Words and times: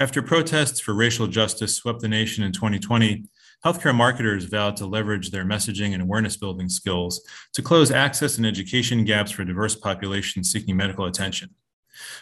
After 0.00 0.22
protests 0.22 0.80
for 0.80 0.92
racial 0.92 1.28
justice 1.28 1.76
swept 1.76 2.00
the 2.00 2.08
nation 2.08 2.42
in 2.42 2.50
2020, 2.50 3.26
healthcare 3.64 3.94
marketers 3.94 4.44
vowed 4.44 4.76
to 4.76 4.86
leverage 4.86 5.30
their 5.30 5.44
messaging 5.44 5.92
and 5.92 6.02
awareness 6.02 6.36
building 6.36 6.68
skills 6.68 7.20
to 7.52 7.62
close 7.62 7.92
access 7.92 8.36
and 8.36 8.44
education 8.44 9.04
gaps 9.04 9.30
for 9.30 9.44
diverse 9.44 9.76
populations 9.76 10.50
seeking 10.50 10.76
medical 10.76 11.04
attention. 11.04 11.50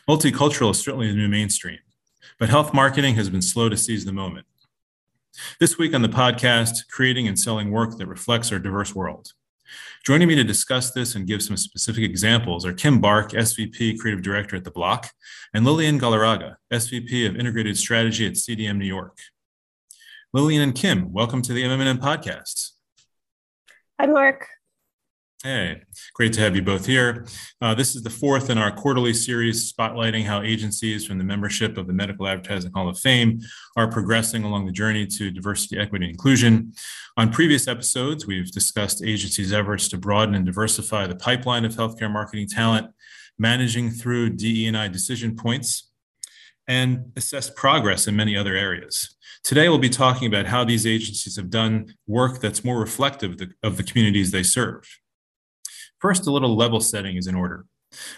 Multicultural 0.06 0.72
is 0.72 0.80
certainly 0.80 1.08
the 1.08 1.16
new 1.16 1.28
mainstream, 1.28 1.78
but 2.38 2.50
health 2.50 2.74
marketing 2.74 3.14
has 3.14 3.30
been 3.30 3.40
slow 3.40 3.70
to 3.70 3.76
seize 3.76 4.04
the 4.04 4.12
moment. 4.12 4.46
This 5.58 5.78
week 5.78 5.94
on 5.94 6.02
the 6.02 6.08
podcast, 6.10 6.88
creating 6.90 7.26
and 7.26 7.38
selling 7.38 7.70
work 7.70 7.96
that 7.96 8.06
reflects 8.06 8.52
our 8.52 8.58
diverse 8.58 8.94
world. 8.94 9.32
Joining 10.04 10.28
me 10.28 10.34
to 10.34 10.44
discuss 10.44 10.90
this 10.90 11.14
and 11.14 11.26
give 11.26 11.42
some 11.42 11.56
specific 11.56 12.04
examples 12.04 12.66
are 12.66 12.72
Kim 12.72 13.00
Barke, 13.00 13.32
SVP 13.32 13.98
Creative 13.98 14.22
Director 14.22 14.56
at 14.56 14.64
The 14.64 14.70
Bloc, 14.70 15.10
and 15.54 15.64
Lilian 15.64 15.98
Galarraga, 15.98 16.56
SVP 16.72 17.28
of 17.28 17.36
Integrated 17.36 17.76
Strategy 17.76 18.26
at 18.26 18.32
CDM 18.32 18.78
New 18.78 18.86
York. 18.86 19.18
Lilian 20.32 20.62
and 20.62 20.74
Kim, 20.74 21.12
welcome 21.12 21.42
to 21.42 21.52
the 21.52 21.62
MMM 21.62 21.98
podcast. 21.98 22.70
Hi, 24.00 24.06
Mark. 24.06 24.48
Hey, 25.44 25.82
great 26.14 26.32
to 26.34 26.40
have 26.40 26.54
you 26.54 26.62
both 26.62 26.86
here. 26.86 27.26
Uh, 27.60 27.74
this 27.74 27.96
is 27.96 28.04
the 28.04 28.10
fourth 28.10 28.48
in 28.48 28.58
our 28.58 28.70
quarterly 28.70 29.12
series 29.12 29.72
spotlighting 29.72 30.22
how 30.22 30.40
agencies 30.40 31.04
from 31.04 31.18
the 31.18 31.24
membership 31.24 31.76
of 31.76 31.88
the 31.88 31.92
Medical 31.92 32.28
Advertising 32.28 32.70
Hall 32.72 32.88
of 32.88 32.96
Fame 32.96 33.40
are 33.76 33.90
progressing 33.90 34.44
along 34.44 34.66
the 34.66 34.72
journey 34.72 35.04
to 35.04 35.32
diversity, 35.32 35.80
equity, 35.80 36.04
and 36.04 36.12
inclusion. 36.12 36.72
On 37.16 37.28
previous 37.28 37.66
episodes, 37.66 38.24
we've 38.24 38.52
discussed 38.52 39.02
agencies' 39.02 39.52
efforts 39.52 39.88
to 39.88 39.98
broaden 39.98 40.36
and 40.36 40.46
diversify 40.46 41.08
the 41.08 41.16
pipeline 41.16 41.64
of 41.64 41.74
healthcare 41.74 42.12
marketing 42.12 42.46
talent, 42.46 42.92
managing 43.36 43.90
through 43.90 44.30
DE&I 44.30 44.86
decision 44.86 45.34
points, 45.34 45.90
and 46.68 47.10
assess 47.16 47.50
progress 47.50 48.06
in 48.06 48.14
many 48.14 48.36
other 48.36 48.54
areas. 48.54 49.16
Today, 49.42 49.68
we'll 49.68 49.78
be 49.78 49.88
talking 49.88 50.28
about 50.28 50.46
how 50.46 50.62
these 50.62 50.86
agencies 50.86 51.34
have 51.34 51.50
done 51.50 51.96
work 52.06 52.40
that's 52.40 52.62
more 52.62 52.78
reflective 52.78 53.40
of 53.64 53.76
the 53.76 53.82
communities 53.82 54.30
they 54.30 54.44
serve. 54.44 55.01
First, 56.02 56.26
a 56.26 56.32
little 56.32 56.56
level 56.56 56.80
setting 56.80 57.16
is 57.16 57.28
in 57.28 57.36
order. 57.36 57.64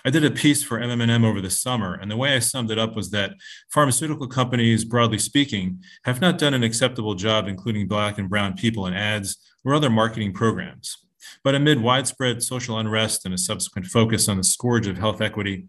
I 0.07 0.11
did 0.11 0.25
a 0.25 0.31
piece 0.31 0.63
for 0.63 0.81
MMM 0.81 1.23
over 1.23 1.43
the 1.43 1.51
summer, 1.51 1.93
and 1.95 2.11
the 2.11 2.17
way 2.17 2.35
I 2.35 2.39
summed 2.39 2.71
it 2.71 2.79
up 2.79 2.97
was 2.97 3.11
that 3.11 3.35
pharmaceutical 3.71 4.27
companies, 4.27 4.87
broadly 4.87 5.19
speaking, 5.19 5.83
have 6.05 6.19
not 6.19 6.39
done 6.39 6.55
an 6.55 6.63
acceptable 6.63 7.15
job 7.15 7.47
including 7.47 7.87
Black 7.87 8.17
and 8.17 8.31
Brown 8.31 8.55
people 8.55 8.87
in 8.87 8.95
ads 8.95 9.37
or 9.67 9.75
other 9.75 9.91
marketing 9.91 10.33
programs. 10.33 10.97
But 11.43 11.55
amid 11.55 11.83
widespread 11.83 12.43
social 12.43 12.79
unrest 12.79 13.27
and 13.27 13.35
a 13.35 13.39
subsequent 13.39 13.89
focus 13.89 14.31
on 14.31 14.39
the 14.39 14.45
scourge 14.45 14.87
of 14.87 14.97
health 14.97 15.21
equity, 15.21 15.67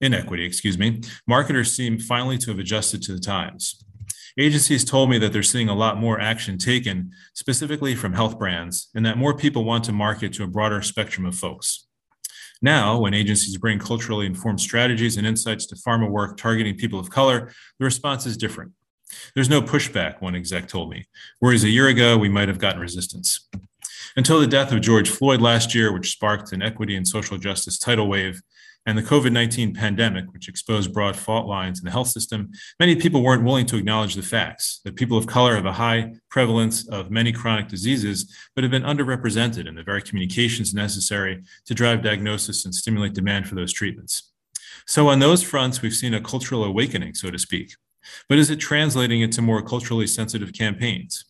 inequity, 0.00 0.44
excuse 0.44 0.78
me, 0.78 1.00
marketers 1.28 1.76
seem 1.76 1.96
finally 1.96 2.38
to 2.38 2.50
have 2.50 2.58
adjusted 2.58 3.02
to 3.02 3.12
the 3.12 3.20
times. 3.20 3.84
Agencies 4.38 4.84
told 4.84 5.10
me 5.10 5.18
that 5.18 5.32
they're 5.32 5.42
seeing 5.42 5.68
a 5.68 5.74
lot 5.74 5.98
more 5.98 6.20
action 6.20 6.56
taken, 6.56 7.10
specifically 7.34 7.94
from 7.94 8.14
health 8.14 8.38
brands, 8.38 8.88
and 8.94 9.04
that 9.04 9.18
more 9.18 9.36
people 9.36 9.64
want 9.64 9.84
to 9.84 9.92
market 9.92 10.32
to 10.34 10.44
a 10.44 10.48
broader 10.48 10.80
spectrum 10.80 11.26
of 11.26 11.34
folks. 11.34 11.86
Now, 12.62 12.98
when 12.98 13.12
agencies 13.12 13.58
bring 13.58 13.78
culturally 13.78 14.24
informed 14.24 14.60
strategies 14.60 15.16
and 15.16 15.26
insights 15.26 15.66
to 15.66 15.74
pharma 15.74 16.08
work 16.08 16.36
targeting 16.36 16.76
people 16.76 16.98
of 16.98 17.10
color, 17.10 17.52
the 17.78 17.84
response 17.84 18.24
is 18.24 18.36
different. 18.36 18.72
There's 19.34 19.50
no 19.50 19.60
pushback, 19.60 20.22
one 20.22 20.34
exec 20.34 20.68
told 20.68 20.88
me, 20.88 21.06
whereas 21.40 21.64
a 21.64 21.68
year 21.68 21.88
ago, 21.88 22.16
we 22.16 22.30
might 22.30 22.48
have 22.48 22.58
gotten 22.58 22.80
resistance. 22.80 23.48
Until 24.16 24.40
the 24.40 24.46
death 24.46 24.72
of 24.72 24.80
George 24.80 25.10
Floyd 25.10 25.40
last 25.40 25.74
year, 25.74 25.92
which 25.92 26.12
sparked 26.12 26.52
an 26.52 26.62
equity 26.62 26.96
and 26.96 27.06
social 27.06 27.36
justice 27.36 27.78
tidal 27.78 28.08
wave, 28.08 28.40
and 28.86 28.98
the 28.98 29.02
COVID 29.02 29.32
19 29.32 29.74
pandemic, 29.74 30.32
which 30.32 30.48
exposed 30.48 30.92
broad 30.92 31.16
fault 31.16 31.46
lines 31.46 31.78
in 31.78 31.84
the 31.84 31.90
health 31.90 32.08
system, 32.08 32.50
many 32.80 32.96
people 32.96 33.22
weren't 33.22 33.44
willing 33.44 33.66
to 33.66 33.76
acknowledge 33.76 34.14
the 34.14 34.22
facts 34.22 34.80
that 34.84 34.96
people 34.96 35.16
of 35.16 35.26
color 35.26 35.54
have 35.54 35.66
a 35.66 35.72
high 35.72 36.12
prevalence 36.30 36.88
of 36.88 37.10
many 37.10 37.32
chronic 37.32 37.68
diseases, 37.68 38.34
but 38.54 38.64
have 38.64 38.70
been 38.70 38.82
underrepresented 38.82 39.68
in 39.68 39.74
the 39.74 39.82
very 39.82 40.02
communications 40.02 40.74
necessary 40.74 41.42
to 41.66 41.74
drive 41.74 42.02
diagnosis 42.02 42.64
and 42.64 42.74
stimulate 42.74 43.14
demand 43.14 43.46
for 43.46 43.54
those 43.54 43.72
treatments. 43.72 44.32
So, 44.86 45.08
on 45.08 45.20
those 45.20 45.42
fronts, 45.42 45.80
we've 45.80 45.94
seen 45.94 46.14
a 46.14 46.20
cultural 46.20 46.64
awakening, 46.64 47.14
so 47.14 47.30
to 47.30 47.38
speak. 47.38 47.74
But 48.28 48.38
is 48.38 48.50
it 48.50 48.56
translating 48.56 49.20
into 49.20 49.42
more 49.42 49.62
culturally 49.62 50.08
sensitive 50.08 50.52
campaigns? 50.52 51.24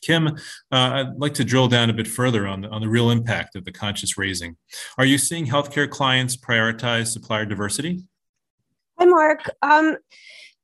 Kim, 0.00 0.28
uh, 0.28 0.34
I'd 0.70 1.16
like 1.16 1.34
to 1.34 1.44
drill 1.44 1.68
down 1.68 1.90
a 1.90 1.92
bit 1.92 2.06
further 2.06 2.46
on 2.46 2.62
the, 2.62 2.68
on 2.68 2.80
the 2.80 2.88
real 2.88 3.10
impact 3.10 3.56
of 3.56 3.64
the 3.64 3.72
conscious 3.72 4.16
raising. 4.16 4.56
Are 4.96 5.04
you 5.04 5.18
seeing 5.18 5.46
healthcare 5.46 5.88
clients 5.88 6.36
prioritize 6.36 7.08
supplier 7.08 7.44
diversity? 7.44 8.04
Hi, 8.98 9.04
Mark. 9.04 9.50
Um, 9.62 9.96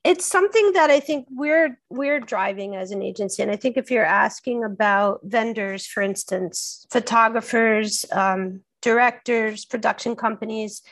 it's 0.02 0.26
something 0.26 0.72
that 0.72 0.90
I 0.90 1.00
think 1.00 1.26
we're 1.30 1.78
we're 1.88 2.20
driving 2.20 2.76
as 2.76 2.90
an 2.90 3.02
agency, 3.02 3.42
and 3.42 3.50
I 3.50 3.56
think 3.56 3.78
if 3.78 3.90
you're 3.90 4.04
asking 4.04 4.62
about 4.62 5.20
vendors, 5.24 5.86
for 5.86 6.02
instance, 6.02 6.86
photographers, 6.90 8.04
um, 8.12 8.60
directors, 8.82 9.64
production 9.64 10.14
companies, 10.14 10.82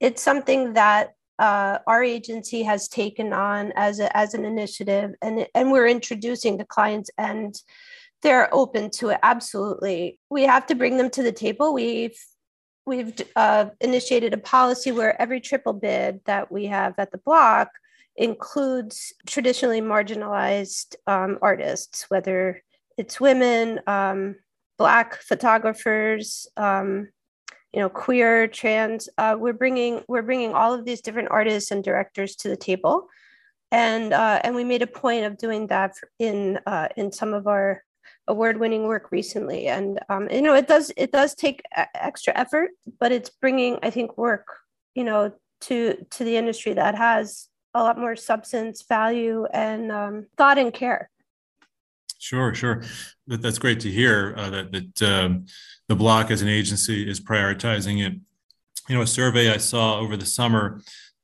it's 0.00 0.22
something 0.22 0.74
that 0.74 1.14
uh, 1.38 1.78
our 1.86 2.02
agency 2.02 2.62
has 2.62 2.88
taken 2.88 3.32
on 3.32 3.72
as 3.76 4.00
a, 4.00 4.14
as 4.16 4.34
an 4.34 4.44
initiative, 4.44 5.14
and 5.22 5.46
and 5.54 5.70
we're 5.70 5.86
introducing 5.86 6.58
to 6.58 6.64
clients 6.64 7.10
and 7.18 7.54
they're 8.22 8.52
open 8.52 8.90
to 8.90 9.10
it 9.10 9.18
absolutely. 9.22 10.18
We 10.28 10.42
have 10.42 10.66
to 10.66 10.74
bring 10.74 10.96
them 10.96 11.10
to 11.10 11.22
the 11.22 11.32
table. 11.32 11.72
We've 11.72 12.18
we've 12.86 13.14
uh, 13.36 13.66
initiated 13.80 14.32
a 14.34 14.38
policy 14.38 14.92
where 14.92 15.20
every 15.20 15.40
triple 15.40 15.74
bid 15.74 16.20
that 16.24 16.50
we 16.50 16.66
have 16.66 16.94
at 16.98 17.12
the 17.12 17.18
Bloc 17.18 17.68
includes 18.16 19.12
traditionally 19.26 19.80
marginalized 19.80 20.96
um, 21.06 21.38
artists 21.40 22.06
whether 22.08 22.60
it's 22.96 23.20
women 23.20 23.78
um, 23.86 24.34
black 24.76 25.22
photographers 25.22 26.48
um, 26.56 27.08
you 27.72 27.80
know 27.80 27.88
queer 27.88 28.48
trans 28.48 29.08
uh, 29.18 29.36
we're 29.38 29.52
bringing 29.52 30.02
we're 30.08 30.22
bringing 30.22 30.54
all 30.54 30.72
of 30.72 30.84
these 30.84 31.00
different 31.00 31.28
artists 31.30 31.70
and 31.70 31.84
directors 31.84 32.36
to 32.36 32.48
the 32.48 32.56
table. 32.56 33.08
And 33.70 34.14
uh, 34.14 34.40
and 34.44 34.54
we 34.54 34.64
made 34.64 34.82
a 34.82 34.86
point 34.86 35.24
of 35.24 35.36
doing 35.36 35.66
that 35.66 35.94
in 36.18 36.58
uh, 36.66 36.88
in 36.96 37.12
some 37.12 37.34
of 37.34 37.46
our 37.46 37.84
award-winning 38.26 38.84
work 38.84 39.10
recently. 39.10 39.66
And 39.66 40.00
um, 40.08 40.28
you 40.30 40.42
know 40.42 40.54
it 40.54 40.68
does 40.68 40.90
it 40.96 41.12
does 41.12 41.34
take 41.34 41.62
extra 41.94 42.36
effort 42.36 42.70
but 42.98 43.12
it's 43.12 43.30
bringing 43.30 43.78
i 43.82 43.90
think 43.90 44.16
work 44.16 44.46
you 44.94 45.04
know 45.04 45.32
to 45.60 46.04
to 46.10 46.24
the 46.24 46.36
industry 46.36 46.72
that 46.74 46.94
has 46.94 47.48
a 47.74 47.82
lot 47.82 47.98
more 47.98 48.16
substance 48.16 48.82
value 48.88 49.46
and 49.52 49.92
um, 49.92 50.26
thought 50.36 50.58
and 50.58 50.72
care 50.72 51.10
sure 52.18 52.54
sure 52.54 52.82
that, 53.26 53.42
that's 53.42 53.58
great 53.58 53.80
to 53.80 53.90
hear 53.90 54.34
uh, 54.36 54.50
that 54.50 54.72
that 54.72 55.02
um, 55.02 55.46
the 55.88 55.96
Bloc 55.96 56.30
as 56.30 56.42
an 56.42 56.48
agency 56.48 57.08
is 57.08 57.20
prioritizing 57.20 58.06
it 58.06 58.14
you 58.88 58.94
know 58.94 59.02
a 59.02 59.06
survey 59.06 59.50
i 59.50 59.56
saw 59.56 59.98
over 59.98 60.16
the 60.16 60.26
summer 60.26 60.80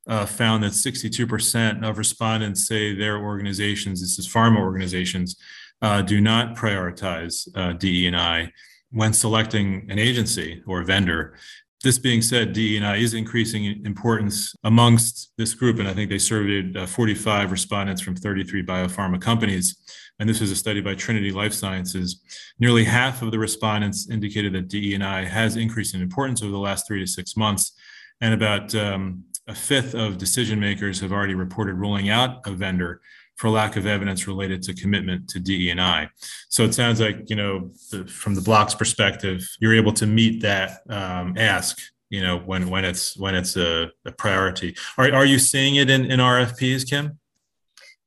uh, 0.07 0.23
found 0.23 0.63
that 0.63 0.71
62% 0.71 1.83
of 1.83 1.97
respondents 1.97 2.67
say 2.67 2.93
their 2.93 3.17
organizations 3.17 4.01
this 4.01 4.19
is 4.19 4.27
pharma 4.27 4.59
organizations 4.59 5.35
uh, 5.81 6.01
do 6.01 6.21
not 6.21 6.55
prioritize 6.55 7.47
uh, 7.55 7.73
DE&I 7.73 8.51
when 8.91 9.13
selecting 9.13 9.85
an 9.89 9.99
agency 9.99 10.63
or 10.65 10.81
a 10.81 10.85
vendor. 10.85 11.37
This 11.83 11.99
being 11.99 12.21
said, 12.21 12.53
DE&I 12.53 12.95
is 12.95 13.13
increasing 13.13 13.85
importance 13.85 14.55
amongst 14.63 15.31
this 15.37 15.53
group, 15.53 15.79
and 15.79 15.87
I 15.87 15.93
think 15.93 16.09
they 16.09 16.17
surveyed 16.17 16.77
uh, 16.77 16.85
45 16.85 17.51
respondents 17.51 18.01
from 18.01 18.15
33 18.15 18.63
biopharma 18.63 19.21
companies. 19.21 19.75
And 20.19 20.29
this 20.29 20.39
was 20.39 20.51
a 20.51 20.55
study 20.55 20.81
by 20.81 20.95
Trinity 20.95 21.31
Life 21.31 21.53
Sciences. 21.53 22.21
Nearly 22.59 22.83
half 22.85 23.21
of 23.21 23.31
the 23.31 23.39
respondents 23.39 24.09
indicated 24.09 24.53
that 24.53 24.67
DE&I 24.67 25.25
has 25.25 25.57
increased 25.57 25.93
in 25.93 26.01
importance 26.01 26.41
over 26.41 26.51
the 26.51 26.57
last 26.57 26.87
three 26.87 26.99
to 26.99 27.07
six 27.07 27.35
months, 27.35 27.73
and 28.21 28.33
about 28.33 28.73
um, 28.75 29.23
a 29.47 29.55
fifth 29.55 29.93
of 29.93 30.17
decision 30.17 30.59
makers 30.59 30.99
have 31.01 31.11
already 31.11 31.35
reported 31.35 31.75
ruling 31.75 32.09
out 32.09 32.47
a 32.47 32.51
vendor 32.51 33.01
for 33.35 33.49
lack 33.49 33.75
of 33.75 33.85
evidence 33.85 34.27
related 34.27 34.63
to 34.63 34.73
commitment 34.73 35.27
to 35.29 35.39
DE&I. 35.39 36.09
So 36.49 36.63
it 36.63 36.73
sounds 36.73 37.01
like, 37.01 37.29
you 37.29 37.35
know, 37.35 37.71
the, 37.91 38.07
from 38.07 38.33
the 38.33 38.41
Bloc's 38.41 38.73
perspective, 38.73 39.45
you're 39.59 39.75
able 39.75 39.91
to 39.93 40.07
meet 40.07 40.41
that 40.41 40.79
um, 40.89 41.37
ask, 41.37 41.77
you 42.09 42.21
know, 42.21 42.37
when 42.39 42.69
when 42.69 42.85
it's 42.85 43.17
when 43.17 43.35
it's 43.35 43.57
a, 43.57 43.89
a, 44.05 44.11
priority. 44.13 44.75
Are, 44.97 45.13
are 45.13 45.25
you 45.25 45.37
seeing 45.37 45.75
it 45.75 45.89
in, 45.89 46.05
in 46.05 46.19
RFPs, 46.19 46.89
Kim? 46.89 47.19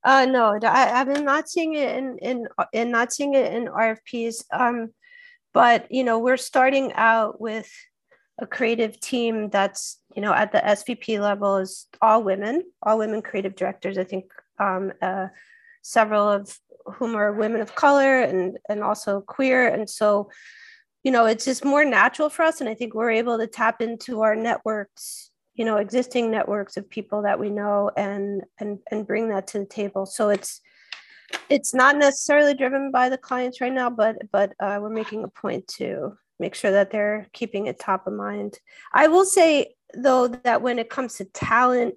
Uh, 0.08 0.24
no, 0.24 0.58
I, 0.62 1.02
I'm 1.02 1.22
not 1.22 1.50
seeing 1.50 1.74
it 1.74 1.94
in, 1.94 2.16
in, 2.22 2.48
in 2.72 2.90
not 2.90 3.12
seeing 3.12 3.34
it 3.34 3.52
in 3.52 3.66
RFPs. 3.66 4.42
Um, 4.50 4.94
but, 5.52 5.86
you 5.90 6.02
know, 6.02 6.18
we're 6.18 6.38
starting 6.38 6.94
out 6.94 7.38
with 7.38 7.70
a 8.38 8.46
creative 8.46 8.98
team 9.00 9.50
that's, 9.50 10.00
you 10.16 10.22
know, 10.22 10.32
at 10.32 10.50
the 10.50 10.60
SVP 10.60 11.20
level 11.20 11.58
is 11.58 11.88
all 12.00 12.22
women, 12.22 12.62
all 12.82 12.96
women 12.96 13.20
creative 13.20 13.54
directors. 13.54 13.98
I 13.98 14.04
think 14.04 14.32
um, 14.58 14.92
uh, 15.02 15.26
several 15.82 16.26
of 16.26 16.58
whom 16.86 17.14
are 17.14 17.34
women 17.34 17.60
of 17.60 17.74
color 17.74 18.22
and 18.22 18.56
and 18.70 18.82
also 18.82 19.20
queer 19.20 19.68
and 19.68 19.90
so 19.90 20.30
you 21.04 21.12
know 21.12 21.26
it's 21.26 21.44
just 21.44 21.62
more 21.62 21.84
natural 21.84 22.30
for 22.30 22.42
us 22.42 22.62
and 22.62 22.70
i 22.70 22.72
think 22.72 22.94
we're 22.94 23.10
able 23.10 23.36
to 23.36 23.46
tap 23.46 23.82
into 23.82 24.22
our 24.22 24.34
networks 24.34 25.30
you 25.58 25.64
know 25.64 25.76
existing 25.76 26.30
networks 26.30 26.76
of 26.76 26.88
people 26.88 27.22
that 27.22 27.38
we 27.38 27.50
know 27.50 27.90
and 27.96 28.42
and 28.58 28.78
and 28.90 29.06
bring 29.06 29.28
that 29.28 29.48
to 29.48 29.58
the 29.58 29.66
table. 29.66 30.06
So 30.06 30.30
it's 30.30 30.60
it's 31.50 31.74
not 31.74 31.96
necessarily 31.96 32.54
driven 32.54 32.90
by 32.90 33.10
the 33.10 33.18
clients 33.18 33.60
right 33.60 33.72
now 33.72 33.90
but 33.90 34.16
but 34.32 34.54
uh, 34.60 34.78
we're 34.80 34.88
making 34.88 35.24
a 35.24 35.28
point 35.28 35.66
to 35.68 36.16
make 36.38 36.54
sure 36.54 36.70
that 36.70 36.90
they're 36.90 37.26
keeping 37.32 37.66
it 37.66 37.78
top 37.78 38.06
of 38.06 38.12
mind. 38.12 38.58
I 38.94 39.08
will 39.08 39.24
say 39.24 39.74
though 39.94 40.28
that 40.28 40.62
when 40.62 40.78
it 40.78 40.88
comes 40.88 41.16
to 41.16 41.24
talent 41.24 41.94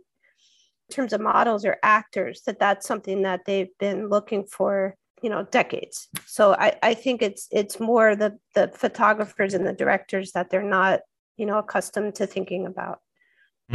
in 0.89 0.93
terms 0.95 1.13
of 1.13 1.21
models 1.21 1.63
or 1.63 1.77
actors 1.83 2.41
that 2.47 2.59
that's 2.59 2.87
something 2.87 3.21
that 3.21 3.41
they've 3.45 3.77
been 3.79 4.09
looking 4.09 4.45
for 4.45 4.95
you 5.21 5.29
know 5.29 5.43
decades. 5.51 6.07
So 6.25 6.55
i 6.55 6.75
i 6.81 6.95
think 6.95 7.21
it's 7.21 7.47
it's 7.51 7.79
more 7.79 8.15
the 8.15 8.39
the 8.55 8.71
photographers 8.73 9.53
and 9.53 9.67
the 9.67 9.73
directors 9.73 10.31
that 10.31 10.49
they're 10.49 10.63
not 10.63 11.01
you 11.37 11.45
know 11.45 11.59
accustomed 11.59 12.15
to 12.15 12.25
thinking 12.25 12.65
about 12.65 13.01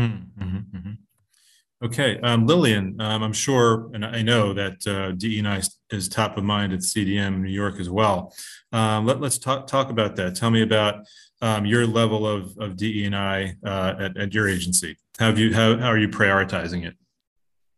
mm-hmm, 0.00 0.76
mm-hmm. 0.76 1.84
okay 1.84 2.19
um, 2.20 2.46
lillian 2.46 3.00
um, 3.00 3.22
i'm 3.22 3.32
sure 3.32 3.90
and 3.94 4.04
i 4.04 4.22
know 4.22 4.52
that 4.52 4.87
uh, 4.87 5.12
DE&I 5.12 5.62
is 5.90 6.08
top 6.08 6.37
of 6.37 6.44
mind 6.44 6.72
at 6.72 6.81
cdm 6.81 7.40
new 7.40 7.50
york 7.50 7.78
as 7.78 7.90
well 7.90 8.34
um, 8.72 9.06
let, 9.06 9.22
us 9.22 9.38
talk, 9.38 9.66
talk 9.66 9.90
about 9.90 10.16
that 10.16 10.34
tell 10.37 10.50
me 10.50 10.62
about 10.62 11.04
um, 11.43 11.66
your 11.66 11.87
level 11.87 12.26
of, 12.26 12.56
of 12.58 12.78
DE&I 12.78 13.56
uh, 13.64 13.94
at, 14.00 14.16
at 14.16 14.34
your 14.34 14.48
agency 14.48 14.96
how 15.19 15.26
have 15.26 15.38
you 15.38 15.54
how, 15.54 15.76
how 15.76 15.88
are 15.88 15.99
you 15.99 16.08
prioritizing 16.08 16.87
it 16.87 16.94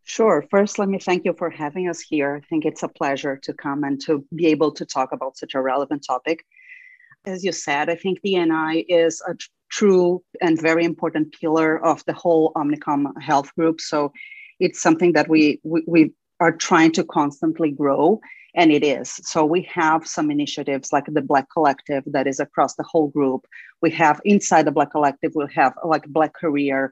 Sure. 0.09 0.43
First, 0.49 0.79
let 0.79 0.89
me 0.89 0.97
thank 0.97 1.23
you 1.23 1.35
for 1.37 1.51
having 1.51 1.87
us 1.87 1.99
here. 1.99 2.37
I 2.37 2.47
think 2.47 2.65
it's 2.65 2.81
a 2.81 2.87
pleasure 2.87 3.37
to 3.43 3.53
come 3.53 3.83
and 3.83 4.01
to 4.05 4.25
be 4.33 4.47
able 4.47 4.71
to 4.71 4.83
talk 4.83 5.11
about 5.11 5.37
such 5.37 5.53
a 5.53 5.61
relevant 5.61 6.03
topic. 6.03 6.43
As 7.27 7.43
you 7.43 7.51
said, 7.51 7.91
I 7.91 7.95
think 7.95 8.19
DNI 8.25 8.85
is 8.89 9.21
a 9.21 9.35
true 9.69 10.23
and 10.41 10.61
very 10.61 10.83
important 10.83 11.33
pillar 11.39 11.83
of 11.83 12.03
the 12.05 12.13
whole 12.13 12.51
Omnicom 12.55 13.21
health 13.21 13.53
group. 13.55 13.81
So 13.81 14.11
it's 14.59 14.81
something 14.81 15.13
that 15.13 15.29
we, 15.29 15.59
we, 15.63 15.83
we 15.87 16.11
are 16.39 16.51
trying 16.51 16.91
to 16.93 17.03
constantly 17.03 17.71
grow 17.71 18.19
and 18.55 18.71
it 18.71 18.83
is. 18.83 19.19
So 19.23 19.45
we 19.45 19.61
have 19.73 20.07
some 20.07 20.31
initiatives 20.31 20.91
like 20.91 21.05
the 21.07 21.21
black 21.21 21.47
collective 21.51 22.03
that 22.07 22.27
is 22.27 22.39
across 22.39 22.75
the 22.75 22.83
whole 22.83 23.09
group. 23.09 23.45
We 23.81 23.91
have 23.91 24.21
inside 24.25 24.63
the 24.63 24.71
black 24.71 24.91
collective 24.91 25.33
we'll 25.35 25.47
have 25.47 25.73
like 25.83 26.05
black 26.07 26.33
career 26.33 26.91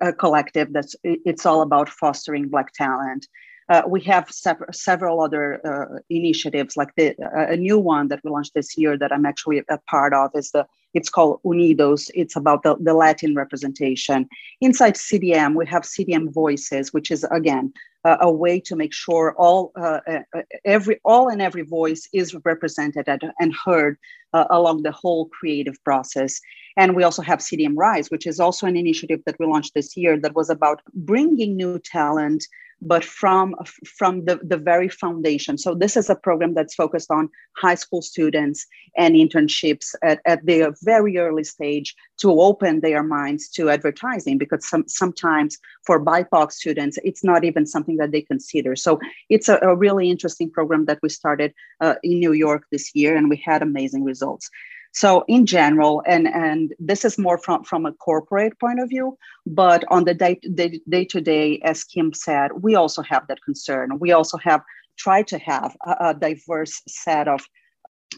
a 0.00 0.12
collective 0.18 0.72
that's 0.72 0.94
it's 1.02 1.44
all 1.44 1.62
about 1.62 1.88
fostering 1.88 2.48
black 2.48 2.72
talent. 2.72 3.26
Uh, 3.68 3.82
we 3.86 4.00
have 4.00 4.30
sev- 4.30 4.64
several 4.72 5.20
other 5.20 5.60
uh, 5.66 5.98
initiatives 6.08 6.76
like 6.76 6.88
the 6.96 7.10
uh, 7.22 7.52
a 7.52 7.56
new 7.56 7.78
one 7.78 8.08
that 8.08 8.20
we 8.24 8.30
launched 8.30 8.54
this 8.54 8.78
year 8.78 8.96
that 8.96 9.12
i'm 9.12 9.26
actually 9.26 9.62
a 9.68 9.78
part 9.90 10.14
of 10.14 10.30
is 10.34 10.50
the 10.52 10.64
it's 10.94 11.10
called 11.10 11.40
unidos. 11.44 12.10
It's 12.14 12.36
about 12.36 12.62
the, 12.62 12.76
the 12.80 12.94
latin 12.94 13.34
representation. 13.34 14.28
Inside 14.60 14.94
cdm 14.94 15.54
we 15.54 15.66
have 15.66 15.82
cdm 15.82 16.32
voices 16.32 16.92
which 16.92 17.10
is 17.10 17.24
again 17.30 17.72
a 18.04 18.30
way 18.30 18.60
to 18.60 18.76
make 18.76 18.92
sure 18.92 19.34
all 19.36 19.72
uh, 19.76 20.00
uh, 20.06 20.42
every 20.64 21.00
all 21.04 21.28
and 21.28 21.42
every 21.42 21.62
voice 21.62 22.08
is 22.12 22.34
represented 22.44 23.08
and 23.08 23.54
heard 23.64 23.98
uh, 24.32 24.44
along 24.50 24.82
the 24.82 24.92
whole 24.92 25.26
creative 25.26 25.82
process. 25.84 26.40
And 26.76 26.94
we 26.94 27.02
also 27.02 27.22
have 27.22 27.40
cdm 27.40 27.74
rise 27.76 28.10
which 28.10 28.26
is 28.26 28.38
also 28.38 28.66
an 28.66 28.76
initiative 28.76 29.20
that 29.26 29.38
we 29.38 29.46
launched 29.46 29.74
this 29.74 29.96
year 29.96 30.18
that 30.20 30.34
was 30.34 30.48
about 30.48 30.80
bringing 30.94 31.56
new 31.56 31.78
talent 31.78 32.44
but 32.80 33.04
from 33.04 33.54
from 33.84 34.24
the, 34.24 34.38
the 34.42 34.56
very 34.56 34.88
foundation. 34.88 35.58
So 35.58 35.74
this 35.74 35.96
is 35.96 36.08
a 36.08 36.14
program 36.14 36.54
that's 36.54 36.74
focused 36.74 37.10
on 37.10 37.28
high 37.56 37.74
school 37.74 38.02
students 38.02 38.66
and 38.96 39.14
internships 39.14 39.94
at, 40.02 40.20
at 40.26 40.44
their 40.46 40.72
very 40.82 41.18
early 41.18 41.44
stage 41.44 41.94
to 42.18 42.40
open 42.40 42.80
their 42.80 43.02
minds 43.02 43.48
to 43.50 43.70
advertising 43.70 44.38
because 44.38 44.68
some, 44.68 44.84
sometimes 44.86 45.58
for 45.86 46.04
bipoc 46.04 46.52
students 46.52 46.98
it's 47.02 47.24
not 47.24 47.44
even 47.44 47.66
something 47.66 47.87
that 47.96 48.12
they 48.12 48.22
consider. 48.22 48.76
So 48.76 49.00
it's 49.28 49.48
a, 49.48 49.58
a 49.62 49.74
really 49.74 50.10
interesting 50.10 50.50
program 50.50 50.84
that 50.84 51.00
we 51.02 51.08
started 51.08 51.52
uh, 51.80 51.94
in 52.02 52.20
new 52.20 52.32
york 52.32 52.64
this 52.70 52.94
year 52.94 53.16
and 53.16 53.28
we 53.28 53.42
had 53.44 53.62
amazing 53.62 54.04
results. 54.04 54.50
So 54.92 55.24
in 55.28 55.46
general, 55.46 56.02
and 56.06 56.26
and 56.26 56.74
this 56.78 57.04
is 57.04 57.18
more 57.18 57.38
from 57.38 57.62
from 57.62 57.86
a 57.86 57.92
corporate 57.92 58.58
point 58.58 58.80
of 58.80 58.88
view, 58.88 59.18
but 59.46 59.84
on 59.88 60.04
the 60.04 60.14
day 60.14 60.40
day, 60.54 60.80
day 60.88 61.04
to 61.04 61.20
day, 61.20 61.60
as 61.62 61.84
Kim 61.84 62.12
said, 62.14 62.50
we 62.62 62.74
also 62.74 63.02
have 63.02 63.26
that 63.28 63.42
concern. 63.42 63.98
We 63.98 64.12
also 64.12 64.38
have 64.38 64.62
tried 64.96 65.26
to 65.28 65.38
have 65.38 65.76
a, 65.86 65.96
a 66.00 66.14
diverse 66.14 66.82
set 66.88 67.28
of 67.28 67.46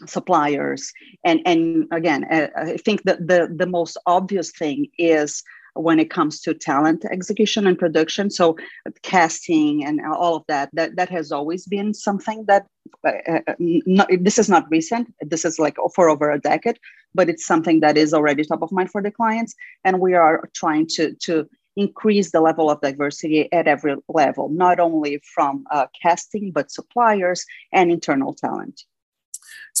suppliers. 0.07 0.91
And 1.25 1.41
and 1.45 1.87
again 1.91 2.25
i 2.55 2.77
think 2.77 3.03
that 3.03 3.27
the 3.27 3.53
the 3.53 3.67
most 3.67 3.97
obvious 4.05 4.51
thing 4.51 4.87
is 4.97 5.43
when 5.73 5.99
it 5.99 6.09
comes 6.09 6.41
to 6.41 6.53
talent 6.53 7.05
execution 7.05 7.67
and 7.67 7.77
production. 7.77 8.29
So 8.29 8.57
casting 9.01 9.85
and 9.85 10.01
all 10.05 10.35
of 10.35 10.43
that, 10.47 10.69
that, 10.73 10.95
that 10.95 11.09
has 11.09 11.31
always 11.31 11.65
been 11.65 11.93
something 11.93 12.45
that 12.47 12.67
uh, 13.05 13.39
uh 13.47 13.53
not, 13.59 14.09
this 14.21 14.37
is 14.37 14.49
not 14.49 14.69
recent. 14.69 15.13
This 15.21 15.45
is 15.45 15.59
like 15.59 15.77
for 15.95 16.09
over 16.09 16.31
a 16.31 16.39
decade, 16.39 16.79
but 17.15 17.29
it's 17.29 17.45
something 17.45 17.79
that 17.81 17.97
is 17.97 18.13
already 18.13 18.43
top 18.43 18.61
of 18.61 18.71
mind 18.71 18.91
for 18.91 19.01
the 19.01 19.11
clients. 19.11 19.55
And 19.83 19.99
we 19.99 20.13
are 20.13 20.49
trying 20.53 20.87
to, 20.95 21.13
to 21.15 21.47
increase 21.75 22.31
the 22.31 22.41
level 22.41 22.69
of 22.69 22.81
diversity 22.81 23.51
at 23.53 23.67
every 23.67 23.95
level, 24.09 24.49
not 24.49 24.79
only 24.79 25.21
from 25.33 25.65
uh, 25.71 25.87
casting, 26.01 26.51
but 26.51 26.71
suppliers 26.71 27.45
and 27.71 27.91
internal 27.91 28.33
talent. 28.33 28.83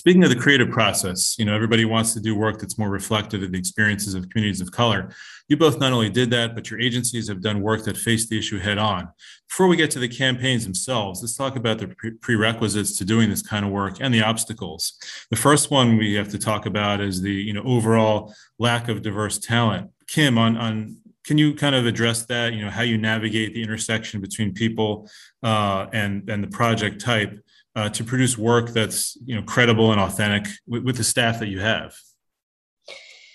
Speaking 0.01 0.23
of 0.23 0.31
the 0.31 0.35
creative 0.35 0.71
process, 0.71 1.37
you 1.37 1.45
know, 1.45 1.53
everybody 1.53 1.85
wants 1.85 2.15
to 2.15 2.19
do 2.19 2.35
work 2.35 2.59
that's 2.59 2.79
more 2.79 2.89
reflective 2.89 3.43
of 3.43 3.51
the 3.51 3.59
experiences 3.59 4.15
of 4.15 4.27
communities 4.29 4.59
of 4.59 4.71
color. 4.71 5.11
You 5.47 5.57
both 5.57 5.79
not 5.79 5.93
only 5.93 6.09
did 6.09 6.31
that, 6.31 6.55
but 6.55 6.71
your 6.71 6.81
agencies 6.81 7.27
have 7.27 7.39
done 7.39 7.61
work 7.61 7.83
that 7.83 7.95
faced 7.95 8.31
the 8.31 8.39
issue 8.39 8.57
head 8.57 8.79
on. 8.79 9.09
Before 9.47 9.67
we 9.67 9.75
get 9.75 9.91
to 9.91 9.99
the 9.99 10.07
campaigns 10.07 10.63
themselves, 10.63 11.21
let's 11.21 11.37
talk 11.37 11.55
about 11.55 11.77
the 11.77 11.95
prerequisites 12.19 12.97
to 12.97 13.05
doing 13.05 13.29
this 13.29 13.43
kind 13.43 13.63
of 13.63 13.69
work 13.69 13.97
and 14.01 14.11
the 14.11 14.23
obstacles. 14.23 14.97
The 15.29 15.35
first 15.35 15.69
one 15.69 15.97
we 15.97 16.15
have 16.15 16.29
to 16.29 16.39
talk 16.39 16.65
about 16.65 16.99
is 16.99 17.21
the, 17.21 17.31
you 17.31 17.53
know, 17.53 17.61
overall 17.61 18.33
lack 18.57 18.89
of 18.89 19.03
diverse 19.03 19.37
talent. 19.37 19.91
Kim, 20.07 20.39
on, 20.39 20.57
on 20.57 20.97
can 21.23 21.37
you 21.37 21.53
kind 21.53 21.75
of 21.75 21.85
address 21.85 22.25
that 22.25 22.53
you 22.53 22.65
know 22.65 22.71
how 22.71 22.81
you 22.81 22.97
navigate 22.97 23.53
the 23.53 23.61
intersection 23.61 24.19
between 24.19 24.51
people 24.51 25.07
uh, 25.43 25.85
and 25.93 26.27
and 26.27 26.43
the 26.43 26.47
project 26.47 26.99
type 26.99 27.39
uh, 27.75 27.89
to 27.89 28.03
produce 28.03 28.37
work 28.37 28.69
that's 28.69 29.17
you 29.25 29.35
know 29.35 29.41
credible 29.43 29.91
and 29.91 30.01
authentic 30.01 30.51
with, 30.67 30.83
with, 30.83 30.97
the 30.97 31.03
staff 31.03 31.39
that 31.39 31.47
you 31.47 31.59
have? 31.59 31.95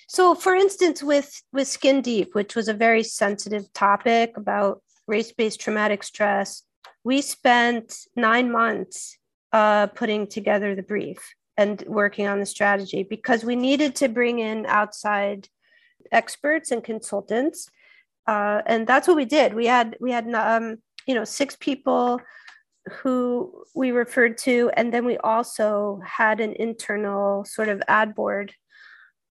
So 0.08 0.34
for 0.34 0.54
instance 0.54 1.02
with 1.02 1.42
with 1.52 1.68
skin 1.68 2.00
deep 2.00 2.34
which 2.34 2.54
was 2.54 2.68
a 2.68 2.74
very 2.74 3.02
sensitive 3.02 3.72
topic 3.72 4.36
about 4.36 4.82
race-based 5.06 5.60
traumatic 5.60 6.02
stress 6.02 6.62
we 7.04 7.22
spent 7.22 7.94
nine 8.16 8.50
months 8.50 9.16
uh, 9.52 9.86
putting 9.86 10.26
together 10.26 10.74
the 10.74 10.82
brief 10.82 11.34
and 11.56 11.84
working 11.86 12.26
on 12.26 12.40
the 12.40 12.46
strategy 12.46 13.04
because 13.04 13.44
we 13.44 13.54
needed 13.56 13.94
to 13.94 14.08
bring 14.08 14.40
in 14.40 14.66
outside 14.66 15.48
experts 16.10 16.72
and 16.72 16.82
consultants 16.82 17.70
uh, 18.26 18.62
and 18.66 18.86
that's 18.86 19.06
what 19.06 19.16
we 19.16 19.24
did. 19.24 19.54
We 19.54 19.66
had 19.66 19.96
we 20.00 20.10
had 20.10 20.32
um, 20.34 20.78
you 21.06 21.14
know 21.14 21.24
six 21.24 21.56
people 21.56 22.20
who 22.90 23.64
we 23.74 23.90
referred 23.90 24.38
to. 24.38 24.70
And 24.76 24.92
then 24.92 25.04
we 25.04 25.18
also 25.18 26.00
had 26.04 26.40
an 26.40 26.52
internal 26.54 27.44
sort 27.44 27.68
of 27.68 27.82
ad 27.88 28.14
board 28.14 28.54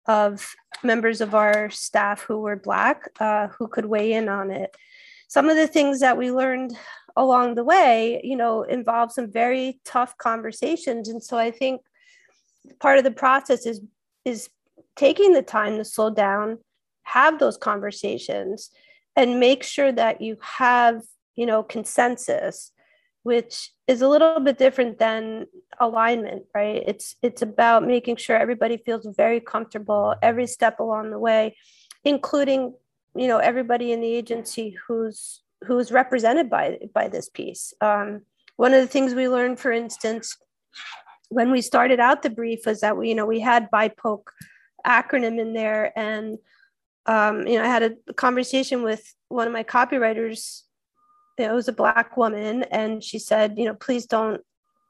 of 0.08 0.56
members 0.84 1.22
of 1.22 1.34
our 1.34 1.70
staff 1.70 2.22
who 2.22 2.40
were 2.40 2.56
Black 2.56 3.10
uh, 3.20 3.48
who 3.48 3.68
could 3.68 3.86
weigh 3.86 4.14
in 4.14 4.30
on 4.30 4.52
it. 4.52 4.76
Some 5.28 5.50
of 5.50 5.56
the 5.56 5.68
things 5.68 6.00
that 6.02 6.18
we 6.18 6.32
learned 6.32 6.78
along 7.16 7.56
the 7.56 7.64
way, 7.64 8.22
you 8.24 8.36
know, 8.36 8.64
involved 8.64 9.14
some 9.14 9.32
very 9.32 9.80
tough 9.86 10.18
conversations. 10.18 11.10
And 11.10 11.24
so 11.24 11.38
I 11.38 11.50
think 11.50 11.82
part 12.80 12.98
of 12.98 13.04
the 13.04 13.12
process 13.12 13.66
is 13.66 13.82
is 14.26 14.50
taking 14.96 15.34
the 15.34 15.42
time 15.42 15.78
to 15.78 15.86
slow 15.86 16.10
down, 16.10 16.60
have 17.04 17.40
those 17.40 17.58
conversations, 17.58 18.72
and 19.16 19.40
make 19.40 19.64
sure 19.64 19.92
that 19.92 20.22
you 20.22 20.38
have, 20.42 21.04
you 21.36 21.46
know, 21.46 21.64
consensus 21.64 22.72
which 23.26 23.72
is 23.88 24.04
a 24.04 24.08
little 24.08 24.40
bit 24.40 24.60
different 24.60 25.00
than 25.00 25.48
alignment 25.80 26.44
right? 26.54 26.84
It's 26.86 27.16
it's 27.24 27.42
about 27.42 27.86
making 27.86 28.18
sure 28.18 28.38
everybody 28.38 28.78
feels 28.78 29.08
very 29.18 29.40
comfortable 29.40 30.14
every 30.22 30.46
step 30.46 30.80
along 30.80 31.10
the 31.10 31.20
way 31.20 31.56
including 32.04 32.76
you 33.16 33.28
know 33.28 33.40
everybody 33.40 33.92
in 33.92 34.00
the 34.00 34.14
agency 34.14 34.78
who's 34.88 35.42
who's 35.66 35.92
represented 35.92 36.50
by 36.50 36.78
by 36.94 37.08
this 37.08 37.28
piece. 37.30 37.74
Um, 37.82 38.22
one 38.58 38.74
of 38.74 38.82
the 38.82 38.88
things 38.88 39.14
we 39.14 39.28
learned 39.28 39.60
for 39.60 39.72
instance 39.72 40.38
when 41.30 41.52
we 41.52 41.62
started 41.62 42.00
out 42.00 42.22
the 42.22 42.30
brief 42.30 42.66
was 42.68 42.82
that 42.82 42.96
we 42.96 43.10
you 43.10 43.16
know 43.16 43.26
we 43.26 43.40
had 43.40 43.72
bipoc 43.72 44.22
acronym 44.86 45.40
in 45.40 45.54
there 45.54 45.98
and 45.98 46.38
um, 47.08 47.48
you 47.48 47.58
know 47.58 47.64
i 47.64 47.68
had 47.68 47.84
a 47.84 48.14
conversation 48.14 48.84
with 48.84 49.16
one 49.30 49.48
of 49.48 49.54
my 49.54 49.64
copywriters 49.64 50.62
it 51.38 51.52
was 51.52 51.68
a 51.68 51.74
black 51.74 52.18
woman 52.18 52.64
and 52.64 53.04
she 53.04 53.20
said 53.20 53.58
you 53.58 53.66
know 53.66 53.74
please 53.74 54.06
don't 54.06 54.42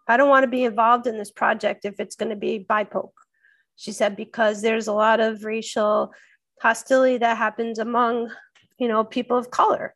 i 0.07 0.17
don't 0.17 0.29
want 0.29 0.43
to 0.43 0.49
be 0.49 0.63
involved 0.63 1.07
in 1.07 1.17
this 1.17 1.31
project 1.31 1.85
if 1.85 1.99
it's 1.99 2.15
going 2.15 2.29
to 2.29 2.35
be 2.35 2.65
bipoc 2.69 3.09
she 3.75 3.91
said 3.91 4.15
because 4.15 4.61
there's 4.61 4.87
a 4.87 4.93
lot 4.93 5.19
of 5.19 5.43
racial 5.43 6.13
hostility 6.61 7.17
that 7.17 7.37
happens 7.37 7.79
among, 7.79 8.31
you 8.77 8.87
know, 8.87 9.03
people 9.03 9.37
of 9.37 9.51
color. 9.51 9.93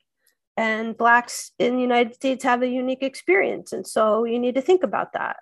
And 0.58 0.98
blacks 0.98 1.52
in 1.58 1.76
the 1.76 1.82
United 1.82 2.16
States 2.16 2.44
have 2.44 2.62
a 2.62 2.68
unique 2.68 3.02
experience. 3.02 3.72
And 3.72 3.88
so 3.88 4.26
you 4.26 4.38
need 4.38 4.56
to 4.56 4.62
think 4.62 4.84
about 4.84 5.14
that. 5.14 5.38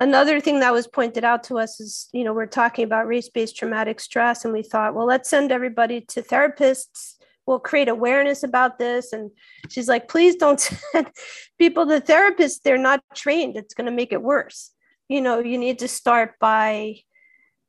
Another 0.00 0.40
thing 0.40 0.60
that 0.60 0.72
was 0.72 0.88
pointed 0.88 1.24
out 1.24 1.44
to 1.44 1.58
us 1.58 1.80
is, 1.80 2.08
you 2.12 2.24
know, 2.24 2.34
we're 2.34 2.46
talking 2.46 2.84
about 2.84 3.06
race-based 3.06 3.56
traumatic 3.56 3.98
stress, 3.98 4.44
and 4.44 4.52
we 4.52 4.62
thought, 4.62 4.94
well, 4.94 5.06
let's 5.06 5.30
send 5.30 5.50
everybody 5.50 6.02
to 6.02 6.20
therapists 6.20 7.14
we'll 7.46 7.60
create 7.60 7.88
awareness 7.88 8.42
about 8.42 8.78
this. 8.78 9.12
And 9.12 9.30
she's 9.70 9.88
like, 9.88 10.08
please 10.08 10.36
don't 10.36 10.60
send 10.92 11.10
people 11.58 11.86
to 11.86 12.00
therapists. 12.00 12.60
They're 12.62 12.76
not 12.76 13.02
trained. 13.14 13.56
It's 13.56 13.74
going 13.74 13.86
to 13.86 13.92
make 13.92 14.12
it 14.12 14.22
worse. 14.22 14.72
You 15.08 15.20
know, 15.20 15.38
you 15.38 15.56
need 15.56 15.78
to 15.78 15.88
start 15.88 16.34
by 16.40 16.96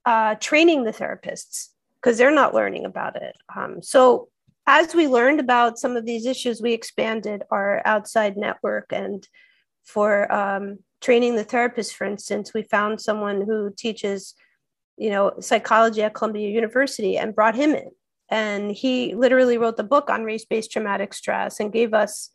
uh, 0.06 0.36
training 0.36 0.84
the 0.84 0.92
therapists 0.92 1.68
because 1.96 2.18
they're 2.18 2.32
not 2.32 2.54
learning 2.54 2.86
about 2.86 3.16
it. 3.16 3.36
Um, 3.56 3.82
so 3.84 4.30
as 4.66 4.96
we 4.96 5.08
learned 5.08 5.40
about 5.40 5.78
some 5.78 5.96
of 5.96 6.06
these 6.06 6.26
issues, 6.26 6.62
we 6.62 6.74
expanded 6.74 7.44
our 7.52 7.82
outside 7.86 8.36
network. 8.36 8.88
And 8.92 9.28
for 9.84 10.32
um, 10.32 10.80
training 11.02 11.36
the 11.36 11.44
therapist, 11.44 11.96
for 11.96 12.06
instance, 12.06 12.54
we 12.54 12.64
found 12.64 13.00
someone 13.00 13.42
who 13.42 13.72
teaches, 13.78 14.34
you 14.98 15.10
know, 15.10 15.34
psychology 15.40 16.02
at 16.02 16.16
Columbia 16.16 16.50
University 16.50 17.18
and 17.18 17.36
brought 17.36 17.56
him 17.56 17.76
in 17.76 17.92
and 18.30 18.72
he 18.72 19.16
literally 19.16 19.58
wrote 19.58 19.78
the 19.78 19.84
book 19.84 20.10
on 20.10 20.24
race-based 20.24 20.72
traumatic 20.72 21.14
stress 21.14 21.60
and 21.60 21.72
gave 21.72 21.94
us 21.94 22.30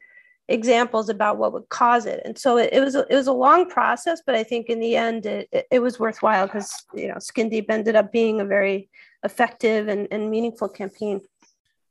examples 0.48 1.08
about 1.08 1.38
what 1.38 1.52
would 1.52 1.68
cause 1.68 2.04
it. 2.04 2.20
And 2.24 2.36
so 2.36 2.58
it, 2.58 2.70
it 2.72 2.80
was 2.80 2.94
it 2.94 3.10
was 3.10 3.26
a 3.26 3.32
long 3.32 3.68
process 3.68 4.22
but 4.24 4.34
i 4.34 4.42
think 4.42 4.68
in 4.68 4.80
the 4.80 4.96
end 4.96 5.26
it, 5.26 5.48
it, 5.52 5.66
it 5.70 5.78
was 5.78 6.00
worthwhile 6.00 6.46
because 6.46 6.84
you 6.94 7.08
know 7.08 7.18
skin 7.18 7.48
deep 7.48 7.70
ended 7.70 7.96
up 7.96 8.12
being 8.12 8.40
a 8.40 8.44
very 8.44 8.88
effective 9.24 9.88
and, 9.88 10.08
and 10.10 10.30
meaningful 10.30 10.68
campaign 10.68 11.20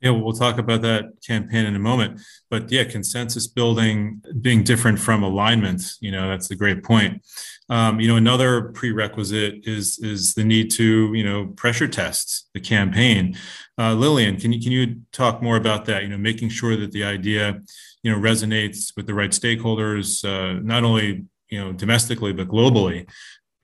yeah, 0.02 0.10
we'll 0.10 0.34
talk 0.34 0.58
about 0.58 0.82
that 0.82 1.06
campaign 1.26 1.66
in 1.66 1.76
a 1.76 1.80
moment. 1.80 2.22
But 2.50 2.72
yeah, 2.72 2.84
consensus 2.86 3.48
building 3.48 4.22
being 4.42 4.64
different 4.64 5.00
from 5.00 5.22
alignment, 5.22 5.84
you 6.00 6.12
know, 6.12 6.28
that's 6.28 6.50
a 6.50 6.56
great 6.56 6.84
point. 6.84 7.24
Um, 7.70 8.00
you 8.00 8.08
know, 8.08 8.16
another 8.16 8.64
prerequisite 8.74 9.68
is 9.68 10.00
is 10.00 10.34
the 10.34 10.44
need 10.44 10.72
to, 10.72 11.14
you 11.14 11.24
know, 11.24 11.48
pressure 11.56 11.88
test 11.88 12.50
the 12.54 12.60
campaign. 12.60 13.38
Uh, 13.78 13.94
Lilian, 13.94 14.38
can 14.38 14.52
you 14.52 14.60
can 14.60 14.72
you 14.72 15.02
talk 15.12 15.42
more 15.42 15.56
about 15.56 15.86
that? 15.86 16.02
You 16.02 16.10
know, 16.10 16.18
making 16.18 16.50
sure 16.50 16.76
that 16.76 16.92
the 16.92 17.04
idea, 17.04 17.62
you 18.02 18.12
know, 18.12 18.18
resonates 18.18 18.94
with 18.98 19.06
the 19.06 19.14
right 19.14 19.32
stakeholders, 19.32 20.26
uh, 20.26 20.60
not 20.64 20.84
only 20.84 21.26
you 21.50 21.60
know 21.60 21.74
domestically 21.74 22.34
but 22.34 22.48
globally, 22.48 23.08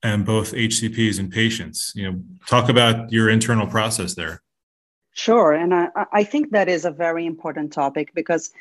and 0.04 0.24
both 0.24 0.54
HCPs 0.54 1.20
and 1.20 1.32
patients. 1.32 1.94
You 1.96 2.12
know, 2.12 2.22
talk 2.46 2.70
about 2.70 3.12
your 3.12 3.30
internal 3.30 3.66
process 3.66 4.14
there. 4.14 4.44
Sure. 5.18 5.52
And 5.52 5.74
I, 5.74 5.90
I 6.14 6.24
think 6.24 6.52
that 6.52 6.70
is 6.70 6.86
a 6.86 6.92
very 6.92 7.26
important 7.26 7.74
topic 7.74 8.14
because 8.14 8.52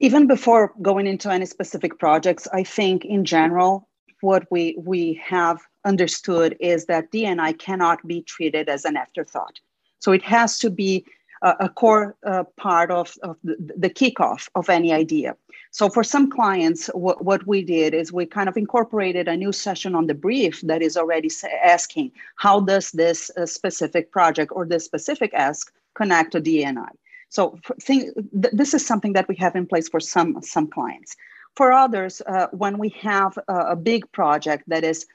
even 0.00 0.26
before 0.26 0.74
going 0.82 1.06
into 1.06 1.30
any 1.30 1.46
specific 1.46 1.98
projects, 1.98 2.48
I 2.52 2.64
think 2.64 3.04
in 3.04 3.24
general, 3.24 3.88
what 4.20 4.46
we, 4.50 4.76
we 4.78 5.20
have 5.24 5.60
understood 5.84 6.56
is 6.58 6.86
that 6.86 7.12
DNI 7.12 7.56
cannot 7.58 8.04
be 8.06 8.22
treated 8.22 8.68
as 8.68 8.84
an 8.84 8.96
afterthought. 8.96 9.60
So 10.00 10.10
it 10.10 10.22
has 10.24 10.58
to 10.58 10.70
be 10.70 11.06
a, 11.42 11.54
a 11.60 11.68
core 11.68 12.16
uh, 12.26 12.44
part 12.56 12.90
of, 12.90 13.14
of 13.22 13.36
the, 13.44 13.56
the 13.76 13.90
kickoff 13.90 14.48
of 14.56 14.68
any 14.68 14.92
idea. 14.92 15.36
So 15.72 15.88
for 15.88 16.02
some 16.02 16.30
clients, 16.30 16.88
what, 16.88 17.24
what 17.24 17.46
we 17.46 17.62
did 17.62 17.94
is 17.94 18.12
we 18.12 18.26
kind 18.26 18.48
of 18.48 18.56
incorporated 18.56 19.28
a 19.28 19.36
new 19.36 19.52
session 19.52 19.94
on 19.94 20.06
the 20.06 20.14
brief 20.14 20.60
that 20.62 20.82
is 20.82 20.96
already 20.96 21.30
asking, 21.62 22.10
how 22.36 22.60
does 22.60 22.90
this 22.90 23.30
uh, 23.36 23.46
specific 23.46 24.10
project 24.10 24.50
or 24.54 24.66
this 24.66 24.84
specific 24.84 25.32
ask 25.32 25.72
connect 25.94 26.32
to 26.32 26.40
DNI? 26.40 26.90
So 27.28 27.56
think, 27.80 28.12
th- 28.14 28.52
this 28.52 28.74
is 28.74 28.84
something 28.84 29.12
that 29.12 29.28
we 29.28 29.36
have 29.36 29.54
in 29.54 29.66
place 29.66 29.88
for 29.88 30.00
some, 30.00 30.42
some 30.42 30.66
clients. 30.66 31.14
For 31.54 31.72
others, 31.72 32.20
uh, 32.26 32.48
when 32.50 32.78
we 32.78 32.88
have 33.00 33.38
a, 33.46 33.54
a 33.54 33.76
big 33.76 34.10
project 34.10 34.64
that 34.66 34.82
is 34.82 35.06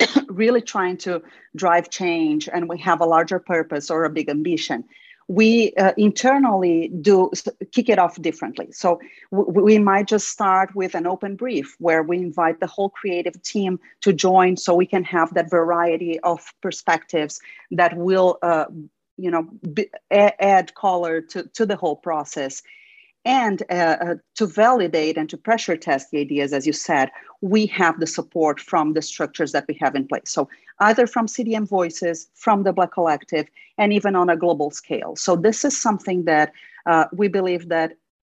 really 0.28 0.62
trying 0.62 0.96
to 0.98 1.22
drive 1.54 1.90
change 1.90 2.48
and 2.48 2.68
we 2.68 2.78
have 2.78 3.02
a 3.02 3.06
larger 3.06 3.38
purpose 3.38 3.90
or 3.90 4.04
a 4.04 4.10
big 4.10 4.30
ambition, 4.30 4.84
we 5.28 5.74
uh, 5.74 5.92
internally 5.98 6.88
do 7.02 7.30
kick 7.72 7.90
it 7.90 7.98
off 7.98 8.20
differently. 8.20 8.72
So 8.72 8.98
w- 9.30 9.62
we 9.62 9.78
might 9.78 10.08
just 10.08 10.28
start 10.28 10.74
with 10.74 10.94
an 10.94 11.06
open 11.06 11.36
brief 11.36 11.76
where 11.78 12.02
we 12.02 12.16
invite 12.18 12.60
the 12.60 12.66
whole 12.66 12.88
creative 12.88 13.40
team 13.42 13.78
to 14.00 14.12
join 14.14 14.56
so 14.56 14.74
we 14.74 14.86
can 14.86 15.04
have 15.04 15.34
that 15.34 15.50
variety 15.50 16.18
of 16.20 16.40
perspectives 16.62 17.40
that 17.72 17.96
will, 17.96 18.38
uh, 18.42 18.66
you 19.18 19.30
know, 19.30 19.42
b- 19.74 19.90
add 20.10 20.74
color 20.74 21.20
to, 21.20 21.44
to 21.54 21.66
the 21.66 21.76
whole 21.76 21.96
process. 21.96 22.62
And 23.24 23.62
uh, 23.70 23.96
uh, 24.00 24.14
to 24.36 24.46
validate 24.46 25.18
and 25.18 25.28
to 25.28 25.36
pressure 25.36 25.76
test 25.76 26.10
the 26.10 26.20
ideas, 26.20 26.52
as 26.52 26.66
you 26.66 26.72
said, 26.72 27.10
we 27.40 27.66
have 27.66 28.00
the 28.00 28.06
support 28.06 28.60
from 28.60 28.94
the 28.94 29.02
structures 29.02 29.52
that 29.52 29.66
we 29.68 29.74
have 29.80 29.94
in 29.94 30.06
place. 30.06 30.30
So 30.30 30.48
either 30.80 31.06
from 31.06 31.26
CDM 31.26 31.68
Voices, 31.68 32.28
from 32.34 32.62
the 32.62 32.72
Black 32.72 32.92
Collective, 32.92 33.46
and 33.76 33.92
even 33.92 34.16
on 34.16 34.30
a 34.30 34.36
global 34.36 34.70
scale. 34.70 35.16
So 35.16 35.36
this 35.36 35.64
is 35.64 35.80
something 35.80 36.24
that 36.24 36.52
uh, 36.86 37.06
we 37.12 37.28
believe 37.28 37.68
that 37.68 37.92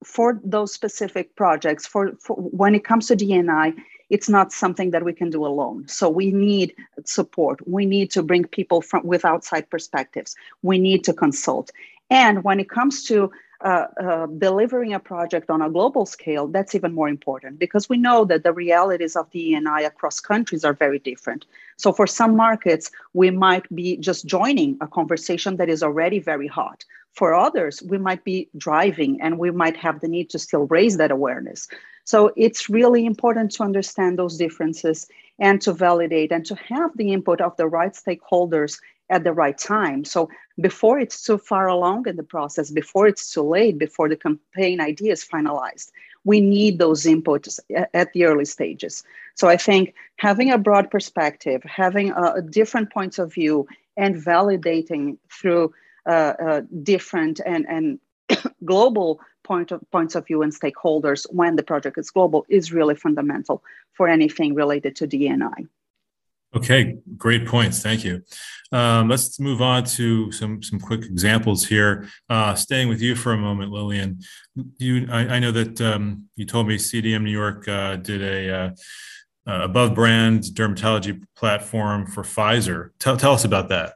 for 0.04 0.40
those 0.44 0.74
specific 0.74 1.36
projects, 1.36 1.86
for, 1.86 2.14
for 2.20 2.36
when 2.38 2.74
it 2.74 2.86
comes 2.86 3.08
to 3.08 3.16
DNI, 3.16 3.76
it's 4.10 4.30
not 4.30 4.52
something 4.52 4.92
that 4.92 5.04
we 5.04 5.14
can 5.14 5.30
do 5.30 5.46
alone. 5.46 5.88
So 5.88 6.10
we 6.10 6.32
need 6.32 6.74
support. 7.06 7.60
We 7.68 7.86
need 7.86 8.10
to 8.12 8.24
bring 8.24 8.46
people 8.46 8.82
from 8.82 9.06
with 9.06 9.26
outside 9.26 9.70
perspectives. 9.70 10.36
We 10.64 10.80
need 10.80 11.04
to 11.04 11.14
consult. 11.14 11.72
And 12.10 12.44
when 12.44 12.60
it 12.60 12.70
comes 12.70 13.04
to 13.06 13.32
uh, 13.62 13.88
uh, 14.02 14.26
delivering 14.38 14.94
a 14.94 15.00
project 15.00 15.50
on 15.50 15.62
a 15.62 15.70
global 15.70 16.06
scale, 16.06 16.48
that's 16.48 16.76
even 16.76 16.94
more 16.94 17.10
important 17.10 17.60
because 17.60 17.90
we 17.90 17.98
know 17.98 18.24
that 18.24 18.44
the 18.44 18.54
realities 18.54 19.18
of 19.18 19.30
DNI 19.32 19.86
across 19.86 20.22
countries 20.22 20.64
are 20.64 20.74
very 20.74 21.00
different. 21.00 21.46
So, 21.76 21.92
for 21.92 22.08
some 22.08 22.38
markets, 22.38 22.90
we 23.14 23.32
might 23.32 23.66
be 23.76 23.98
just 23.98 24.26
joining 24.26 24.78
a 24.80 24.88
conversation 24.88 25.58
that 25.58 25.68
is 25.68 25.84
already 25.84 26.20
very 26.20 26.48
hot. 26.48 26.86
For 27.14 27.34
others, 27.34 27.84
we 27.84 27.98
might 27.98 28.24
be 28.24 28.48
driving 28.58 29.20
and 29.22 29.38
we 29.38 29.52
might 29.52 29.76
have 29.76 30.00
the 30.00 30.08
need 30.08 30.30
to 30.30 30.40
still 30.40 30.66
raise 30.68 30.96
that 30.96 31.12
awareness. 31.12 31.68
So, 32.06 32.32
it's 32.38 32.70
really 32.70 33.06
important 33.06 33.52
to 33.52 33.64
understand 33.64 34.18
those 34.18 34.38
differences 34.38 35.06
and 35.38 35.62
to 35.64 35.74
validate 35.74 36.32
and 36.32 36.46
to 36.46 36.56
have 36.56 36.92
the 36.96 37.12
input 37.12 37.42
of 37.42 37.58
the 37.58 37.68
right 37.68 37.94
stakeholders 37.94 38.80
at 39.10 39.24
the 39.24 39.34
right 39.34 39.58
time. 39.58 40.06
So 40.06 40.30
before 40.60 41.00
it's 41.00 41.24
too 41.24 41.38
far 41.38 41.68
along 41.68 42.08
in 42.08 42.16
the 42.16 42.24
process, 42.24 42.70
before 42.70 43.08
it's 43.08 43.34
too 43.34 43.42
late, 43.42 43.78
before 43.78 44.10
the 44.10 44.16
campaign 44.16 44.80
idea 44.82 45.14
is 45.14 45.26
finalized, 45.26 45.92
we 46.26 46.42
need 46.42 46.80
those 46.80 47.04
inputs 47.04 47.60
at 47.94 48.14
the 48.14 48.26
early 48.26 48.46
stages. 48.46 49.04
So 49.36 49.48
I 49.48 49.58
think 49.58 49.94
having 50.18 50.52
a 50.52 50.58
broad 50.58 50.92
perspective, 50.92 51.64
having 51.64 52.12
a, 52.12 52.42
different 52.42 52.92
points 52.92 53.20
of 53.20 53.34
view, 53.34 53.68
and 53.98 54.16
validating 54.16 55.18
through 55.30 55.74
uh, 56.06 56.34
uh, 56.42 56.62
different 56.84 57.42
and, 57.46 57.66
and 57.68 58.00
global 58.66 59.20
point 59.44 59.72
of, 59.72 59.82
points 59.92 60.16
of 60.16 60.26
view 60.28 60.42
and 60.42 60.54
stakeholders 60.54 61.26
when 61.32 61.56
the 61.56 61.64
project 61.64 61.98
is 61.98 62.12
global 62.12 62.46
is 62.50 62.72
really 62.72 62.96
fundamental 62.96 63.64
for 63.94 64.08
anything 64.08 64.54
related 64.54 64.96
to 64.96 65.08
DNI. 65.08 65.68
Okay, 66.56 66.98
great 67.16 67.46
points. 67.46 67.84
Thank 67.84 68.04
you. 68.04 68.24
Um, 68.72 69.08
let's 69.08 69.40
move 69.40 69.62
on 69.62 69.84
to 69.84 70.32
some 70.32 70.64
some 70.64 70.80
quick 70.80 71.04
examples 71.04 71.66
here. 71.66 72.08
Uh, 72.28 72.56
staying 72.56 72.88
with 72.90 73.02
you 73.02 73.16
for 73.16 73.34
a 73.34 73.38
moment, 73.38 73.72
Lilian. 73.72 74.20
You, 74.78 75.08
I, 75.12 75.36
I 75.36 75.40
know 75.40 75.52
that 75.52 75.80
um, 75.80 76.26
you 76.36 76.46
told 76.46 76.68
me 76.68 76.78
CDM 76.78 77.24
New 77.24 77.32
York 77.32 77.68
uh, 77.68 77.98
did 77.98 78.24
a 78.24 78.56
uh, 78.56 78.70
uh, 79.48 79.64
above 79.64 79.94
brand 79.94 80.44
dermatology 80.44 81.24
platform 81.36 82.08
for 82.08 82.24
Pfizer. 82.24 82.90
Tell 83.00 83.16
tell 83.16 83.34
us 83.34 83.46
about 83.46 83.70
that. 83.70 83.96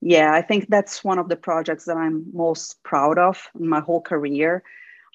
Yeah, 0.00 0.32
I 0.32 0.42
think 0.42 0.68
that's 0.68 1.04
one 1.04 1.18
of 1.18 1.28
the 1.28 1.36
projects 1.36 1.84
that 1.84 1.96
I'm 1.96 2.26
most 2.32 2.82
proud 2.82 3.18
of 3.18 3.48
in 3.58 3.68
my 3.68 3.80
whole 3.80 4.00
career. 4.00 4.62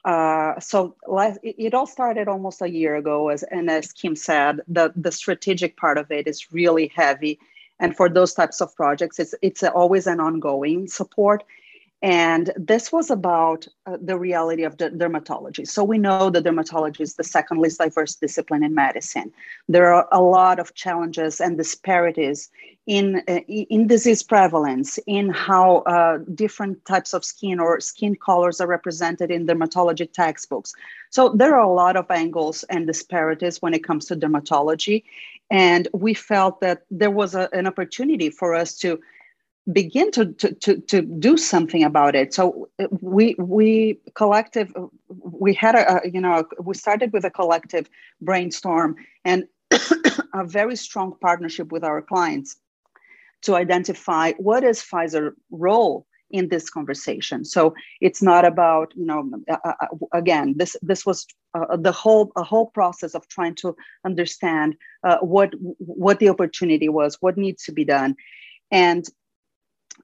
Uh, 0.04 0.60
so 0.60 0.96
it 1.44 1.74
all 1.74 1.86
started 1.86 2.28
almost 2.28 2.62
a 2.62 2.70
year 2.70 2.96
ago, 2.96 3.30
as 3.30 3.44
and 3.44 3.70
as 3.70 3.92
Kim 3.92 4.16
said, 4.16 4.62
the 4.68 4.92
the 4.96 5.12
strategic 5.12 5.78
part 5.78 5.98
of 6.00 6.12
it 6.12 6.28
is 6.28 6.52
really 6.52 6.92
heavy, 6.96 7.40
and 7.80 7.96
for 7.96 8.10
those 8.10 8.34
types 8.34 8.62
of 8.62 8.76
projects, 8.76 9.20
it's 9.20 9.36
it's 9.44 9.62
always 9.64 10.08
an 10.08 10.20
ongoing 10.20 10.88
support. 10.88 11.44
And 12.02 12.52
this 12.58 12.92
was 12.92 13.12
about 13.12 13.68
uh, 13.86 13.98
the 14.02 14.18
reality 14.18 14.64
of 14.64 14.78
the 14.78 14.90
dermatology. 14.90 15.68
So 15.68 15.84
we 15.84 16.00
know 16.00 16.32
that 16.32 16.44
dermatology 16.44 17.02
is 17.02 17.14
the 17.14 17.24
second 17.24 17.60
least 17.60 17.78
diverse 17.78 18.16
discipline 18.16 18.64
in 18.64 18.74
medicine. 18.74 19.32
There 19.70 19.94
are 19.94 20.08
a 20.12 20.20
lot 20.20 20.60
of 20.60 20.74
challenges 20.74 21.40
and 21.40 21.58
disparities 21.58 22.50
in, 22.88 23.22
uh, 23.28 23.42
in 23.48 23.86
disease 23.86 24.24
prevalence, 24.24 24.98
in 25.06 25.30
how 25.30 25.78
uh, 25.80 26.18
different 26.34 26.84
types 26.86 27.14
of 27.14 27.24
skin 27.24 27.60
or 27.60 27.80
skin 27.80 28.16
colors 28.16 28.60
are 28.60 28.68
represented 28.68 29.30
in 29.30 29.46
dermatology 29.46 30.12
textbooks. 30.12 30.74
So 31.12 31.30
there 31.30 31.54
are 31.56 31.64
a 31.64 31.72
lot 31.72 31.96
of 31.96 32.10
angles 32.10 32.64
and 32.64 32.88
disparities 32.88 33.62
when 33.62 33.76
it 33.76 33.84
comes 33.84 34.06
to 34.06 34.16
dermatology. 34.16 35.04
And 35.52 35.88
we 35.94 36.16
felt 36.16 36.62
that 36.62 36.84
there 36.90 37.12
was 37.12 37.36
a, 37.36 37.48
an 37.54 37.68
opportunity 37.68 38.32
for 38.32 38.56
us 38.56 38.76
to 38.80 39.00
begin 39.72 40.12
to, 40.12 40.26
to, 40.34 40.54
to, 40.54 40.78
to, 40.82 41.02
do 41.02 41.38
something 41.38 41.84
about 41.84 42.16
it. 42.16 42.34
So 42.34 42.70
uh, 42.80 42.88
we 43.02 43.36
we 43.38 44.00
collective 44.16 44.74
we 45.08 45.54
had 45.54 45.76
a, 45.76 46.02
you 46.12 46.22
know 46.22 46.46
we 46.60 46.76
started 46.76 47.14
with 47.14 47.26
a 47.26 47.30
collective 47.30 47.90
brainstorm 48.22 48.96
and 49.26 49.46
a 50.34 50.46
very 50.46 50.76
strong 50.76 51.16
partnership 51.22 51.72
with 51.72 51.84
our 51.84 52.02
clients 52.02 52.58
to 53.44 53.56
identify 53.56 54.34
what 54.34 54.64
is 54.64 54.82
Pfizer 54.82 55.32
role 55.50 56.06
in 56.32 56.48
this 56.50 56.70
conversation. 56.70 57.44
So 57.44 57.74
it's 58.00 58.22
not 58.22 58.46
about 58.46 58.94
you 58.96 59.06
know 59.06 59.30
uh, 59.50 59.58
uh, 59.64 59.74
uh 59.82 59.88
again 60.14 60.56
this 60.58 60.76
this 60.82 61.06
was 61.06 61.28
uh, 61.54 61.78
the 61.78 61.92
whole 61.92 62.32
a 62.36 62.44
whole 62.44 62.68
process 62.68 63.16
of 63.16 63.28
trying 63.28 63.56
to 63.56 63.76
understand 64.06 64.76
uh, 65.04 65.18
what 65.18 65.54
what 65.80 66.20
the 66.20 66.30
opportunity 66.30 66.90
was, 66.90 67.18
what 67.22 67.38
needs 67.38 67.64
to 67.64 67.72
be 67.72 67.86
done, 67.86 68.16
and 68.72 69.10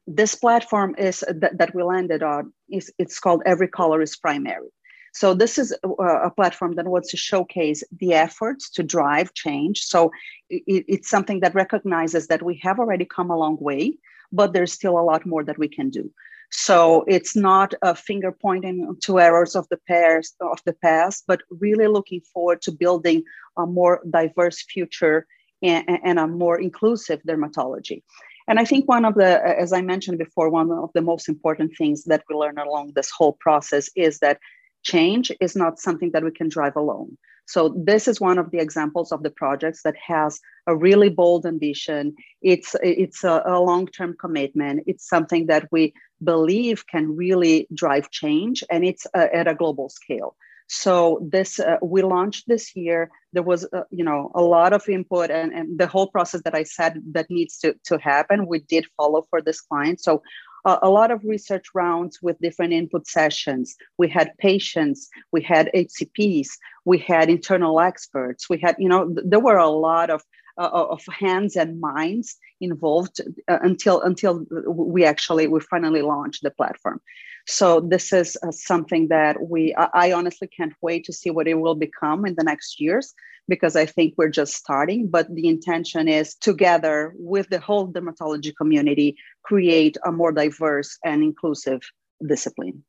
this 0.05 0.35
platform 0.35 0.95
is 0.97 1.23
uh, 1.23 1.33
that, 1.37 1.57
that 1.57 1.75
we 1.75 1.83
landed 1.83 2.23
on 2.23 2.53
is 2.69 2.91
it's 2.97 3.19
called 3.19 3.41
every 3.45 3.67
color 3.67 4.01
is 4.01 4.15
primary. 4.15 4.69
So 5.13 5.33
this 5.33 5.57
is 5.57 5.75
a, 5.83 5.89
a, 5.89 6.29
platform 6.29 6.75
that 6.75 6.85
wants 6.85 7.09
to 7.09 7.17
showcase 7.17 7.83
the 7.99 8.13
efforts 8.13 8.69
to 8.71 8.83
drive 8.83 9.33
change. 9.33 9.81
So 9.81 10.11
it, 10.49 10.85
it's 10.87 11.09
something 11.09 11.39
that 11.39 11.55
recognizes 11.55 12.27
that 12.27 12.43
we 12.43 12.59
have 12.61 12.79
already 12.79 13.05
come 13.05 13.31
a 13.31 13.37
long 13.37 13.57
way 13.59 13.97
but 14.31 14.53
there's 14.53 14.73
still 14.73 14.99
a 14.99 15.01
lot 15.01 15.25
more 15.25 15.43
that 15.43 15.57
we 15.57 15.67
can 15.67 15.89
do. 15.89 16.11
So 16.49 17.03
it's 17.07 17.35
not 17.35 17.73
a 17.81 17.93
finger 17.93 18.31
pointing 18.31 18.95
to 19.03 19.19
errors 19.19 19.55
of 19.55 19.67
the 19.69 19.79
past 19.87 20.35
of 20.39 20.59
the 20.65 20.73
past 20.73 21.25
but 21.27 21.41
really 21.49 21.87
looking 21.87 22.21
forward 22.33 22.61
to 22.63 22.71
building 22.71 23.23
a 23.57 23.65
more 23.65 24.01
diverse 24.09 24.63
future 24.63 25.27
and, 25.61 25.85
and 26.03 26.19
a 26.19 26.27
more 26.27 26.59
inclusive 26.59 27.21
dermatology 27.27 28.03
and 28.47 28.59
I 28.59 28.65
think 28.65 28.87
one 28.87 29.05
of 29.05 29.15
the, 29.15 29.45
as 29.59 29.73
I 29.73 29.81
mentioned 29.81 30.17
before, 30.17 30.49
one 30.49 30.71
of 30.71 30.91
the 30.93 31.01
most 31.01 31.27
important 31.27 31.73
things 31.77 32.03
that 32.05 32.23
we 32.29 32.35
learn 32.35 32.57
along 32.57 32.93
this 32.95 33.11
whole 33.11 33.33
process 33.39 33.89
is 33.95 34.19
that 34.19 34.39
change 34.83 35.31
is 35.41 35.55
not 35.55 35.79
something 35.79 36.11
that 36.11 36.23
we 36.23 36.31
can 36.31 36.49
drive 36.49 36.75
alone. 36.75 37.17
So 37.45 37.73
this 37.77 38.07
is 38.09 38.19
one 38.19 38.37
of 38.37 38.51
the 38.51 38.59
examples 38.59 39.11
of 39.11 39.23
the 39.23 39.29
projects 39.29 39.81
that 39.83 39.95
has 39.95 40.39
a 40.67 40.75
really 40.75 41.09
bold 41.09 41.45
ambition. 41.45 42.13
It's 42.41 42.75
it's 42.83 43.23
a, 43.23 43.41
a 43.45 43.59
long-term 43.59 44.17
commitment. 44.19 44.83
It's 44.85 45.07
something 45.07 45.47
that 45.47 45.67
we 45.71 45.93
believe 46.21 46.85
can 46.87 47.15
really 47.15 47.67
drive 47.73 48.11
change, 48.11 48.65
and 48.69 48.83
it's 48.83 49.07
uh, 49.13 49.27
at 49.33 49.47
a 49.47 49.55
global 49.55 49.87
scale. 49.89 50.35
So 50.67 51.25
this 51.31 51.59
uh, 51.59 51.77
we 51.81 52.01
launched 52.01 52.47
this 52.47 52.75
year. 52.75 53.09
There 53.33 53.43
was 53.43 53.65
uh, 53.71 53.83
you 53.89 54.03
know 54.03 54.31
a 54.35 54.41
lot 54.41 54.73
of 54.73 54.87
input 54.89 55.31
and, 55.31 55.53
and 55.53 55.79
the 55.79 55.87
whole 55.87 56.07
process 56.07 56.41
that 56.43 56.55
I 56.55 56.63
said 56.63 57.01
that 57.13 57.29
needs 57.29 57.57
to, 57.59 57.75
to 57.85 57.97
happen. 57.97 58.47
We 58.47 58.59
did 58.59 58.85
follow 58.97 59.25
for 59.29 59.41
this 59.41 59.61
client. 59.61 60.01
So 60.01 60.21
uh, 60.65 60.79
a 60.81 60.89
lot 60.89 61.11
of 61.11 61.23
research 61.23 61.67
rounds 61.73 62.21
with 62.21 62.37
different 62.39 62.73
input 62.73 63.07
sessions. 63.07 63.75
We 63.97 64.09
had 64.09 64.37
patients, 64.37 65.07
we 65.31 65.41
had 65.41 65.71
HCPs, 65.73 66.49
we 66.83 66.97
had 66.97 67.29
internal 67.29 67.79
experts. 67.79 68.49
We 68.49 68.59
had 68.59 68.75
you 68.77 68.89
know 68.89 69.07
th- 69.07 69.25
there 69.25 69.39
were 69.39 69.57
a 69.57 69.69
lot 69.69 70.09
of 70.09 70.21
uh, 70.57 70.69
of 70.69 71.01
hands 71.07 71.55
and 71.55 71.79
minds 71.79 72.35
involved 72.59 73.21
uh, 73.47 73.59
until 73.61 74.01
until 74.01 74.45
we 74.67 75.05
actually 75.05 75.47
we 75.47 75.61
finally 75.61 76.01
launched 76.01 76.43
the 76.43 76.51
platform 76.51 76.99
so 77.47 77.79
this 77.79 78.11
is 78.11 78.37
uh, 78.43 78.51
something 78.51 79.07
that 79.07 79.37
we, 79.41 79.73
I, 79.75 79.89
I 79.93 80.11
honestly 80.11 80.47
can't 80.47 80.73
wait 80.81 81.05
to 81.05 81.13
see 81.13 81.29
what 81.29 81.47
it 81.47 81.55
will 81.55 81.75
become 81.75 82.25
in 82.25 82.35
the 82.37 82.43
next 82.43 82.79
years 82.79 83.13
because 83.47 83.77
I 83.77 83.85
think 83.85 84.15
we're 84.17 84.29
just 84.29 84.53
starting. 84.53 85.07
But 85.07 85.33
the 85.33 85.47
intention 85.47 86.09
is 86.09 86.35
together 86.35 87.13
with 87.15 87.47
the 87.49 87.59
whole 87.59 87.87
dermatology 87.87 88.53
community, 88.55 89.15
create 89.43 89.97
a 90.05 90.11
more 90.11 90.33
diverse 90.33 90.97
and 91.05 91.23
inclusive 91.23 91.81
discipline. 92.27 92.83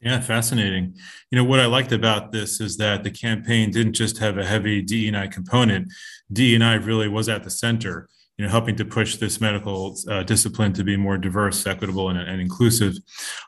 Yeah, 0.00 0.18
fascinating. 0.18 0.96
You 1.30 1.38
know, 1.38 1.44
what 1.44 1.60
I 1.60 1.66
liked 1.66 1.92
about 1.92 2.32
this 2.32 2.60
is 2.60 2.76
that 2.78 3.04
the 3.04 3.10
campaign 3.12 3.70
didn't 3.70 3.92
just 3.92 4.18
have 4.18 4.36
a 4.36 4.44
heavy 4.44 4.82
DEI 4.82 5.28
component. 5.28 5.92
DEI 6.32 6.78
really 6.78 7.06
was 7.06 7.28
at 7.28 7.44
the 7.44 7.50
center 7.50 8.08
you 8.42 8.48
know, 8.48 8.50
helping 8.50 8.74
to 8.74 8.84
push 8.84 9.18
this 9.18 9.40
medical 9.40 9.96
uh, 10.08 10.24
discipline 10.24 10.72
to 10.72 10.82
be 10.82 10.96
more 10.96 11.16
diverse, 11.16 11.64
equitable, 11.64 12.08
and, 12.08 12.18
and, 12.18 12.40
inclusive. 12.40 12.96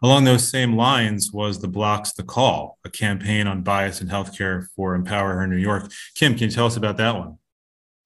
Along 0.04 0.22
those 0.22 0.48
same 0.48 0.76
lines 0.76 1.33
was 1.33 1.61
the 1.61 1.66
Bloc's 1.66 2.12
the 2.12 2.22
Call, 2.22 2.78
a 2.85 2.90
campaign 2.90 3.48
on 3.48 3.64
bias 3.64 4.00
in 4.00 4.07
healthcare 4.07 4.66
for 4.76 4.96
EmpowHER 4.96 5.48
New 5.48 5.57
York. 5.57 5.90
Kim, 6.14 6.35
can 6.35 6.44
you 6.44 6.50
tell 6.54 6.66
us 6.66 6.76
about 6.76 6.96
that 6.98 7.16
one? 7.16 7.38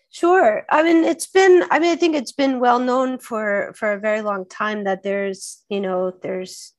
Sure. 0.09 0.65
I 0.71 0.83
mean, 0.83 1.05
it's 1.05 1.27
been. 1.27 1.65
I 1.71 1.79
mean, 1.79 1.93
I 1.93 1.97
think 1.97 2.17
it's 2.17 2.33
been 2.33 2.59
well 2.59 2.79
known 2.79 3.19
for 3.19 3.75
for 3.77 3.93
a 3.93 4.01
very 4.01 4.23
long 4.23 4.47
time 4.49 4.85
that 4.85 5.03
there's, 5.03 5.63
you 5.69 5.81
know, 5.83 6.15
there's 6.23 6.73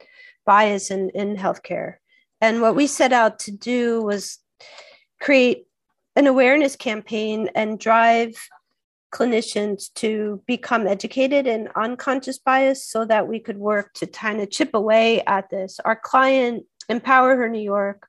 bias 0.43 0.89
in 0.89 1.11
in 1.11 1.37
healthcare, 1.37 1.97
and 2.41 2.63
what 2.63 2.75
we 2.75 2.87
set 2.87 3.13
out 3.13 3.37
to 3.45 3.51
do 3.51 4.01
was 4.01 4.39
create 5.21 5.67
an 6.15 6.25
awareness 6.25 6.75
campaign 6.75 7.51
and 7.53 7.79
drive 7.79 8.33
clinicians 9.11 9.93
to 9.95 10.41
become 10.45 10.87
educated 10.87 11.47
in 11.47 11.69
unconscious 11.75 12.37
bias 12.37 12.85
so 12.85 13.05
that 13.05 13.27
we 13.27 13.39
could 13.39 13.57
work 13.57 13.93
to 13.93 14.07
kind 14.07 14.41
of 14.41 14.51
chip 14.51 14.73
away 14.73 15.21
at 15.25 15.49
this. 15.49 15.79
Our 15.85 15.95
client, 15.95 16.65
EmpowHER 16.89 17.49
New 17.49 17.61
York, 17.61 18.07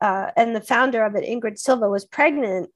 uh, 0.00 0.30
and 0.36 0.56
the 0.56 0.60
founder 0.60 1.04
of 1.04 1.14
it, 1.14 1.24
Ingrid 1.24 1.58
Silva, 1.58 1.88
was 1.88 2.04
pregnant 2.04 2.70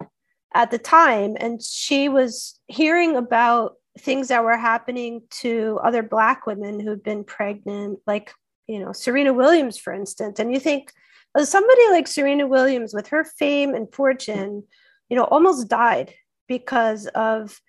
at 0.55 0.71
the 0.71 0.79
time, 0.79 1.37
and 1.41 1.63
she 1.63 2.09
was 2.09 2.61
hearing 2.69 3.17
about 3.17 3.75
things 3.99 4.29
that 4.29 4.45
were 4.45 4.57
happening 4.57 5.23
to 5.31 5.81
other 5.83 6.03
Black 6.03 6.47
women 6.47 6.79
who'd 6.79 7.03
been 7.03 7.25
pregnant, 7.25 7.99
like, 8.07 8.33
you 8.67 8.79
know, 8.79 8.93
Serena 8.93 9.33
Williams, 9.33 9.79
for 9.79 9.93
instance. 9.93 10.39
And 10.39 10.53
you 10.53 10.61
think, 10.61 10.93
somebody 11.37 11.89
like 11.91 12.07
Serena 12.07 12.47
Williams, 12.47 12.95
with 12.95 13.09
her 13.09 13.25
fame 13.25 13.75
and 13.75 13.93
fortune, 13.93 14.63
you 15.09 15.17
know, 15.17 15.25
almost 15.25 15.69
died 15.69 16.15
because 16.49 17.07
of 17.09 17.61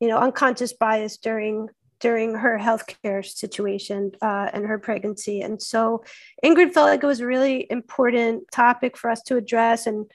you 0.00 0.08
know 0.08 0.18
unconscious 0.18 0.72
bias 0.72 1.16
during 1.16 1.68
during 2.00 2.34
her 2.34 2.58
healthcare 2.58 3.24
situation 3.24 4.12
uh, 4.20 4.50
and 4.52 4.66
her 4.66 4.78
pregnancy. 4.78 5.40
And 5.40 5.62
so 5.62 6.04
Ingrid 6.44 6.74
felt 6.74 6.88
like 6.88 7.02
it 7.02 7.06
was 7.06 7.20
a 7.20 7.26
really 7.26 7.66
important 7.70 8.44
topic 8.52 8.98
for 8.98 9.08
us 9.08 9.22
to 9.22 9.36
address. 9.36 9.86
And 9.86 10.10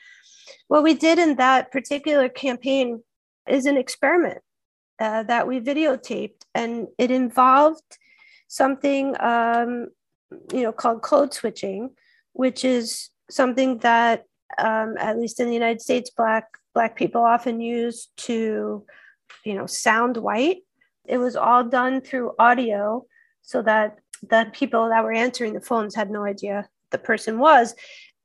what 0.67 0.83
we 0.83 0.93
did 0.93 1.17
in 1.17 1.37
that 1.37 1.71
particular 1.71 2.29
campaign 2.29 3.01
is 3.47 3.65
an 3.65 3.75
experiment 3.75 4.39
uh, 4.99 5.23
that 5.23 5.47
we 5.47 5.59
videotaped, 5.59 6.41
and 6.53 6.87
it 6.97 7.09
involved 7.09 7.97
something 8.47 9.15
um, 9.19 9.87
you 10.53 10.63
know 10.63 10.71
called 10.71 11.01
code 11.01 11.33
switching, 11.33 11.91
which 12.33 12.63
is 12.63 13.09
something 13.29 13.79
that 13.79 14.25
um, 14.57 14.95
at 14.99 15.17
least 15.17 15.39
in 15.39 15.47
the 15.47 15.53
United 15.53 15.81
States, 15.81 16.09
Black 16.09 16.45
Black 16.79 16.95
people 16.95 17.25
often 17.25 17.59
use 17.59 18.07
to, 18.15 18.85
you 19.43 19.53
know, 19.53 19.65
sound 19.65 20.15
white. 20.15 20.59
It 21.05 21.17
was 21.17 21.35
all 21.35 21.65
done 21.65 21.99
through 21.99 22.35
audio 22.39 23.05
so 23.41 23.61
that 23.63 23.97
the 24.21 24.49
people 24.53 24.87
that 24.87 25.03
were 25.03 25.11
answering 25.11 25.51
the 25.51 25.59
phones 25.59 25.93
had 25.93 26.09
no 26.09 26.23
idea 26.23 26.69
the 26.91 26.97
person 26.97 27.37
was. 27.37 27.75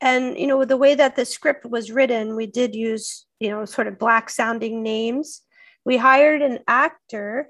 And, 0.00 0.38
you 0.38 0.46
know, 0.46 0.64
the 0.64 0.76
way 0.76 0.94
that 0.94 1.16
the 1.16 1.24
script 1.24 1.66
was 1.66 1.90
written, 1.90 2.36
we 2.36 2.46
did 2.46 2.76
use, 2.76 3.26
you 3.40 3.50
know, 3.50 3.64
sort 3.64 3.88
of 3.88 3.98
Black 3.98 4.30
sounding 4.30 4.84
names. 4.84 5.42
We 5.84 5.96
hired 5.96 6.40
an 6.40 6.60
actor 6.68 7.48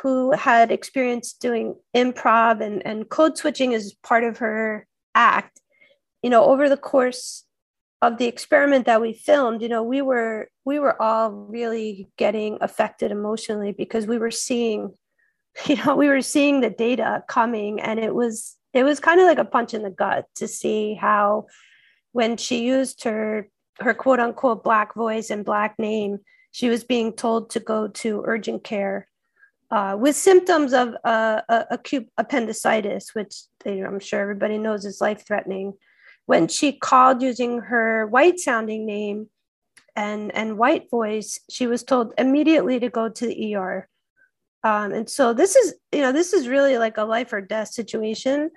who 0.00 0.32
had 0.32 0.72
experience 0.72 1.34
doing 1.34 1.74
improv 1.94 2.62
and, 2.62 2.80
and 2.86 3.10
code 3.10 3.36
switching 3.36 3.74
as 3.74 3.92
part 4.02 4.24
of 4.24 4.38
her 4.38 4.86
act. 5.14 5.60
You 6.22 6.30
know, 6.30 6.46
over 6.46 6.70
the 6.70 6.78
course 6.78 7.44
of 8.00 8.18
the 8.18 8.26
experiment 8.26 8.86
that 8.86 9.00
we 9.00 9.12
filmed 9.12 9.60
you 9.62 9.68
know 9.68 9.82
we 9.82 10.02
were 10.02 10.48
we 10.64 10.78
were 10.78 11.00
all 11.00 11.30
really 11.30 12.08
getting 12.16 12.58
affected 12.60 13.10
emotionally 13.10 13.72
because 13.72 14.06
we 14.06 14.18
were 14.18 14.30
seeing 14.30 14.92
you 15.66 15.76
know 15.84 15.96
we 15.96 16.08
were 16.08 16.22
seeing 16.22 16.60
the 16.60 16.70
data 16.70 17.22
coming 17.28 17.80
and 17.80 17.98
it 17.98 18.14
was 18.14 18.56
it 18.74 18.84
was 18.84 19.00
kind 19.00 19.20
of 19.20 19.26
like 19.26 19.38
a 19.38 19.44
punch 19.44 19.74
in 19.74 19.82
the 19.82 19.90
gut 19.90 20.26
to 20.34 20.46
see 20.46 20.94
how 20.94 21.46
when 22.12 22.36
she 22.36 22.62
used 22.62 23.04
her 23.04 23.48
her 23.80 23.94
quote 23.94 24.20
unquote 24.20 24.62
black 24.62 24.94
voice 24.94 25.30
and 25.30 25.44
black 25.44 25.78
name 25.78 26.18
she 26.52 26.68
was 26.68 26.84
being 26.84 27.12
told 27.12 27.50
to 27.50 27.60
go 27.60 27.88
to 27.88 28.22
urgent 28.26 28.62
care 28.64 29.08
uh, 29.70 29.94
with 29.98 30.16
symptoms 30.16 30.72
of 30.72 30.94
uh, 31.04 31.42
acute 31.70 32.08
appendicitis 32.16 33.14
which 33.14 33.34
i'm 33.66 34.00
sure 34.00 34.20
everybody 34.20 34.56
knows 34.56 34.84
is 34.84 35.00
life 35.00 35.26
threatening 35.26 35.74
when 36.28 36.46
she 36.46 36.72
called 36.72 37.22
using 37.22 37.58
her 37.58 38.06
white 38.06 38.38
sounding 38.38 38.84
name 38.84 39.30
and, 39.96 40.30
and 40.34 40.58
white 40.58 40.90
voice, 40.90 41.40
she 41.48 41.66
was 41.66 41.82
told 41.82 42.12
immediately 42.18 42.78
to 42.78 42.90
go 42.90 43.08
to 43.08 43.26
the 43.26 43.54
ER. 43.54 43.88
Um, 44.62 44.92
and 44.92 45.08
so 45.08 45.32
this 45.32 45.56
is, 45.56 45.76
you 45.90 46.02
know, 46.02 46.12
this 46.12 46.34
is 46.34 46.46
really 46.46 46.76
like 46.76 46.98
a 46.98 47.04
life 47.04 47.32
or 47.32 47.40
death 47.40 47.68
situation. 47.68 48.50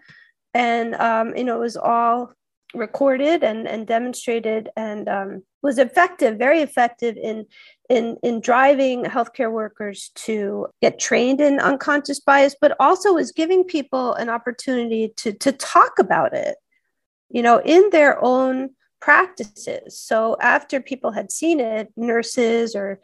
And, 0.54 0.96
um, 0.96 1.34
you 1.34 1.46
know, 1.46 1.56
it 1.56 1.62
was 1.62 1.78
all 1.78 2.34
recorded 2.74 3.42
and, 3.42 3.66
and 3.70 3.88
demonstrated 3.88 4.68
and 4.76 5.08
um, 5.08 5.44
was 5.64 5.78
effective, 5.78 6.38
very 6.38 6.60
effective 6.60 7.16
in, 7.16 7.46
in, 7.90 8.18
in 8.22 8.42
driving 8.42 9.06
healthcare 9.06 9.52
workers 9.52 10.12
to 10.16 10.68
get 10.82 11.00
trained 11.00 11.40
in 11.40 11.62
unconscious 11.62 12.20
bias, 12.20 12.54
but 12.60 12.76
also 12.82 13.14
was 13.14 13.32
giving 13.32 13.64
people 13.64 14.14
an 14.16 14.28
opportunity 14.28 15.14
to, 15.16 15.32
to 15.32 15.54
talk 15.54 15.94
about 16.00 16.34
it, 16.34 16.58
you 17.32 17.42
know, 17.42 17.60
in 17.60 17.90
their 17.92 18.24
own 18.24 18.72
practices. 19.00 19.98
So 19.98 20.38
after 20.42 20.80
people 20.80 21.12
had 21.12 21.32
seen 21.32 21.60
it, 21.60 21.92
nurses 21.96 22.76
or 22.76 23.00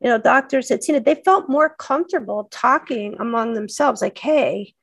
you 0.00 0.08
know 0.08 0.18
doctors 0.18 0.68
had 0.68 0.82
seen 0.82 0.96
it, 0.96 1.04
they 1.04 1.22
felt 1.24 1.48
more 1.48 1.74
comfortable 1.78 2.48
talking 2.50 3.16
among 3.20 3.54
themselves, 3.54 4.02
like, 4.02 4.18
hey, 4.18 4.74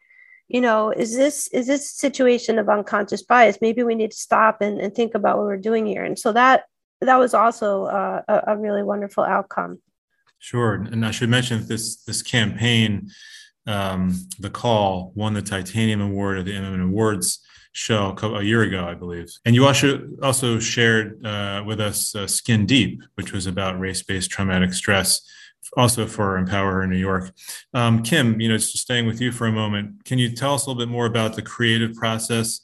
you 0.47 0.61
know 0.61 0.91
is 0.91 1.15
this 1.15 1.47
is 1.49 1.67
this 1.67 1.89
situation 1.89 2.59
of 2.59 2.69
unconscious 2.69 3.23
bias? 3.23 3.57
Maybe 3.61 3.83
we 3.83 3.95
need 3.95 4.11
to 4.11 4.17
stop 4.17 4.61
and, 4.61 4.79
and 4.79 4.93
think 4.93 5.15
about 5.15 5.37
what 5.37 5.45
we're 5.45 5.57
doing 5.57 5.85
here. 5.85 6.03
And 6.03 6.17
so 6.17 6.31
that 6.33 6.63
that 7.01 7.17
was 7.17 7.33
also 7.33 7.85
uh, 7.85 8.21
a, 8.27 8.43
a, 8.47 8.57
really 8.57 8.83
wonderful 8.83 9.23
outcome. 9.23 9.79
Sure. 10.39 10.73
And 10.73 11.05
i 11.05 11.11
should 11.11 11.29
mention 11.29 11.65
this 11.67 12.03
this 12.03 12.21
campaign 12.21 13.09
um, 13.67 14.15
the 14.39 14.49
call 14.49 15.11
won 15.15 15.33
the 15.33 15.41
titanium 15.41 16.01
award 16.01 16.39
at 16.39 16.45
the 16.45 16.51
mm 16.51 16.83
awards 16.83 17.39
show 17.71 18.15
a 18.21 18.43
year 18.43 18.63
ago 18.63 18.85
i 18.85 18.93
believe 18.93 19.27
and 19.45 19.55
you 19.55 19.65
also 19.65 20.07
also 20.23 20.59
shared 20.59 21.23
uh, 21.25 21.63
with 21.65 21.79
us 21.79 22.15
uh, 22.15 22.25
skin 22.27 22.65
deep 22.65 23.01
which 23.15 23.31
was 23.31 23.45
about 23.45 23.79
race-based 23.79 24.29
traumatic 24.29 24.73
stress 24.73 25.21
also 25.77 26.05
for 26.05 26.43
EmpowHER 26.43 26.87
New 26.87 26.97
York. 26.97 27.31
Um, 27.73 28.03
Kim, 28.03 28.39
you 28.39 28.49
know, 28.49 28.57
just 28.57 28.77
staying 28.77 29.05
with 29.05 29.21
you 29.21 29.31
for 29.31 29.47
a 29.47 29.51
moment, 29.51 30.03
can 30.05 30.17
you 30.17 30.31
tell 30.31 30.53
us 30.53 30.65
a 30.65 30.69
little 30.69 30.83
bit 30.83 30.91
more 30.91 31.05
about 31.05 31.35
the 31.35 31.41
creative 31.41 31.93
process 31.95 32.61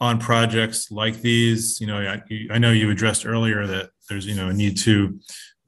on 0.00 0.18
projects 0.18 0.90
like 0.90 1.20
these? 1.20 1.80
You 1.80 1.86
know, 1.86 1.98
I, 1.98 2.22
I 2.50 2.58
know 2.58 2.72
you 2.72 2.90
addressed 2.90 3.26
earlier 3.26 3.66
that 3.66 3.90
there's, 4.08 4.26
you 4.26 4.34
know, 4.34 4.48
a 4.48 4.52
need 4.52 4.76
to 4.78 5.18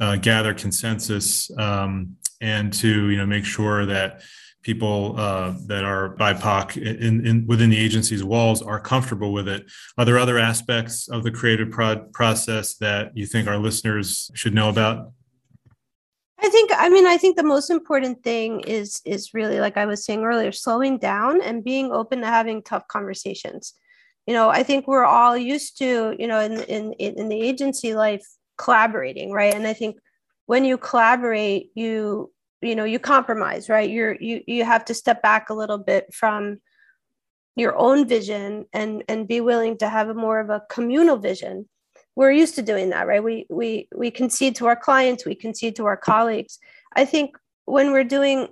uh, 0.00 0.16
gather 0.16 0.52
consensus 0.52 1.50
um, 1.58 2.16
and 2.40 2.72
to, 2.74 3.08
you 3.08 3.16
know, 3.16 3.26
make 3.26 3.44
sure 3.44 3.86
that 3.86 4.20
people 4.66 5.14
uh, 5.16 5.54
that 5.66 5.84
are 5.84 6.16
BIPOC 6.16 6.76
in, 6.76 7.24
in, 7.24 7.46
within 7.46 7.70
the 7.70 7.78
agency's 7.78 8.24
walls 8.24 8.60
are 8.60 8.80
comfortable 8.80 9.32
with 9.32 9.46
it. 9.46 9.64
Are 9.96 10.04
there 10.04 10.18
other 10.18 10.38
aspects 10.38 11.08
of 11.08 11.22
the 11.22 11.30
creative 11.30 11.70
pro- 11.70 12.04
process 12.12 12.74
that 12.78 13.16
you 13.16 13.26
think 13.26 13.46
our 13.46 13.58
listeners 13.58 14.28
should 14.34 14.54
know 14.54 14.68
about? 14.68 15.12
I 16.40 16.48
think 16.48 16.70
I 16.74 16.88
mean 16.88 17.06
I 17.06 17.16
think 17.16 17.36
the 17.36 17.44
most 17.54 17.70
important 17.70 18.24
thing 18.24 18.60
is 18.62 19.00
is 19.04 19.32
really 19.32 19.60
like 19.60 19.76
I 19.76 19.86
was 19.86 20.04
saying 20.04 20.24
earlier 20.24 20.52
slowing 20.52 20.98
down 20.98 21.40
and 21.40 21.64
being 21.64 21.92
open 21.92 22.20
to 22.20 22.26
having 22.26 22.60
tough 22.60 22.88
conversations. 22.88 23.72
You 24.26 24.34
know, 24.34 24.48
I 24.50 24.64
think 24.64 24.88
we're 24.88 25.04
all 25.04 25.36
used 25.36 25.78
to, 25.78 26.16
you 26.18 26.26
know, 26.26 26.40
in 26.40 26.60
in 26.62 26.92
in 26.94 27.28
the 27.28 27.40
agency 27.40 27.94
life 27.94 28.26
collaborating, 28.58 29.30
right? 29.30 29.54
And 29.54 29.66
I 29.66 29.74
think 29.74 29.96
when 30.46 30.64
you 30.64 30.76
collaborate, 30.76 31.70
you 31.74 32.32
you 32.66 32.74
know, 32.74 32.84
you 32.84 32.98
compromise, 32.98 33.68
right? 33.68 33.88
You're 33.88 34.16
you 34.20 34.42
you 34.46 34.64
have 34.64 34.84
to 34.86 34.94
step 34.94 35.22
back 35.22 35.50
a 35.50 35.54
little 35.54 35.78
bit 35.78 36.12
from 36.12 36.60
your 37.54 37.76
own 37.76 38.06
vision 38.06 38.66
and 38.72 39.02
and 39.08 39.28
be 39.28 39.40
willing 39.40 39.78
to 39.78 39.88
have 39.88 40.08
a 40.08 40.14
more 40.14 40.40
of 40.40 40.50
a 40.50 40.62
communal 40.68 41.16
vision. 41.16 41.68
We're 42.14 42.32
used 42.32 42.54
to 42.56 42.62
doing 42.62 42.90
that 42.90 43.06
right? 43.06 43.22
We 43.22 43.46
we 43.50 43.88
we 43.94 44.10
concede 44.10 44.56
to 44.56 44.66
our 44.66 44.76
clients 44.76 45.24
we 45.24 45.34
concede 45.34 45.76
to 45.76 45.86
our 45.86 45.96
colleagues. 45.96 46.58
I 46.94 47.04
think 47.04 47.36
when 47.64 47.92
we're 47.92 48.04
doing 48.04 48.48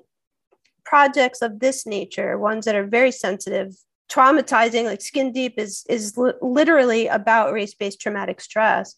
projects 0.85 1.43
of 1.43 1.61
this 1.61 1.87
nature 1.87 2.39
ones 2.39 2.65
that 2.67 2.75
are 2.75 2.87
very 2.87 3.11
sensitive 3.11 3.75
traumatizing 4.11 4.85
like 4.85 5.01
skin 5.01 5.33
deep 5.33 5.55
is 5.59 5.85
is 5.89 6.17
li- 6.19 6.33
literally 6.43 7.07
about 7.07 7.55
race-based 7.55 8.01
traumatic 8.01 8.39
stress 8.39 8.95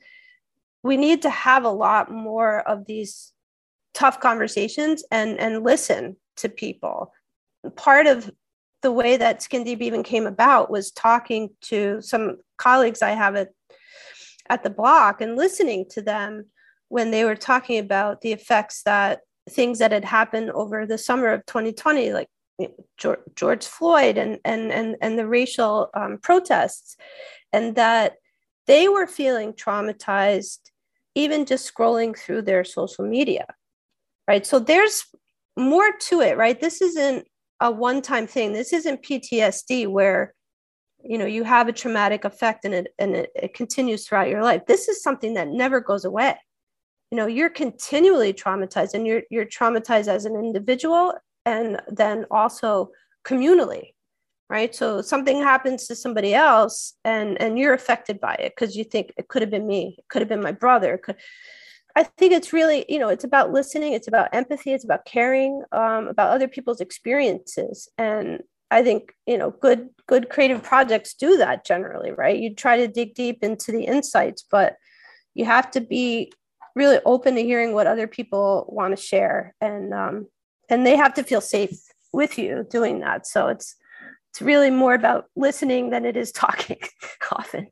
we 0.82 0.96
need 0.96 1.22
to 1.22 1.30
have 1.30 1.64
a 1.64 1.70
lot 1.70 2.10
more 2.10 2.60
of 2.68 2.86
these 2.86 3.32
tough 3.96 4.20
conversations 4.20 5.02
and 5.10 5.40
and 5.40 5.64
listen 5.64 6.16
to 6.36 6.48
people. 6.48 7.12
Part 7.74 8.06
of 8.06 8.30
the 8.82 8.92
way 8.92 9.16
that 9.16 9.42
skin 9.42 9.64
deep 9.64 9.82
even 9.82 10.02
came 10.02 10.26
about 10.26 10.70
was 10.70 10.92
talking 10.92 11.50
to 11.62 12.00
some 12.00 12.36
colleagues 12.58 13.02
i 13.02 13.10
have 13.10 13.34
at 13.34 13.48
at 14.48 14.62
the 14.62 14.70
Bloc 14.70 15.20
and 15.20 15.36
listening 15.36 15.86
to 15.90 16.02
them 16.02 16.46
when 16.88 17.10
they 17.10 17.24
were 17.24 17.36
talking 17.36 17.78
about 17.78 18.20
the 18.20 18.32
effects 18.32 18.82
that 18.84 19.20
things 19.48 19.78
that 19.78 19.92
had 19.92 20.04
happened 20.04 20.50
over 20.50 20.86
the 20.86 20.98
summer 20.98 21.28
of 21.28 21.44
2020, 21.46 22.12
like 22.12 22.28
George, 23.34 23.66
Floyd 23.66 24.16
and 24.18 24.38
and 24.44 24.72
and 24.72 24.96
and 25.00 25.18
the 25.18 25.26
racial 25.26 25.90
um, 25.94 26.18
protests, 26.22 26.96
and 27.52 27.74
that 27.76 28.14
they 28.66 28.88
were 28.88 29.06
feeling 29.06 29.52
traumatized 29.52 30.58
even 31.14 31.46
just 31.46 31.72
scrolling 31.72 32.16
through 32.16 32.42
their 32.42 32.64
social 32.64 33.04
media, 33.04 33.46
right? 34.28 34.46
So 34.46 34.58
there's 34.58 35.04
more 35.56 35.90
to 36.08 36.20
it, 36.20 36.36
right? 36.36 36.60
This 36.60 36.82
isn't 36.82 37.26
a 37.60 37.70
one-time 37.70 38.26
thing. 38.26 38.52
This 38.52 38.72
isn't 38.72 39.02
PTSD 39.02 39.86
where 39.88 40.34
you 41.08 41.18
know 41.18 41.26
you 41.26 41.44
have 41.44 41.68
a 41.68 41.72
traumatic 41.72 42.24
effect 42.24 42.64
and 42.64 42.74
it 42.74 42.88
and 42.98 43.14
it, 43.14 43.30
it 43.34 43.54
continues 43.54 44.06
throughout 44.06 44.28
your 44.28 44.42
life 44.42 44.62
this 44.66 44.88
is 44.88 45.02
something 45.02 45.34
that 45.34 45.48
never 45.48 45.80
goes 45.80 46.04
away 46.04 46.34
you 47.10 47.16
know 47.16 47.26
you're 47.26 47.50
continually 47.50 48.32
traumatized 48.32 48.94
and 48.94 49.06
you're 49.06 49.22
you're 49.30 49.46
traumatized 49.46 50.08
as 50.08 50.24
an 50.24 50.34
individual 50.34 51.14
and 51.44 51.80
then 51.88 52.24
also 52.30 52.90
communally 53.24 53.92
right 54.48 54.74
so 54.74 55.00
something 55.00 55.38
happens 55.38 55.86
to 55.86 55.94
somebody 55.94 56.34
else 56.34 56.94
and 57.04 57.40
and 57.40 57.58
you're 57.58 57.74
affected 57.74 58.20
by 58.20 58.34
it 58.34 58.52
because 58.56 58.76
you 58.76 58.84
think 58.84 59.12
it 59.16 59.28
could 59.28 59.42
have 59.42 59.50
been 59.50 59.66
me 59.66 59.96
it 59.98 60.04
could 60.08 60.22
have 60.22 60.28
been 60.28 60.42
my 60.42 60.52
brother 60.52 60.98
could 60.98 61.16
i 61.96 62.02
think 62.02 62.32
it's 62.32 62.52
really 62.52 62.84
you 62.88 62.98
know 62.98 63.08
it's 63.08 63.24
about 63.24 63.52
listening 63.52 63.92
it's 63.92 64.08
about 64.08 64.28
empathy 64.32 64.72
it's 64.72 64.84
about 64.84 65.04
caring 65.04 65.62
um, 65.72 66.06
about 66.06 66.30
other 66.30 66.46
people's 66.48 66.80
experiences 66.80 67.88
and 67.98 68.42
I 68.70 68.82
think 68.82 69.14
you 69.26 69.38
know 69.38 69.50
good 69.50 69.90
good 70.06 70.28
creative 70.28 70.62
projects 70.62 71.14
do 71.14 71.36
that 71.36 71.64
generally, 71.64 72.12
right? 72.12 72.38
You 72.38 72.54
try 72.54 72.76
to 72.78 72.88
dig 72.88 73.14
deep 73.14 73.42
into 73.42 73.72
the 73.72 73.84
insights, 73.84 74.44
but 74.50 74.76
you 75.34 75.44
have 75.44 75.70
to 75.72 75.80
be 75.80 76.32
really 76.74 76.98
open 77.04 77.36
to 77.36 77.42
hearing 77.42 77.72
what 77.72 77.86
other 77.86 78.06
people 78.06 78.66
want 78.68 78.96
to 78.96 79.02
share, 79.02 79.54
and 79.60 79.94
um, 79.94 80.26
and 80.68 80.84
they 80.84 80.96
have 80.96 81.14
to 81.14 81.22
feel 81.22 81.40
safe 81.40 81.78
with 82.12 82.38
you 82.38 82.66
doing 82.68 83.00
that. 83.00 83.26
So 83.26 83.48
it's 83.48 83.76
it's 84.30 84.42
really 84.42 84.70
more 84.70 84.94
about 84.94 85.26
listening 85.36 85.90
than 85.90 86.04
it 86.04 86.16
is 86.16 86.32
talking 86.32 86.78
often. 87.30 87.68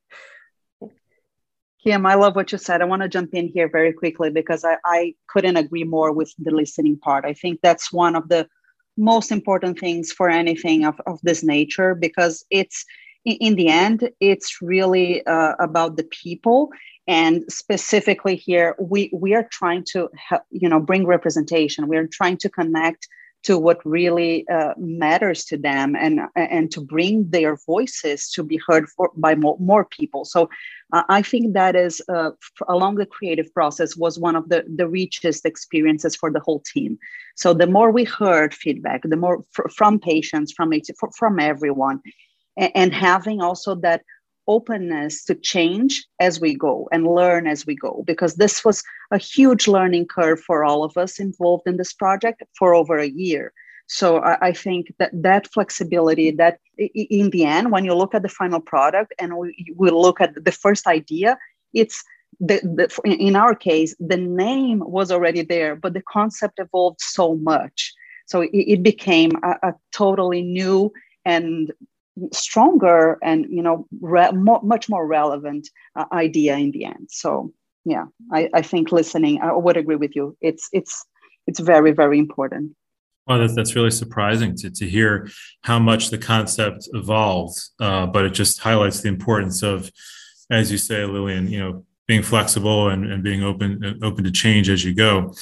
Kim, 1.84 2.06
I 2.06 2.14
love 2.14 2.34
what 2.34 2.50
you 2.50 2.56
said. 2.56 2.80
I 2.80 2.86
want 2.86 3.02
to 3.02 3.08
jump 3.08 3.34
in 3.34 3.48
here 3.48 3.68
very 3.68 3.92
quickly 3.92 4.30
because 4.30 4.64
I, 4.64 4.78
I 4.86 5.14
couldn't 5.28 5.58
agree 5.58 5.84
more 5.84 6.12
with 6.12 6.32
the 6.38 6.50
listening 6.50 6.98
part. 6.98 7.26
I 7.26 7.34
think 7.34 7.60
that's 7.62 7.92
one 7.92 8.16
of 8.16 8.30
the 8.30 8.48
most 8.96 9.30
important 9.30 9.78
things 9.78 10.10
for 10.10 10.30
anything 10.30 10.86
of, 10.86 10.98
of 11.06 11.20
this 11.22 11.44
nature 11.44 11.94
because 11.94 12.44
it's 12.50 12.86
in 13.24 13.54
the 13.56 13.68
end 13.68 14.10
it's 14.20 14.60
really 14.60 15.26
uh, 15.26 15.54
about 15.58 15.96
the 15.96 16.04
people 16.04 16.70
and 17.06 17.42
specifically 17.48 18.36
here 18.36 18.76
we 18.78 19.10
we 19.12 19.34
are 19.34 19.48
trying 19.50 19.82
to 19.82 20.08
help, 20.14 20.42
you 20.50 20.68
know 20.68 20.78
bring 20.78 21.06
representation 21.06 21.88
we're 21.88 22.06
trying 22.06 22.36
to 22.36 22.50
connect 22.50 23.08
to 23.44 23.58
what 23.58 23.84
really 23.84 24.48
uh, 24.48 24.72
matters 24.76 25.44
to 25.44 25.56
them 25.56 25.94
and 25.94 26.20
and 26.34 26.70
to 26.72 26.80
bring 26.80 27.28
their 27.30 27.56
voices 27.66 28.30
to 28.30 28.42
be 28.42 28.58
heard 28.66 28.88
for, 28.88 29.10
by 29.16 29.34
more, 29.34 29.56
more 29.60 29.84
people. 29.84 30.24
So 30.24 30.48
uh, 30.92 31.02
i 31.08 31.22
think 31.22 31.54
that 31.54 31.74
is 31.76 32.02
uh, 32.08 32.30
along 32.68 32.96
the 32.96 33.06
creative 33.06 33.52
process 33.54 33.96
was 33.96 34.18
one 34.18 34.36
of 34.36 34.48
the 34.48 34.64
the 34.80 34.88
richest 34.88 35.44
experiences 35.44 36.16
for 36.16 36.30
the 36.30 36.40
whole 36.40 36.62
team. 36.72 36.98
So 37.36 37.54
the 37.54 37.66
more 37.66 37.90
we 37.90 38.04
heard 38.04 38.54
feedback 38.54 39.00
the 39.04 39.16
more 39.24 39.44
fr- 39.52 39.68
from 39.78 39.98
patients 39.98 40.52
from 40.52 40.72
from 41.18 41.40
everyone 41.40 42.00
and, 42.56 42.72
and 42.74 42.94
having 42.94 43.40
also 43.40 43.74
that 43.76 44.02
openness 44.46 45.24
to 45.24 45.34
change 45.34 46.06
as 46.20 46.40
we 46.40 46.54
go 46.54 46.88
and 46.92 47.06
learn 47.06 47.46
as 47.46 47.66
we 47.66 47.74
go 47.74 48.02
because 48.06 48.34
this 48.34 48.64
was 48.64 48.82
a 49.10 49.18
huge 49.18 49.66
learning 49.66 50.06
curve 50.06 50.40
for 50.40 50.64
all 50.64 50.84
of 50.84 50.96
us 50.96 51.18
involved 51.18 51.66
in 51.66 51.76
this 51.76 51.92
project 51.92 52.42
for 52.58 52.74
over 52.74 52.98
a 52.98 53.08
year. 53.08 53.52
So 53.86 54.18
i, 54.18 54.48
I 54.48 54.52
think 54.52 54.92
that 54.98 55.10
that 55.22 55.52
flexibility 55.52 56.30
that 56.32 56.58
in 56.78 57.30
the 57.30 57.44
end 57.44 57.70
when 57.70 57.84
you 57.84 57.94
look 57.94 58.14
at 58.14 58.22
the 58.22 58.28
final 58.28 58.60
product 58.60 59.12
and 59.18 59.36
we, 59.36 59.74
we 59.76 59.90
look 59.90 60.20
at 60.20 60.32
the 60.44 60.52
first 60.52 60.86
idea 60.86 61.38
it's 61.72 62.02
the, 62.40 62.56
the, 62.62 62.86
in 63.04 63.36
our 63.36 63.54
case 63.54 63.94
the 64.00 64.16
name 64.16 64.82
was 64.84 65.12
already 65.12 65.42
there 65.42 65.76
but 65.76 65.94
the 65.94 66.02
concept 66.02 66.58
evolved 66.58 67.00
so 67.00 67.36
much. 67.36 67.92
So 68.26 68.40
it, 68.40 68.50
it 68.52 68.82
became 68.82 69.32
a, 69.42 69.68
a 69.68 69.74
totally 69.92 70.42
new 70.42 70.92
and 71.24 71.72
stronger 72.32 73.18
and 73.22 73.46
you 73.50 73.62
know 73.62 73.86
re- 74.00 74.32
much 74.32 74.88
more 74.88 75.06
relevant 75.06 75.68
uh, 75.96 76.04
idea 76.12 76.56
in 76.56 76.70
the 76.70 76.84
end 76.84 77.08
so 77.10 77.52
yeah 77.84 78.04
I, 78.32 78.48
I 78.54 78.62
think 78.62 78.92
listening 78.92 79.40
i 79.40 79.52
would 79.52 79.76
agree 79.76 79.96
with 79.96 80.14
you 80.14 80.36
it's 80.40 80.68
it's 80.72 81.04
it's 81.46 81.60
very 81.60 81.92
very 81.92 82.18
important 82.18 82.76
Well, 83.26 83.38
that's, 83.38 83.54
that's 83.54 83.74
really 83.74 83.90
surprising 83.90 84.54
to, 84.56 84.70
to 84.70 84.86
hear 84.86 85.28
how 85.62 85.78
much 85.78 86.10
the 86.10 86.18
concept 86.18 86.88
evolved, 86.92 87.58
uh, 87.80 88.06
but 88.06 88.26
it 88.26 88.34
just 88.34 88.60
highlights 88.60 89.00
the 89.00 89.08
importance 89.08 89.62
of, 89.62 89.90
as 90.50 90.70
you 90.70 90.78
say, 90.78 91.06
Lilian, 91.06 91.48
you 91.48 91.58
know, 91.58 91.84
being 92.06 92.22
flexible 92.22 92.88
and, 92.90 93.10
and 93.10 93.22
being 93.22 93.42
open 93.42 93.98
open 94.02 94.24
to 94.24 94.30
change 94.30 94.68
as 94.68 94.84
you 94.84 94.94
go. 94.94 95.32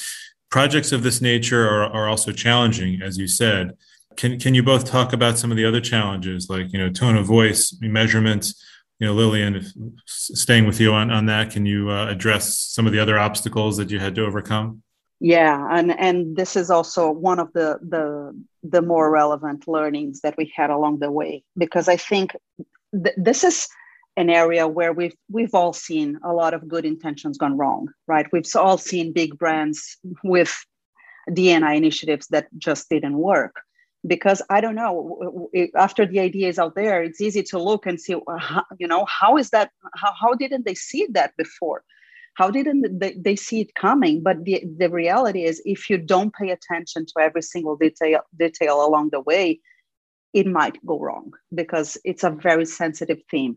Projects 0.49 0.93
of 0.93 1.03
this 1.03 1.21
nature 1.21 1.69
are, 1.69 1.85
are 1.85 2.09
also 2.09 2.31
challenging, 2.33 3.03
as 3.03 3.19
you 3.19 3.27
said. 3.27 3.73
Can 4.17 4.39
can 4.39 4.55
you 4.55 4.63
both 4.63 4.85
talk 4.85 5.13
about 5.13 5.39
some 5.39 5.51
of 5.51 5.57
the 5.57 5.65
other 5.65 5.81
challenges, 5.81 6.49
like 6.49 6.73
you 6.73 6.79
know, 6.79 6.91
tone 6.91 7.17
of 7.17 7.27
voice, 7.27 7.77
measurements? 7.81 8.65
You 8.99 9.09
know, 9.09 9.15
Lilian, 9.15 9.57
if, 9.57 9.73
staying 10.07 10.67
with 10.67 10.81
you 10.81 10.93
on 10.93 11.11
on 11.11 11.27
that, 11.27 11.51
can 11.51 11.67
you 11.67 11.91
uh, 11.91 12.09
address 12.09 12.59
some 12.59 12.87
of 12.87 12.93
the 12.93 13.01
other 13.01 13.19
obstacles 13.19 13.77
that 13.77 13.91
you 13.91 13.99
had 13.99 14.15
to 14.15 14.25
overcome? 14.25 14.83
Yeah, 15.21 15.69
and 15.71 15.97
and 15.99 16.37
this 16.37 16.57
is 16.57 16.71
also 16.71 17.11
one 17.11 17.39
of 17.39 17.53
the 17.53 17.79
the 17.83 18.33
the 18.63 18.83
more 18.83 19.11
relevant 19.11 19.69
learnings 19.69 20.21
that 20.23 20.37
we 20.37 20.53
had 20.55 20.71
along 20.71 20.99
the 20.99 21.11
way 21.11 21.45
because 21.57 21.89
I 21.89 21.97
think 21.97 22.37
th- 22.93 23.15
this 23.17 23.45
is 23.45 23.69
an 24.17 24.31
area 24.31 24.67
where 24.69 24.93
we've 24.93 25.17
we've 25.31 25.55
all 25.55 25.73
seen 25.73 26.19
a 26.25 26.33
lot 26.33 26.55
of 26.55 26.69
good 26.69 26.85
intentions 26.85 27.39
gone 27.39 27.57
wrong, 27.57 27.89
right? 28.07 28.27
We've 28.33 28.47
all 28.57 28.79
seen 28.79 29.13
big 29.13 29.39
brands 29.39 29.97
with 30.25 30.53
DNI 31.31 31.77
initiatives 31.77 32.27
that 32.29 32.49
just 32.59 32.89
didn't 32.89 33.17
work 33.17 33.55
because 34.07 34.43
I 34.51 34.61
don't 34.61 34.75
know. 34.75 35.51
After 35.77 36.07
the 36.07 36.21
idea 36.21 36.49
is 36.49 36.59
out 36.59 36.75
there, 36.75 37.03
it's 37.03 37.21
easy 37.21 37.43
to 37.45 37.63
look 37.63 37.87
and 37.87 38.01
see, 38.01 38.17
you 38.79 38.89
know, 38.89 39.05
how 39.07 39.37
is 39.37 39.51
that? 39.51 39.71
How, 39.95 40.13
how 40.21 40.35
didn't 40.35 40.67
they 40.67 40.75
see 40.75 41.07
that 41.13 41.37
before? 41.37 41.85
How 42.35 42.51
didn't 42.51 42.99
they, 42.99 43.15
they 43.19 43.37
see 43.37 43.61
it 43.61 43.75
coming? 43.75 44.23
But 44.23 44.45
the, 44.45 44.65
the 44.79 44.89
reality 44.89 45.45
is, 45.45 45.61
if 45.65 45.91
you 45.91 45.99
don't 45.99 46.35
pay 46.35 46.51
attention 46.51 47.07
to 47.07 47.13
every 47.21 47.43
single 47.43 47.77
detail 47.77 48.21
detail 48.37 48.85
along 48.85 49.11
the 49.11 49.21
way, 49.21 49.61
it 50.33 50.47
might 50.47 50.85
go 50.85 50.99
wrong 50.99 51.33
because 51.55 51.99
it's 52.05 52.25
a 52.25 52.31
very 52.31 52.65
sensitive 52.65 53.21
theme 53.31 53.57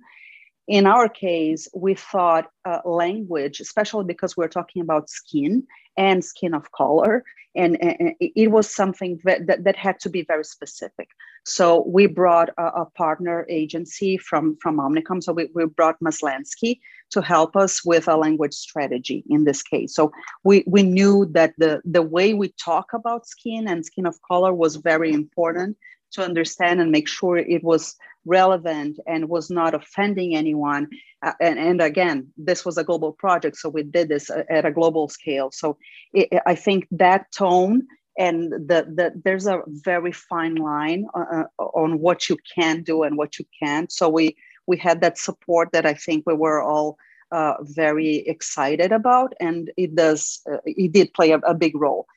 in 0.67 0.87
our 0.87 1.07
case, 1.07 1.67
we 1.75 1.93
thought 1.93 2.49
uh, 2.65 2.79
language, 2.85 3.59
especially 3.59 4.05
because 4.05 4.35
we're 4.35 4.47
talking 4.47 4.81
about 4.81 5.09
skin 5.09 5.65
and 5.97 6.23
skin 6.23 6.53
of 6.53 6.71
color, 6.71 7.23
and, 7.55 7.81
and 7.81 8.13
it 8.19 8.51
was 8.51 8.73
something 8.73 9.19
that, 9.23 9.47
that, 9.47 9.63
that, 9.63 9.77
had 9.77 9.99
to 10.01 10.09
be 10.09 10.23
very 10.23 10.43
specific. 10.43 11.09
So 11.45 11.85
we 11.87 12.05
brought 12.05 12.49
a, 12.57 12.65
a 12.65 12.85
partner 12.85 13.45
agency 13.49 14.17
from, 14.17 14.57
from 14.61 14.77
Omnicom. 14.77 15.23
So 15.23 15.31
we, 15.31 15.49
we 15.53 15.65
brought 15.65 15.99
Maslansky 16.01 16.79
to 17.11 17.21
help 17.21 17.55
us 17.55 17.85
with 17.85 18.07
a 18.07 18.17
language 18.17 18.53
strategy 18.53 19.23
in 19.29 19.45
this 19.45 19.63
case. 19.63 19.95
So 19.95 20.11
we, 20.43 20.63
we 20.67 20.83
knew 20.83 21.27
that 21.31 21.53
the, 21.57 21.81
the 21.85 22.01
way 22.01 22.33
we 22.33 22.53
talk 22.61 22.91
about 22.93 23.27
skin 23.27 23.67
and 23.67 23.85
skin 23.85 24.05
of 24.05 24.21
color 24.27 24.53
was 24.53 24.75
very 24.75 25.13
important 25.13 25.77
to 26.11 26.23
understand 26.23 26.81
and 26.81 26.91
make 26.91 27.07
sure 27.07 27.37
it 27.37 27.63
was 27.63 27.95
relevant 28.25 28.99
and 29.07 29.29
was 29.29 29.49
not 29.49 29.73
offending 29.73 30.35
anyone. 30.35 30.87
Uh, 31.21 31.33
and, 31.39 31.57
and 31.59 31.81
again, 31.81 32.27
this 32.37 32.65
was 32.65 32.77
a 32.77 32.83
global 32.83 33.13
project, 33.13 33.57
so 33.57 33.69
we 33.69 33.83
did 33.83 34.09
this 34.09 34.29
at 34.49 34.65
a 34.65 34.71
global 34.71 35.07
scale. 35.07 35.51
So 35.51 35.77
it, 36.13 36.41
I 36.45 36.55
think 36.55 36.87
that 36.91 37.31
tone 37.31 37.87
and 38.17 38.51
the, 38.51 38.87
the 38.95 39.21
there's 39.23 39.47
a 39.47 39.61
very 39.67 40.11
fine 40.11 40.55
line 40.55 41.05
uh, 41.13 41.43
uh, 41.59 41.63
on 41.63 41.99
what 41.99 42.29
you 42.29 42.37
can 42.57 42.81
do 42.83 43.03
and 43.03 43.17
what 43.17 43.37
you 43.37 43.45
can't. 43.61 43.91
So 43.91 44.09
we 44.09 44.35
we 44.67 44.77
had 44.77 45.01
that 45.01 45.17
support 45.17 45.69
that 45.73 45.85
I 45.85 45.93
think 45.93 46.23
we 46.25 46.33
were 46.33 46.61
all 46.61 46.97
uh, 47.31 47.55
very 47.61 48.17
excited 48.27 48.91
about, 48.91 49.33
and 49.39 49.71
it 49.77 49.95
does 49.95 50.41
uh, 50.51 50.57
it 50.65 50.91
did 50.91 51.13
play 51.13 51.31
a, 51.31 51.37
a 51.39 51.53
big 51.53 51.75
role 51.75 52.07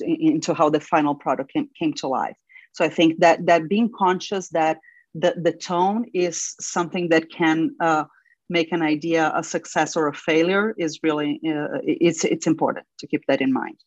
into 0.00 0.54
how 0.54 0.68
the 0.68 0.80
final 0.80 1.14
product 1.14 1.52
came, 1.52 1.68
came 1.78 1.94
to 1.94 2.08
life. 2.08 2.36
So 2.72 2.84
I 2.84 2.88
think 2.88 3.20
that 3.20 3.46
that 3.46 3.68
being 3.68 3.90
conscious 3.96 4.50
that 4.50 4.78
the, 5.20 5.34
the 5.42 5.52
tone 5.52 6.06
is 6.14 6.54
something 6.60 7.08
that 7.10 7.30
can 7.30 7.74
uh, 7.80 8.04
make 8.48 8.72
an 8.72 8.82
idea 8.82 9.32
a 9.34 9.42
success 9.42 9.96
or 9.96 10.08
a 10.08 10.14
failure 10.14 10.74
is 10.78 11.00
really 11.02 11.40
uh, 11.46 11.78
it's 11.82 12.24
it's 12.24 12.46
important 12.46 12.86
to 12.98 13.06
keep 13.06 13.22
that 13.28 13.40
in 13.40 13.52
mind. 13.52 13.78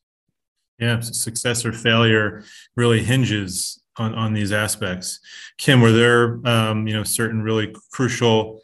Yeah 0.79 0.99
success 0.99 1.65
or 1.65 1.73
failure 1.73 2.43
really 2.75 3.03
hinges 3.03 3.81
on 3.97 4.13
on 4.13 4.33
these 4.33 4.51
aspects. 4.51 5.19
Kim 5.57 5.81
were 5.81 5.91
there 5.91 6.39
um, 6.45 6.87
you 6.87 6.93
know 6.93 7.03
certain 7.03 7.41
really 7.41 7.73
crucial 7.91 8.61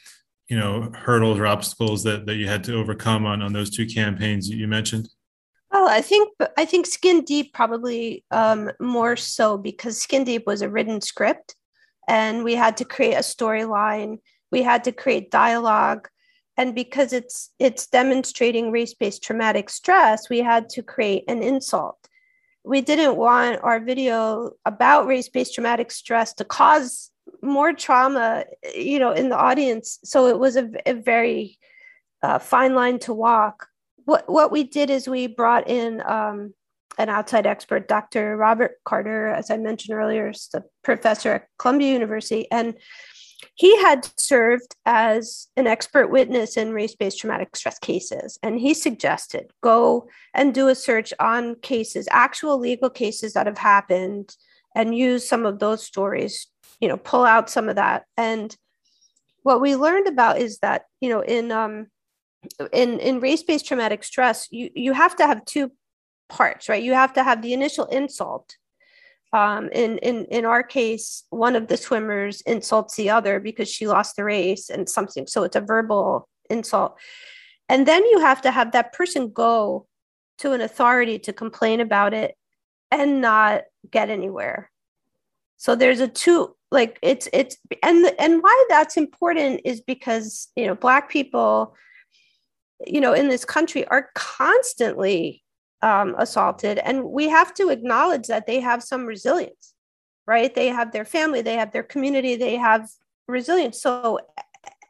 you 0.48 0.58
know 0.58 0.92
hurdles 0.96 1.40
or 1.40 1.48
obstacles 1.48 2.04
that 2.04 2.26
that 2.26 2.36
you 2.36 2.48
had 2.48 2.64
to 2.66 2.76
overcome 2.76 3.26
on 3.26 3.42
on 3.42 3.54
those 3.54 3.70
two 3.70 3.86
campaigns 3.86 4.50
you 4.50 4.68
mentioned? 4.68 5.10
Well, 5.72 5.90
I 5.90 6.02
think 6.02 6.30
I 6.58 6.66
think 6.66 6.86
Skin 6.86 7.24
Deep 7.24 7.54
probably 7.54 8.24
um, 8.32 8.72
more 8.80 9.16
so 9.18 9.58
because 9.58 10.02
Skin 10.02 10.24
Deep 10.24 10.48
was 10.48 10.62
a 10.62 10.70
written 10.70 11.02
script, 11.02 11.56
and 12.08 12.44
we 12.44 12.56
had 12.56 12.78
to 12.78 12.86
create 12.86 13.16
a 13.16 13.20
storyline. 13.20 14.20
We 14.52 14.64
had 14.64 14.84
to 14.86 14.92
create 14.92 15.32
dialogue. 15.32 16.08
And 16.56 16.74
because 16.74 17.14
it's 17.14 17.52
it's 17.60 17.88
demonstrating 17.88 18.72
race-based 18.72 19.22
traumatic 19.22 19.70
stress 19.70 20.28
we 20.30 20.40
had 20.40 20.70
to 20.70 20.82
create 20.82 21.24
an 21.28 21.44
insult. 21.44 22.00
We 22.64 22.82
didn't 22.82 23.16
want 23.16 23.60
our 23.62 23.80
video 23.80 24.52
about 24.66 25.06
race-based 25.06 25.54
traumatic 25.54 25.92
stress 25.92 26.34
to 26.36 26.46
cause 26.46 27.12
more 27.44 27.74
trauma 27.74 28.46
you 28.74 28.98
know 28.98 29.12
in 29.12 29.30
the 29.30 29.38
audience. 29.38 30.00
So 30.04 30.28
it 30.28 30.40
was 30.40 30.56
a, 30.56 30.70
a 30.86 30.94
very 30.94 31.60
uh, 32.24 32.40
fine 32.40 32.74
line 32.74 33.00
to 33.00 33.14
walk. 33.14 33.68
What 34.06 34.28
what 34.28 34.52
we 34.52 34.64
did 34.64 34.90
is 34.90 35.08
we 35.08 35.28
brought 35.28 35.70
in 35.70 36.02
um, 36.08 36.54
an 36.98 37.10
outside 37.10 37.46
expert, 37.46 37.88
Dr. 37.88 38.36
Robert 38.38 38.76
Carter, 38.84 39.28
as 39.28 39.52
I 39.52 39.58
mentioned 39.58 39.98
earlier, 39.98 40.30
is 40.30 40.50
the 40.52 40.64
professor 40.84 41.34
at 41.34 41.48
Columbia 41.60 41.94
University. 41.94 42.48
And 42.52 42.76
he 43.56 43.80
had 43.82 44.08
served 44.18 44.76
as 44.86 45.48
an 45.56 45.68
expert 45.68 46.08
witness 46.08 46.58
in 46.58 46.74
race 46.74 46.96
based 46.96 47.20
traumatic 47.20 47.56
stress 47.56 47.78
cases. 47.80 48.40
And 48.42 48.60
he 48.60 48.74
suggested 48.74 49.52
go 49.62 50.10
and 50.34 50.54
do 50.54 50.68
a 50.68 50.76
search 50.76 51.14
on 51.20 51.56
cases, 51.56 52.08
actual 52.12 52.58
legal 52.58 52.90
cases 52.90 53.34
that 53.34 53.48
have 53.48 53.58
happened, 53.58 54.36
and 54.76 54.96
use 54.96 55.28
some 55.28 55.46
of 55.46 55.60
those 55.60 55.84
stories, 55.84 56.48
you 56.80 56.88
know, 56.88 56.98
pull 56.98 57.26
out 57.26 57.50
some 57.50 57.70
of 57.70 57.76
that. 57.76 58.06
And 58.16 58.56
what 59.44 59.62
we 59.62 59.76
learned 59.76 60.08
about 60.08 60.40
is 60.40 60.60
that, 60.60 60.84
you 61.02 61.10
know, 61.10 61.22
in, 61.22 61.52
um, 61.52 61.88
in, 62.72 63.00
in 63.00 63.20
race-based 63.20 63.66
traumatic 63.66 64.04
stress, 64.04 64.48
you, 64.52 64.70
you 64.76 64.94
have 64.94 65.16
to 65.16 65.26
have 65.26 65.46
two 65.46 65.72
parts, 66.30 66.70
right? 66.70 66.84
You 66.84 66.94
have 66.94 67.14
to 67.14 67.24
have 67.24 67.42
the 67.42 67.54
initial 67.54 67.86
insult. 67.86 68.56
Um, 69.34 69.70
in, 69.74 69.98
in, 70.00 70.26
in 70.26 70.46
our 70.46 70.64
case, 70.64 71.24
one 71.30 71.56
of 71.56 71.68
the 71.68 71.78
swimmers 71.78 72.42
insults 72.42 72.96
the 72.96 73.10
other 73.10 73.40
because 73.40 73.70
she 73.70 73.88
lost 73.88 74.16
the 74.16 74.24
race 74.24 74.70
and 74.70 74.88
something. 74.88 75.28
So 75.28 75.44
it's 75.44 75.56
a 75.56 75.62
verbal 75.62 76.30
insult. 76.50 76.98
And 77.70 77.86
then 77.86 78.06
you 78.06 78.20
have 78.20 78.42
to 78.44 78.52
have 78.52 78.72
that 78.72 78.94
person 78.94 79.30
go 79.30 79.86
to 80.40 80.54
an 80.54 80.62
authority 80.62 81.20
to 81.20 81.34
complain 81.34 81.82
about 81.82 82.14
it 82.14 82.36
and 82.92 83.20
not 83.20 83.64
get 83.92 84.10
anywhere. 84.10 84.72
So 85.58 85.76
there's 85.76 86.00
a 86.00 86.08
two 86.08 86.56
like 86.72 87.00
it's 87.02 87.28
it's 87.34 87.58
and 87.82 88.12
and 88.20 88.44
why 88.44 88.66
that's 88.70 88.98
important 88.98 89.62
is 89.64 89.82
because 89.82 90.50
you 90.56 90.68
know 90.68 90.76
black 90.76 91.10
people 91.10 91.76
you 92.86 93.00
know 93.00 93.14
in 93.14 93.30
this 93.30 93.46
country 93.46 93.86
are 93.88 94.10
constantly 94.14 95.44
um, 95.82 96.16
assaulted. 96.18 96.80
And 96.80 97.04
we 97.04 97.30
have 97.30 97.54
to 97.56 97.70
acknowledge 97.70 98.28
that 98.28 98.48
they 98.48 98.60
have 98.60 98.84
some 98.84 99.06
resilience, 99.06 99.74
right? 100.26 100.54
They 100.54 100.68
have 100.68 100.92
their 100.92 101.06
family, 101.06 101.42
they 101.42 101.56
have 101.56 101.72
their 101.72 101.84
community, 101.84 102.36
they 102.36 102.56
have 102.56 102.90
resilience. 103.28 103.82
So 103.82 104.20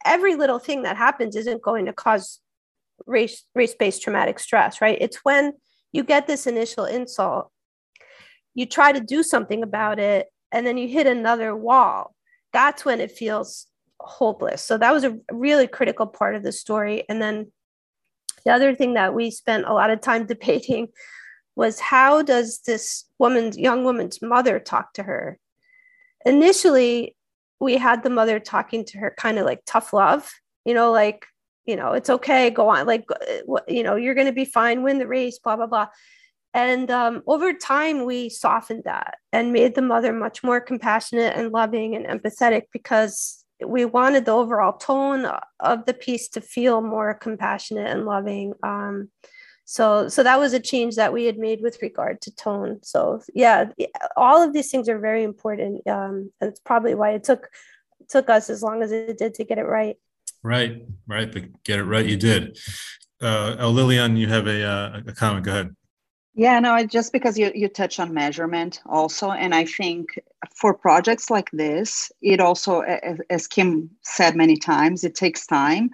every 0.05 0.35
little 0.35 0.59
thing 0.59 0.83
that 0.83 0.97
happens 0.97 1.35
isn't 1.35 1.61
going 1.61 1.85
to 1.85 1.93
cause 1.93 2.39
race 3.05 3.43
race-based 3.53 4.01
traumatic 4.01 4.39
stress, 4.39 4.81
right? 4.81 4.97
It's 4.99 5.17
when 5.23 5.53
you 5.91 6.03
get 6.03 6.27
this 6.27 6.47
initial 6.47 6.85
insult, 6.85 7.51
you 8.55 8.65
try 8.65 8.91
to 8.91 8.99
do 8.99 9.23
something 9.23 9.63
about 9.63 9.99
it, 9.99 10.27
and 10.51 10.65
then 10.65 10.77
you 10.77 10.87
hit 10.87 11.07
another 11.07 11.55
wall. 11.55 12.15
That's 12.53 12.85
when 12.85 13.01
it 13.01 13.11
feels 13.11 13.67
hopeless. 13.99 14.63
So 14.63 14.77
that 14.77 14.93
was 14.93 15.03
a 15.03 15.17
really 15.31 15.67
critical 15.67 16.07
part 16.07 16.35
of 16.35 16.43
the 16.43 16.51
story. 16.51 17.03
And 17.09 17.21
then 17.21 17.51
the 18.47 18.53
other 18.53 18.73
thing 18.73 18.93
that 18.93 19.13
we 19.13 19.29
spent 19.29 19.65
a 19.65 19.73
lot 19.73 19.89
of 19.89 19.99
time 19.99 20.25
debating 20.33 20.87
was 21.57 21.81
how 21.81 22.21
does 22.21 22.61
this 22.65 23.03
woman's 23.19 23.57
young 23.57 23.83
woman's 23.83 24.21
mother 24.21 24.57
talk 24.57 24.93
to 24.93 25.03
her? 25.03 25.37
Initially, 26.25 27.15
we 27.59 27.75
had 27.75 28.03
the 28.03 28.09
mother 28.09 28.39
talking 28.39 28.85
to 28.85 28.99
her 28.99 29.13
kind 29.17 29.37
of 29.37 29.45
like 29.45 29.61
tough 29.65 29.91
love, 29.91 30.31
you 30.63 30.73
know, 30.73 30.91
like, 30.91 31.25
you 31.65 31.75
know, 31.75 31.91
it's 31.91 32.09
okay, 32.09 32.49
go 32.49 32.69
on, 32.69 32.87
like, 32.87 33.05
uh, 33.11 33.59
you 33.67 33.83
know, 33.83 33.97
you're 33.97 34.15
going 34.15 34.27
to 34.27 34.33
be 34.33 34.45
fine, 34.45 34.81
win 34.81 34.99
the 34.99 35.07
race, 35.07 35.39
blah, 35.39 35.57
blah, 35.57 35.67
blah. 35.67 35.87
And 36.53 36.89
um, 36.89 37.23
over 37.27 37.51
time, 37.53 38.05
we 38.05 38.29
softened 38.29 38.85
that 38.85 39.15
and 39.33 39.51
made 39.51 39.75
the 39.75 39.81
mother 39.81 40.13
much 40.13 40.41
more 40.43 40.61
compassionate 40.61 41.35
and 41.35 41.51
loving 41.51 41.95
and 41.95 42.05
empathetic 42.05 42.63
because 42.71 43.36
we 43.65 43.85
wanted 43.85 44.25
the 44.25 44.31
overall 44.31 44.73
tone 44.73 45.25
of 45.59 45.85
the 45.85 45.93
piece 45.93 46.27
to 46.29 46.41
feel 46.41 46.81
more 46.81 47.13
compassionate 47.13 47.87
and 47.87 48.05
loving. 48.05 48.53
Um, 48.63 49.09
so 49.65 50.07
so 50.07 50.23
that 50.23 50.39
was 50.39 50.53
a 50.53 50.59
change 50.59 50.95
that 50.95 51.11
we 51.11 51.25
had 51.25 51.37
made 51.37 51.61
with 51.61 51.81
regard 51.81 52.21
to 52.21 52.35
tone. 52.35 52.79
So 52.83 53.21
yeah 53.33 53.69
all 54.15 54.41
of 54.41 54.53
these 54.53 54.71
things 54.71 54.87
are 54.87 54.99
very 54.99 55.23
important 55.23 55.85
um, 55.87 56.31
and 56.39 56.49
it's 56.49 56.61
probably 56.61 56.95
why 56.95 57.11
it 57.11 57.23
took 57.23 57.49
took 58.07 58.29
us 58.29 58.49
as 58.49 58.63
long 58.63 58.81
as 58.81 58.91
it 58.93 59.17
did 59.17 59.33
to 59.35 59.43
get 59.43 59.57
it 59.57 59.65
right. 59.65 59.97
Right 60.41 60.85
right 61.07 61.31
but 61.31 61.63
get 61.63 61.79
it 61.79 61.83
right 61.83 62.05
you 62.05 62.17
did. 62.17 62.57
Uh 63.21 63.55
oh, 63.59 63.71
lilian 63.71 64.15
you 64.15 64.27
have 64.27 64.47
a, 64.47 64.63
uh, 64.63 65.01
a 65.07 65.11
comment 65.11 65.43
go 65.43 65.51
ahead 65.51 65.75
yeah, 66.37 66.59
no, 66.61 66.85
just 66.85 67.13
because 67.13 67.39
you, 67.39 67.51
you 67.55 67.69
touch 67.69 67.99
on 67.99 68.13
measurement 68.13 68.81
also. 68.87 69.31
And 69.31 69.55
I 69.55 69.65
think 69.65 70.19
for 70.55 70.73
projects 70.75 71.31
like 71.31 71.51
this, 71.51 72.11
it 72.21 72.41
also, 72.41 72.81
as 73.31 73.47
Kim 73.47 73.91
said 74.03 74.37
many 74.37 74.57
times, 74.57 75.03
it 75.05 75.15
takes 75.15 75.47
time. 75.47 75.91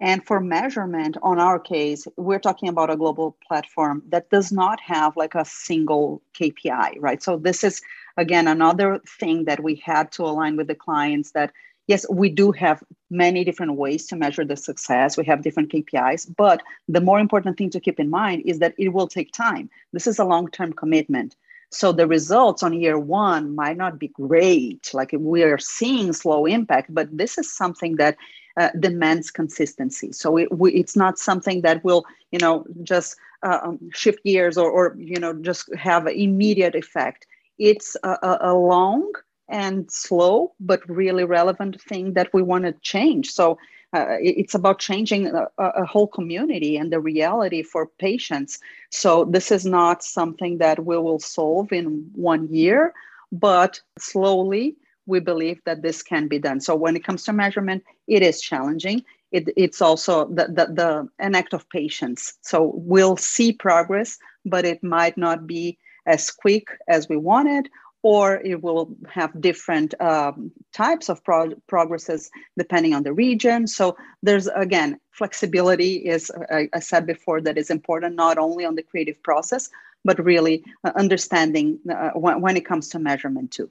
And 0.00 0.26
for 0.26 0.40
measurement, 0.40 1.18
on 1.22 1.40
our 1.40 1.58
case, 1.58 2.06
we're 2.16 2.40
talking 2.40 2.68
about 2.70 2.90
a 2.90 2.96
global 2.96 3.36
platform 3.48 4.02
that 4.10 4.30
does 4.30 4.52
not 4.52 4.80
have 4.82 5.16
like 5.16 5.34
a 5.34 5.44
single 5.46 6.22
KPI, 6.40 6.96
right? 7.00 7.22
So 7.22 7.38
this 7.38 7.64
is 7.64 7.82
again 8.18 8.48
another 8.48 9.00
thing 9.20 9.46
that 9.46 9.62
we 9.62 9.76
had 9.84 10.12
to 10.14 10.24
align 10.24 10.56
with 10.56 10.68
the 10.68 10.76
clients 10.76 11.32
that 11.32 11.52
yes, 11.90 12.06
we 12.08 12.28
do 12.28 12.52
have 12.52 12.84
many 13.10 13.42
different 13.42 13.74
ways 13.74 14.06
to 14.06 14.14
measure 14.14 14.44
the 14.44 14.56
success. 14.56 15.16
We 15.16 15.24
have 15.24 15.42
different 15.42 15.72
KPIs, 15.72 16.22
but 16.36 16.62
the 16.88 17.00
more 17.00 17.18
important 17.18 17.58
thing 17.58 17.70
to 17.70 17.80
keep 17.80 17.98
in 17.98 18.08
mind 18.08 18.42
is 18.46 18.60
that 18.60 18.74
it 18.78 18.90
will 18.90 19.08
take 19.08 19.32
time. 19.32 19.68
This 19.92 20.06
is 20.06 20.20
a 20.20 20.24
long-term 20.24 20.74
commitment. 20.74 21.34
So 21.70 21.90
the 21.90 22.06
results 22.06 22.62
on 22.62 22.80
year 22.80 22.96
one 22.96 23.56
might 23.56 23.76
not 23.76 23.98
be 23.98 24.08
great. 24.08 24.82
Like 24.94 25.10
we 25.18 25.42
are 25.42 25.58
seeing 25.58 26.12
slow 26.12 26.46
impact, 26.46 26.94
but 26.94 27.08
this 27.22 27.38
is 27.38 27.52
something 27.62 27.96
that 27.96 28.16
uh, 28.56 28.70
demands 28.78 29.32
consistency. 29.32 30.12
So 30.12 30.36
it, 30.36 30.48
we, 30.60 30.72
it's 30.72 30.96
not 30.96 31.18
something 31.18 31.62
that 31.62 31.82
will, 31.82 32.04
you 32.30 32.38
know, 32.38 32.64
just 32.84 33.16
uh, 33.42 33.58
um, 33.64 33.90
shift 33.92 34.22
gears 34.24 34.56
or, 34.56 34.70
or, 34.70 34.94
you 34.96 35.18
know, 35.18 35.32
just 35.32 35.74
have 35.74 36.06
an 36.06 36.14
immediate 36.14 36.76
effect. 36.76 37.26
It's 37.58 37.96
a, 38.04 38.12
a, 38.22 38.38
a 38.52 38.54
long 38.54 39.12
and 39.50 39.90
slow, 39.90 40.52
but 40.60 40.88
really 40.88 41.24
relevant 41.24 41.80
thing 41.82 42.14
that 42.14 42.32
we 42.32 42.42
want 42.42 42.64
to 42.64 42.72
change. 42.80 43.30
So 43.30 43.58
uh, 43.92 44.16
it's 44.20 44.54
about 44.54 44.78
changing 44.78 45.26
a, 45.26 45.48
a, 45.58 45.84
whole 45.84 46.06
community 46.06 46.76
and 46.76 46.92
the 46.92 47.00
reality 47.00 47.62
for 47.62 47.86
patients. 47.98 48.60
So 48.90 49.24
this 49.24 49.50
is 49.50 49.66
not 49.66 50.04
something 50.04 50.58
that 50.58 50.84
we 50.84 50.96
will 50.96 51.18
solve 51.18 51.72
in 51.72 52.08
one 52.14 52.46
year, 52.54 52.94
but 53.32 53.80
slowly 53.98 54.76
we 55.06 55.18
believe 55.18 55.60
that 55.64 55.82
this 55.82 56.04
can 56.04 56.28
be 56.28 56.38
done. 56.38 56.60
So 56.60 56.76
when 56.76 56.94
it 56.94 57.02
comes 57.02 57.24
to 57.24 57.32
measurement, 57.32 57.82
it 58.06 58.22
is 58.22 58.40
challenging. 58.40 59.04
It, 59.32 59.48
it's 59.56 59.82
also 59.82 60.26
the, 60.26 60.46
the, 60.46 60.72
the 60.72 61.08
an 61.18 61.34
act 61.34 61.52
of 61.52 61.68
patience. 61.70 62.34
So 62.42 62.72
we'll 62.76 63.16
see 63.16 63.52
progress, 63.52 64.18
but 64.46 64.64
it 64.64 64.84
might 64.84 65.18
not 65.18 65.48
be 65.48 65.78
as 66.06 66.30
quick 66.30 66.68
as 66.88 67.08
we 67.08 67.16
wanted, 67.16 67.68
or 68.02 68.40
it 68.44 68.62
will 68.62 68.96
have 69.08 69.38
different 69.40 70.00
um, 70.00 70.50
types 70.72 71.08
of 71.08 71.22
pro- 71.22 71.54
progresses 71.66 72.30
depending 72.56 72.94
on 72.94 73.02
the 73.02 73.12
region. 73.12 73.66
So 73.66 73.96
there's 74.22 74.46
again 74.48 74.98
flexibility 75.10 75.96
is 75.96 76.30
I, 76.50 76.68
I, 76.72 76.80
said 76.80 77.06
before 77.06 77.40
that 77.42 77.58
is 77.58 77.70
important 77.70 78.14
not 78.16 78.38
only 78.38 78.64
on 78.64 78.74
the 78.74 78.82
creative 78.82 79.22
process 79.22 79.68
but 80.04 80.24
really 80.24 80.64
uh, 80.84 80.92
understanding 80.96 81.78
uh, 81.90 82.10
when, 82.10 82.40
when 82.40 82.56
it 82.56 82.64
comes 82.64 82.88
to 82.88 82.98
measurement 82.98 83.50
too. 83.50 83.70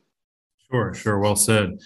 Sure, 0.69 0.93
sure. 0.93 1.19
Well 1.19 1.35
said. 1.35 1.79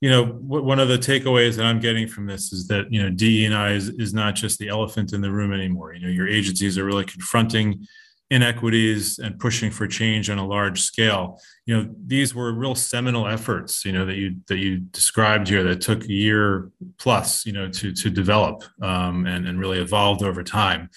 You 0.00 0.10
know, 0.10 0.24
w- 0.24 0.64
one 0.64 0.80
of 0.80 0.88
the 0.88 0.96
takeaways 0.96 1.56
that 1.56 1.66
I'm 1.66 1.78
getting 1.78 2.08
from 2.08 2.26
this 2.26 2.52
is 2.52 2.66
that, 2.68 2.90
you 2.90 3.02
know, 3.02 3.10
DE&I 3.10 3.72
is, 3.72 3.90
is 3.90 4.14
not 4.14 4.34
just 4.34 4.58
the 4.58 4.68
elephant 4.68 5.12
in 5.12 5.20
the 5.20 5.30
room 5.30 5.52
anymore. 5.52 5.92
You 5.92 6.00
know, 6.00 6.08
your 6.08 6.26
agencies 6.26 6.78
are 6.78 6.84
really 6.84 7.04
confronting 7.04 7.86
inequities 8.32 9.18
and 9.18 9.38
pushing 9.38 9.70
for 9.70 9.86
change 9.86 10.30
on 10.30 10.38
a 10.38 10.46
large 10.46 10.80
scale. 10.80 11.38
You 11.66 11.76
know, 11.76 11.94
these 12.06 12.34
were 12.34 12.50
real 12.54 12.74
seminal 12.74 13.28
efforts, 13.28 13.84
you 13.84 13.92
know, 13.92 14.06
that 14.06 14.16
you 14.16 14.36
that 14.48 14.58
you 14.58 14.78
described 14.78 15.48
here 15.48 15.62
that 15.64 15.82
took 15.82 16.04
a 16.04 16.12
year 16.12 16.70
plus, 16.98 17.44
you 17.44 17.52
know, 17.52 17.68
to 17.68 17.92
to 17.92 18.10
develop 18.10 18.64
um, 18.80 19.26
and, 19.26 19.46
and 19.46 19.60
really 19.60 19.78
evolved 19.78 20.22
over 20.22 20.42
time. 20.42 20.88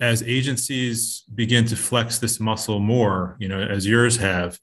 As 0.00 0.22
agencies 0.22 1.24
begin 1.34 1.64
to 1.66 1.76
flex 1.76 2.18
this 2.18 2.38
muscle 2.38 2.78
more, 2.78 3.36
you 3.40 3.48
know, 3.48 3.60
as 3.60 3.86
yours 3.86 4.16
have, 4.18 4.58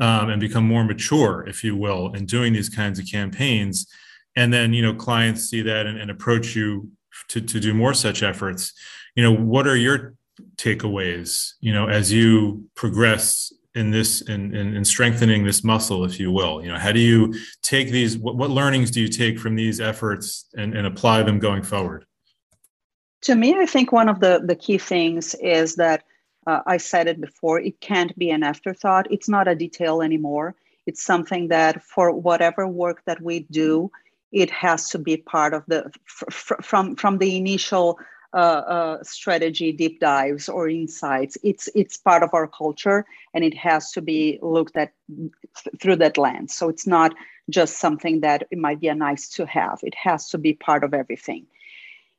um, 0.00 0.30
and 0.30 0.40
become 0.40 0.66
more 0.66 0.84
mature, 0.84 1.46
if 1.46 1.62
you 1.62 1.76
will, 1.76 2.12
in 2.14 2.26
doing 2.26 2.52
these 2.52 2.68
kinds 2.68 2.98
of 2.98 3.06
campaigns. 3.06 3.86
And 4.34 4.52
then, 4.52 4.72
you 4.72 4.82
know, 4.82 4.94
clients 4.94 5.48
see 5.50 5.62
that 5.62 5.86
and, 5.86 5.98
and 6.00 6.10
approach 6.10 6.56
you 6.56 6.90
to, 7.28 7.40
to 7.40 7.60
do 7.60 7.72
more 7.72 7.94
such 7.94 8.22
efforts. 8.22 8.72
You 9.14 9.22
know, 9.24 9.34
what 9.34 9.66
are 9.66 9.76
your 9.76 10.14
takeaways, 10.56 11.52
you 11.60 11.72
know, 11.72 11.88
as 11.88 12.12
you 12.12 12.64
progress 12.74 13.52
in 13.74 13.90
this 13.90 14.22
in, 14.22 14.54
in, 14.54 14.74
in, 14.76 14.84
strengthening 14.84 15.44
this 15.44 15.62
muscle, 15.62 16.04
if 16.04 16.18
you 16.18 16.32
will? 16.32 16.62
You 16.62 16.72
know, 16.72 16.78
how 16.78 16.92
do 16.92 17.00
you 17.00 17.34
take 17.62 17.90
these, 17.90 18.18
what, 18.18 18.36
what 18.36 18.50
learnings 18.50 18.90
do 18.90 19.00
you 19.00 19.08
take 19.08 19.38
from 19.38 19.54
these 19.54 19.80
efforts 19.80 20.46
and, 20.56 20.74
and 20.74 20.86
apply 20.86 21.22
them 21.22 21.38
going 21.38 21.62
forward? 21.62 22.04
To 23.22 23.34
me, 23.34 23.54
I 23.56 23.66
think 23.66 23.92
one 23.92 24.08
of 24.08 24.20
the, 24.20 24.40
the 24.44 24.56
key 24.56 24.78
things 24.78 25.34
is 25.36 25.76
that 25.76 26.04
uh, 26.46 26.60
I 26.66 26.78
said 26.78 27.08
it 27.08 27.20
before, 27.20 27.60
it 27.60 27.80
can't 27.80 28.16
be 28.18 28.30
an 28.30 28.42
afterthought. 28.42 29.10
It's 29.10 29.28
not 29.28 29.48
a 29.48 29.54
detail 29.54 30.02
anymore. 30.02 30.54
It's 30.86 31.02
something 31.02 31.48
that 31.48 31.82
for 31.82 32.10
whatever 32.10 32.66
work 32.66 33.02
that 33.04 33.20
we 33.20 33.40
do, 33.50 33.90
it 34.32 34.50
has 34.50 34.88
to 34.90 34.98
be 34.98 35.18
part 35.18 35.52
of 35.52 35.64
the 35.66 35.90
f- 36.06 36.64
from 36.64 36.96
from 36.96 37.18
the 37.18 37.36
initial 37.36 37.98
strategy 39.02 39.72
deep 39.72 40.00
dives 40.00 40.48
or 40.48 40.68
insights. 40.68 41.36
It's 41.42 41.68
it's 41.74 41.96
part 41.96 42.22
of 42.22 42.30
our 42.32 42.46
culture, 42.46 43.04
and 43.34 43.44
it 43.44 43.54
has 43.54 43.92
to 43.92 44.02
be 44.02 44.38
looked 44.42 44.76
at 44.76 44.92
th- 45.08 45.76
through 45.80 45.96
that 45.96 46.18
lens. 46.18 46.54
So 46.54 46.68
it's 46.68 46.86
not 46.86 47.14
just 47.50 47.78
something 47.78 48.20
that 48.20 48.46
it 48.50 48.58
might 48.58 48.80
be 48.80 48.88
a 48.88 48.94
nice 48.94 49.28
to 49.30 49.46
have. 49.46 49.80
It 49.82 49.94
has 49.94 50.28
to 50.30 50.38
be 50.38 50.52
part 50.52 50.84
of 50.84 50.94
everything 50.94 51.46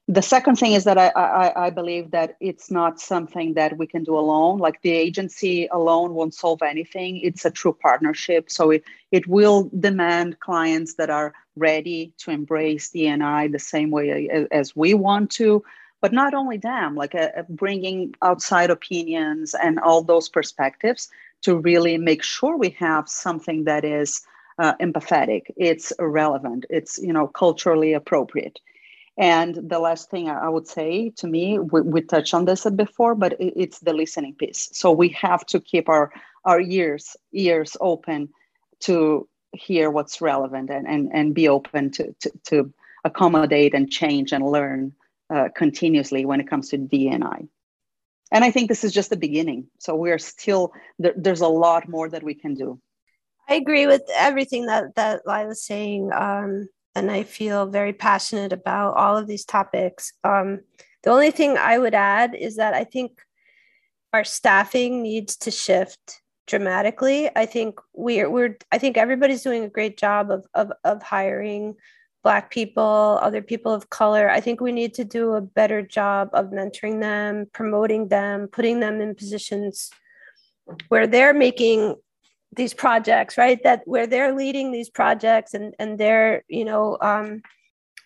the 0.10 0.24
second 0.24 0.56
thing 0.56 0.74
is 0.74 0.86
that 0.86 0.98
I, 0.98 1.10
I, 1.10 1.68
I, 1.68 1.70
believe 1.70 2.10
that 2.12 2.36
it's 2.40 2.72
not 2.72 3.00
something 3.00 3.54
that 3.54 3.78
we 3.78 3.86
can 3.86 4.04
do 4.04 4.18
alone. 4.18 4.58
Like 4.58 4.82
the 4.82 4.90
agency 4.90 5.68
alone 5.68 6.16
won't 6.16 6.34
solve 6.34 6.64
anything. 6.64 7.18
It's 7.18 7.46
a 7.46 7.52
true 7.52 7.78
partnership. 7.80 8.50
So 8.50 8.72
it, 8.72 8.84
it 9.12 9.28
will 9.28 9.70
demand 9.80 10.40
clients 10.40 10.96
that 10.96 11.12
are 11.12 11.36
ready 11.56 12.12
to 12.18 12.32
embrace 12.32 12.90
DNI 12.90 13.52
the 13.52 13.60
same 13.60 13.92
way 13.92 14.28
as, 14.30 14.48
as 14.52 14.76
we 14.76 14.96
want 14.96 15.30
to. 15.34 15.64
But 16.02 16.14
not 16.14 16.34
only 16.34 16.58
them, 16.58 16.96
like 16.96 17.14
uh, 17.16 17.30
uh, 17.36 17.44
bringing 17.50 18.16
outside 18.22 18.70
opinions 18.70 19.54
and 19.54 19.80
all 19.80 20.02
those 20.02 20.30
perspectives 20.30 21.10
to 21.42 21.58
really 21.58 21.98
make 21.98 22.24
sure 22.24 22.58
we 22.58 22.70
have 22.80 23.10
something 23.10 23.66
that 23.66 23.84
is 23.84 24.22
uh, 24.60 24.76
empathetic, 24.82 25.44
it's 25.56 25.94
relevant, 26.00 26.66
it's 26.70 26.98
you 26.98 27.14
know 27.14 27.28
culturally 27.28 27.94
appropriate. 27.94 28.60
And 29.18 29.56
the 29.70 29.80
last 29.80 30.10
thing 30.10 30.30
I 30.30 30.48
would 30.48 30.66
say 30.66 31.10
to 31.18 31.28
me, 31.28 31.60
we, 31.60 31.82
we 31.82 32.02
touched 32.02 32.34
on 32.34 32.46
this 32.46 32.66
before, 32.70 33.16
but 33.16 33.36
it's 33.38 33.80
the 33.80 33.92
listening 33.92 34.34
piece. 34.36 34.70
So 34.72 34.94
we 34.94 35.10
have 35.10 35.46
to 35.48 35.60
keep 35.60 35.90
our, 35.90 36.14
our 36.46 36.62
ears 36.62 37.18
ears 37.34 37.76
open 37.82 38.30
to 38.82 39.28
hear 39.52 39.92
what's 39.92 40.22
relevant 40.22 40.70
and, 40.70 40.88
and, 40.88 41.10
and 41.12 41.36
be 41.36 41.50
open 41.50 41.92
to, 41.92 42.14
to, 42.22 42.32
to 42.46 42.74
accommodate 43.04 43.74
and 43.74 43.92
change 43.92 44.32
and 44.32 44.46
learn 44.46 44.94
uh, 45.30 45.50
continuously 45.56 46.26
when 46.26 46.40
it 46.40 46.50
comes 46.50 46.70
to 46.70 46.78
DNI. 46.78 47.48
And 48.32 48.44
I 48.44 48.52
think 48.52 48.70
this 48.70 48.84
is 48.84 48.94
just 48.94 49.10
the 49.10 49.18
beginning. 49.18 49.68
So 49.80 49.96
we're 49.96 50.20
still, 50.20 50.74
there, 51.00 51.14
there's 51.16 51.42
a 51.42 51.48
lot 51.48 51.90
more 51.90 52.10
that 52.10 52.24
we 52.24 52.36
can 52.36 52.54
do. 52.54 52.80
I 53.48 53.56
agree 53.56 53.88
with 53.88 54.04
everything 54.16 54.68
that, 54.68 54.96
that 54.96 55.26
Lila's 55.26 55.64
saying. 55.64 56.12
Um, 56.14 56.70
and 56.96 57.10
I 57.10 57.24
feel 57.24 57.66
very 57.66 57.94
passionate 57.94 58.54
about 58.54 58.96
all 58.96 59.18
of 59.18 59.26
these 59.26 59.46
topics. 59.46 60.14
Um, 60.24 60.62
the 61.04 61.12
only 61.12 61.32
thing 61.32 61.58
I 61.58 61.78
would 61.78 61.96
add 61.96 62.36
is 62.36 62.58
that 62.58 62.74
I 62.74 62.84
think 62.84 63.20
our 64.14 64.24
staffing 64.24 65.02
needs 65.02 65.38
to 65.38 65.52
shift 65.52 66.22
dramatically. 66.48 67.30
I 67.36 67.46
think 67.46 67.80
we're 67.94 68.30
we're 68.30 68.58
I 68.72 68.80
think 68.80 68.98
everybody's 68.98 69.44
doing 69.44 69.64
a 69.64 69.70
great 69.70 69.98
job 69.98 70.32
of 70.32 70.46
of 70.54 70.72
of 70.84 71.02
hiring 71.04 71.76
black 72.24 72.52
people, 72.52 73.20
other 73.22 73.42
people 73.42 73.74
of 73.74 73.90
color. 73.90 74.30
I 74.30 74.42
think 74.42 74.60
we 74.60 74.72
need 74.72 74.94
to 74.96 75.06
do 75.06 75.34
a 75.34 75.42
better 75.42 75.82
job 75.82 76.30
of 76.34 76.48
mentoring 76.48 77.00
them, 77.00 77.48
promoting 77.54 78.10
them, 78.10 78.48
putting 78.48 78.80
them 78.80 79.02
in 79.02 79.16
positions 79.16 79.90
where 80.90 81.08
they're 81.08 81.34
making 81.34 81.96
these 82.56 82.74
projects 82.74 83.38
right 83.38 83.62
that 83.64 83.82
where 83.86 84.08
they're 84.08 84.36
leading 84.36 84.72
these 84.72 84.90
projects 84.90 85.54
and 85.54 85.76
and 85.78 86.00
they're 86.00 86.44
you 86.48 86.66
know 86.66 86.98
um, 87.02 87.42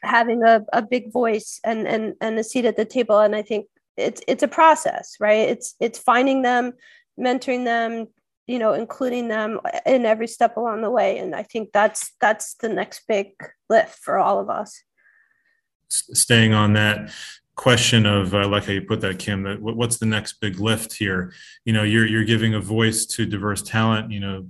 having 0.02 0.44
a, 0.44 0.66
a 0.74 0.82
big 0.82 1.12
voice 1.12 1.60
and 1.64 1.88
and 1.88 2.14
and 2.20 2.38
a 2.38 2.44
seat 2.44 2.66
at 2.66 2.76
the 2.76 2.86
table 2.86 3.20
and 3.20 3.36
i 3.36 3.42
think 3.42 3.68
it's 3.96 4.22
it's 4.28 4.44
a 4.44 4.48
process 4.48 5.16
right 5.20 5.48
it's 5.50 5.76
it's 5.80 5.98
finding 5.98 6.42
them 6.42 6.74
mentoring 7.18 7.64
them 7.64 8.08
you 8.48 8.60
know 8.60 8.74
including 8.74 9.28
them 9.28 9.60
in 9.86 10.06
every 10.06 10.28
step 10.28 10.58
along 10.58 10.82
the 10.82 10.92
way. 10.92 11.18
And 11.18 11.36
i 11.36 11.44
think 11.44 11.72
that's 11.72 12.14
that's 12.20 12.56
the 12.56 12.70
next 12.70 13.04
big 13.08 13.32
lift 13.70 14.00
for 14.00 14.18
all 14.18 14.40
of 14.40 14.50
us. 14.50 14.84
Staying 15.90 16.54
on 16.54 16.74
that 16.74 17.12
question 17.56 18.08
of 18.08 18.34
uh, 18.34 18.48
like 18.48 18.66
how 18.66 18.72
you 18.72 18.82
put 18.82 19.02
that 19.02 19.20
kim 19.20 19.44
that 19.44 19.62
what's 19.62 19.98
the 19.98 20.06
next 20.06 20.34
big 20.34 20.60
lift 20.60 20.94
here? 20.94 21.34
You 21.66 21.74
know 21.74 21.84
you're 21.84 22.06
you're 22.06 22.24
giving 22.24 22.54
a 22.54 22.60
voice 22.60 23.06
to 23.08 23.26
diverse 23.26 23.62
talent 23.62 24.12
you 24.12 24.20
know 24.20 24.48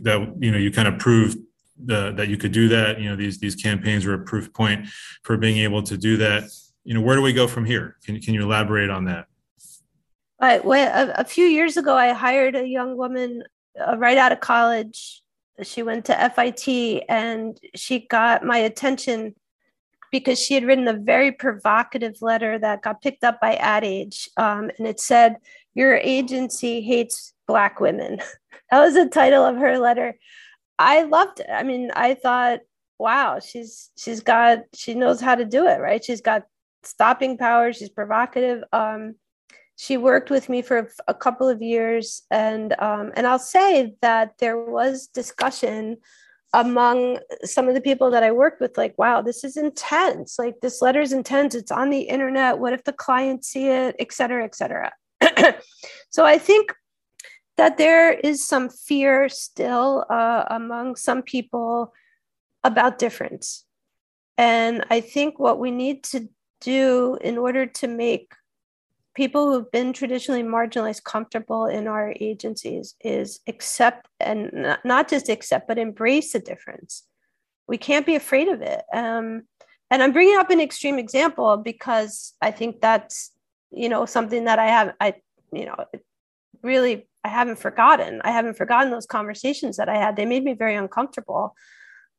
that 0.00 0.34
you 0.40 0.50
know 0.50 0.58
you 0.58 0.70
kind 0.70 0.88
of 0.88 0.98
proved 0.98 1.38
the, 1.82 2.12
that 2.12 2.28
you 2.28 2.36
could 2.36 2.52
do 2.52 2.68
that. 2.68 3.00
You 3.00 3.10
know 3.10 3.16
these 3.16 3.38
these 3.38 3.54
campaigns 3.54 4.04
were 4.04 4.14
a 4.14 4.24
proof 4.24 4.52
point 4.52 4.88
for 5.22 5.36
being 5.36 5.58
able 5.58 5.82
to 5.84 5.96
do 5.96 6.16
that. 6.18 6.44
You 6.84 6.94
know 6.94 7.00
where 7.00 7.16
do 7.16 7.22
we 7.22 7.32
go 7.32 7.46
from 7.46 7.64
here? 7.64 7.96
Can, 8.04 8.20
can 8.20 8.34
you 8.34 8.42
elaborate 8.42 8.90
on 8.90 9.04
that 9.04 9.26
A 10.40 11.24
few 11.24 11.44
years 11.44 11.76
ago 11.76 11.94
i 11.96 12.12
hired 12.12 12.56
a 12.56 12.66
young 12.66 12.96
woman 12.96 13.42
uh, 13.78 13.96
right 13.98 14.18
out 14.18 14.32
of 14.32 14.40
college 14.40 15.22
she 15.62 15.82
went 15.82 16.04
to 16.06 16.32
FIT 16.34 17.04
and 17.08 17.58
she 17.74 18.06
got 18.06 18.44
my 18.44 18.58
attention 18.58 19.34
because 20.10 20.38
she 20.38 20.54
had 20.54 20.64
written 20.64 20.88
a 20.88 20.94
very 20.94 21.32
provocative 21.32 22.20
letter 22.20 22.58
that 22.58 22.82
got 22.82 23.02
picked 23.02 23.24
up 23.24 23.40
by 23.40 23.54
Ad 23.56 23.84
Age. 23.84 24.28
Um, 24.36 24.70
and 24.78 24.86
it 24.86 24.98
said, 25.00 25.36
Your 25.74 25.96
agency 25.96 26.80
hates 26.80 27.32
Black 27.46 27.80
women. 27.80 28.18
that 28.70 28.80
was 28.80 28.94
the 28.94 29.08
title 29.08 29.44
of 29.44 29.56
her 29.56 29.78
letter. 29.78 30.16
I 30.78 31.02
loved 31.02 31.40
it. 31.40 31.48
I 31.52 31.62
mean, 31.62 31.90
I 31.94 32.14
thought, 32.14 32.60
wow, 32.98 33.38
she's 33.38 33.90
she's 33.96 34.20
got 34.20 34.60
she 34.74 34.94
knows 34.94 35.20
how 35.20 35.34
to 35.34 35.44
do 35.44 35.66
it, 35.66 35.78
right? 35.78 36.04
She's 36.04 36.20
got 36.20 36.44
stopping 36.82 37.36
power, 37.36 37.72
she's 37.72 37.90
provocative. 37.90 38.64
Um, 38.72 39.16
she 39.80 39.96
worked 39.96 40.28
with 40.28 40.50
me 40.50 40.60
for 40.60 40.90
a 41.08 41.14
couple 41.14 41.48
of 41.48 41.62
years 41.62 42.22
and 42.30 42.74
um, 42.80 43.12
and 43.16 43.26
I'll 43.26 43.38
say 43.38 43.94
that 44.02 44.34
there 44.38 44.58
was 44.58 45.06
discussion 45.06 45.96
among 46.52 47.18
some 47.44 47.66
of 47.66 47.72
the 47.72 47.80
people 47.80 48.10
that 48.10 48.22
I 48.22 48.30
worked 48.30 48.60
with, 48.60 48.76
like, 48.76 48.98
wow, 48.98 49.22
this 49.22 49.42
is 49.42 49.56
intense. 49.56 50.38
Like, 50.38 50.60
this 50.60 50.82
letter 50.82 51.00
is 51.00 51.14
intense. 51.14 51.54
It's 51.54 51.70
on 51.72 51.88
the 51.88 52.02
internet. 52.02 52.58
What 52.58 52.74
if 52.74 52.84
the 52.84 52.92
clients 52.92 53.48
see 53.48 53.68
it, 53.68 53.96
et 53.98 54.12
cetera, 54.12 54.44
et 54.44 54.54
cetera? 54.54 54.92
so 56.10 56.26
I 56.26 56.36
think 56.36 56.74
that 57.56 57.78
there 57.78 58.12
is 58.12 58.46
some 58.46 58.68
fear 58.68 59.30
still 59.30 60.04
uh, 60.10 60.44
among 60.50 60.96
some 60.96 61.22
people 61.22 61.94
about 62.64 62.98
difference. 62.98 63.64
And 64.36 64.84
I 64.90 65.00
think 65.00 65.38
what 65.38 65.58
we 65.58 65.70
need 65.70 66.04
to 66.04 66.28
do 66.60 67.16
in 67.22 67.38
order 67.38 67.64
to 67.64 67.86
make 67.86 68.34
people 69.14 69.50
who've 69.50 69.70
been 69.70 69.92
traditionally 69.92 70.42
marginalized 70.42 71.04
comfortable 71.04 71.66
in 71.66 71.86
our 71.86 72.14
agencies 72.20 72.94
is 73.00 73.40
accept 73.46 74.08
and 74.20 74.76
not 74.84 75.08
just 75.08 75.28
accept 75.28 75.68
but 75.68 75.78
embrace 75.78 76.32
the 76.32 76.40
difference. 76.40 77.04
We 77.66 77.78
can't 77.78 78.06
be 78.06 78.16
afraid 78.16 78.48
of 78.48 78.62
it. 78.62 78.82
Um, 78.92 79.42
and 79.90 80.02
i'm 80.02 80.12
bringing 80.12 80.38
up 80.38 80.50
an 80.50 80.60
extreme 80.60 80.98
example 80.98 81.56
because 81.56 82.34
i 82.40 82.50
think 82.50 82.80
that's 82.80 83.32
you 83.70 83.88
know 83.88 84.06
something 84.06 84.44
that 84.44 84.58
i 84.58 84.66
have 84.66 84.94
i 85.00 85.14
you 85.52 85.66
know 85.66 85.76
really 86.62 87.06
i 87.24 87.28
haven't 87.28 87.58
forgotten. 87.58 88.20
I 88.24 88.30
haven't 88.30 88.56
forgotten 88.56 88.90
those 88.90 89.06
conversations 89.06 89.76
that 89.76 89.88
i 89.88 89.96
had. 89.96 90.16
They 90.16 90.24
made 90.24 90.44
me 90.44 90.54
very 90.54 90.74
uncomfortable. 90.74 91.54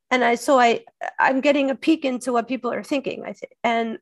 And 0.09 0.23
i 0.23 0.35
so 0.35 0.59
i 0.59 0.81
i'm 1.19 1.41
getting 1.41 1.71
a 1.71 1.75
peek 1.75 2.05
into 2.05 2.33
what 2.33 2.47
people 2.47 2.71
are 2.71 2.83
thinking 2.83 3.23
i 3.25 3.33
think. 3.33 3.53
And 3.63 3.97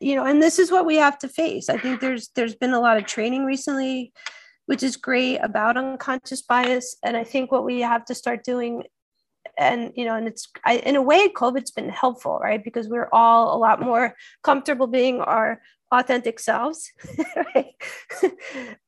you 0.00 0.14
know, 0.14 0.24
and 0.24 0.42
this 0.42 0.58
is 0.58 0.70
what 0.70 0.86
we 0.86 0.96
have 0.96 1.18
to 1.18 1.28
face. 1.28 1.68
I 1.68 1.78
think 1.78 2.00
there's 2.00 2.28
there's 2.34 2.54
been 2.54 2.72
a 2.72 2.80
lot 2.80 2.96
of 2.96 3.06
training 3.06 3.44
recently, 3.44 4.12
which 4.66 4.82
is 4.82 4.96
great 4.96 5.38
about 5.38 5.76
unconscious 5.76 6.42
bias, 6.42 6.96
and 7.02 7.16
I 7.16 7.24
think 7.24 7.52
what 7.52 7.64
we 7.64 7.80
have 7.80 8.04
to 8.06 8.14
start 8.14 8.44
doing, 8.44 8.84
and 9.58 9.92
you 9.94 10.04
know, 10.04 10.14
and 10.14 10.26
it's 10.26 10.48
I, 10.64 10.76
in 10.78 10.96
a 10.96 11.02
way, 11.02 11.28
COVID's 11.28 11.70
been 11.70 11.88
helpful, 11.88 12.38
right? 12.38 12.62
Because 12.62 12.88
we're 12.88 13.08
all 13.12 13.56
a 13.56 13.58
lot 13.58 13.80
more 13.80 14.14
comfortable 14.42 14.86
being 14.86 15.20
our 15.20 15.60
authentic 15.90 16.40
selves, 16.40 16.90
right? 17.54 17.74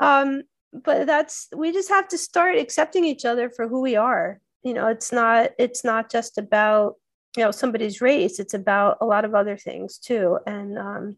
um, 0.00 0.42
but 0.72 1.07
that's 1.07 1.48
we 1.57 1.72
just 1.72 1.88
have 1.88 2.09
to 2.09 2.18
start 2.18 2.57
accepting 2.57 3.05
each 3.05 3.24
other 3.24 3.50
for 3.50 3.68
who 3.68 3.80
we 3.80 3.94
are. 3.94 4.40
You 4.62 4.74
know, 4.74 4.88
it's 4.88 5.12
not 5.12 5.50
it's 5.59 5.84
not 5.84 6.11
just 6.11 6.38
about 6.38 6.96
you 7.37 7.45
know 7.45 7.51
somebody's 7.51 8.01
race 8.01 8.39
it's 8.39 8.55
about 8.55 8.99
a 9.01 9.07
lot 9.07 9.24
of 9.24 9.35
other 9.35 9.57
things 9.57 9.99
too. 9.99 10.39
And 10.47 10.78
um 10.78 11.16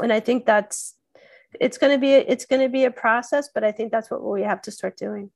and 0.00 0.12
i 0.12 0.20
think 0.20 0.46
that's 0.46 0.94
it's 1.60 1.78
going 1.78 1.92
to 1.92 1.98
be 1.98 2.12
it's 2.12 2.46
going 2.46 2.62
to 2.62 2.68
be 2.68 2.84
a 2.84 2.90
process 2.90 3.48
but 3.52 3.64
i 3.64 3.72
think 3.72 3.90
that's 3.90 4.10
what 4.10 4.22
we 4.24 4.42
have 4.42 4.62
to 4.62 4.70
start 4.70 4.96
doing. 4.96 5.30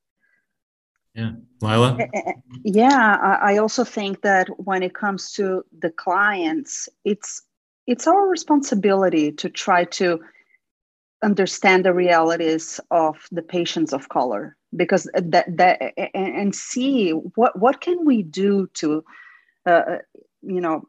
Yeah. 1.14 1.32
Lila? 1.60 1.96
Eh, 2.00 2.06
eh, 2.12 2.22
eh, 2.26 2.32
yeah 2.64 3.38
i 3.40 3.58
also 3.58 3.84
think 3.84 4.22
that 4.22 4.48
when 4.58 4.82
it 4.82 4.94
comes 4.94 5.32
to 5.32 5.64
the 5.78 5.90
clients 5.90 6.88
it's 7.04 7.42
it's 7.86 8.06
our 8.06 8.26
responsibility 8.26 9.30
to 9.30 9.48
try 9.48 9.84
to 9.84 10.20
understand 11.22 11.84
the 11.84 11.94
realities 11.94 12.80
of 12.90 13.26
the 13.30 13.42
patients 13.42 13.92
of 13.92 14.08
color 14.08 14.56
because 14.76 15.08
that 15.14 15.56
that 15.56 15.80
and 16.14 16.54
see 16.54 17.10
what 17.10 17.58
what 17.58 17.80
can 17.80 18.04
we 18.04 18.22
do 18.22 18.68
to 18.74 19.04
uh, 19.66 19.98
you 20.42 20.60
know 20.60 20.86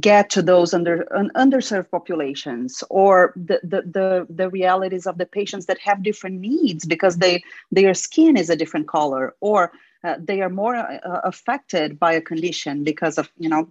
get 0.00 0.28
to 0.30 0.42
those 0.42 0.74
under 0.74 1.06
underserved 1.34 1.90
populations 1.90 2.84
or 2.90 3.32
the, 3.36 3.60
the, 3.62 3.82
the 3.82 4.26
the 4.28 4.50
realities 4.50 5.06
of 5.06 5.18
the 5.18 5.26
patients 5.26 5.66
that 5.66 5.78
have 5.78 6.02
different 6.02 6.40
needs 6.40 6.84
because 6.84 7.18
they 7.18 7.42
their 7.70 7.94
skin 7.94 8.36
is 8.36 8.50
a 8.50 8.56
different 8.56 8.88
color 8.88 9.34
or 9.40 9.72
uh, 10.04 10.16
they 10.18 10.42
are 10.42 10.50
more 10.50 10.76
uh, 10.76 10.98
affected 11.24 11.98
by 11.98 12.12
a 12.12 12.20
condition 12.20 12.84
because 12.84 13.18
of 13.18 13.30
you 13.38 13.48
know 13.48 13.68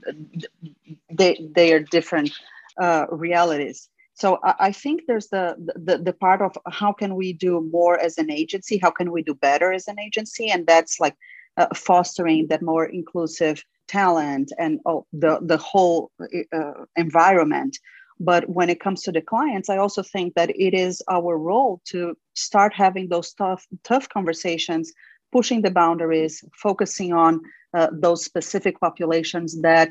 they 1.12 1.38
they 1.54 1.74
are 1.74 1.80
different 1.80 2.32
uh, 2.80 3.06
realities. 3.12 3.89
So 4.14 4.39
I, 4.44 4.56
I 4.60 4.72
think 4.72 5.04
there's 5.08 5.28
the, 5.28 5.56
the 5.76 5.98
the 5.98 6.14
part 6.14 6.42
of 6.42 6.58
how 6.68 6.94
can 6.94 7.16
we 7.16 7.34
do 7.34 7.62
more 7.72 8.00
as 8.00 8.18
an 8.18 8.32
agency? 8.32 8.78
How 8.78 8.92
can 8.92 9.12
we 9.12 9.24
do 9.24 9.34
better 9.34 9.74
as 9.74 9.88
an 9.88 10.00
agency? 10.00 10.50
And 10.50 10.66
that's 10.66 11.00
like 11.00 11.16
uh, 11.58 11.68
fostering 11.76 12.48
that 12.48 12.62
more 12.62 12.86
inclusive 12.86 13.64
talent 13.92 14.52
and 14.58 14.80
oh, 14.86 15.06
the 15.14 15.39
the 15.42 15.58
whole 15.58 16.12
uh, 16.54 16.86
environment. 16.96 17.78
But 18.20 18.48
when 18.50 18.70
it 18.70 18.80
comes 18.80 19.02
to 19.04 19.12
the 19.12 19.28
clients 19.34 19.68
i 19.74 19.78
also 19.78 20.04
think 20.04 20.28
that 20.36 20.52
it 20.68 20.74
is 20.88 21.02
our 21.18 21.34
role 21.52 21.82
to 21.92 22.00
start 22.36 22.72
having 22.86 23.10
those 23.10 23.34
tough 23.34 23.66
tough 23.84 24.08
conversations 24.10 24.86
pushing 25.32 25.64
the 25.64 25.72
boundaries 25.82 26.34
focusing 26.66 27.12
on 27.14 27.42
uh, 27.78 27.89
those 28.06 28.24
specific 28.24 28.80
populations 28.80 29.50
that 29.62 29.89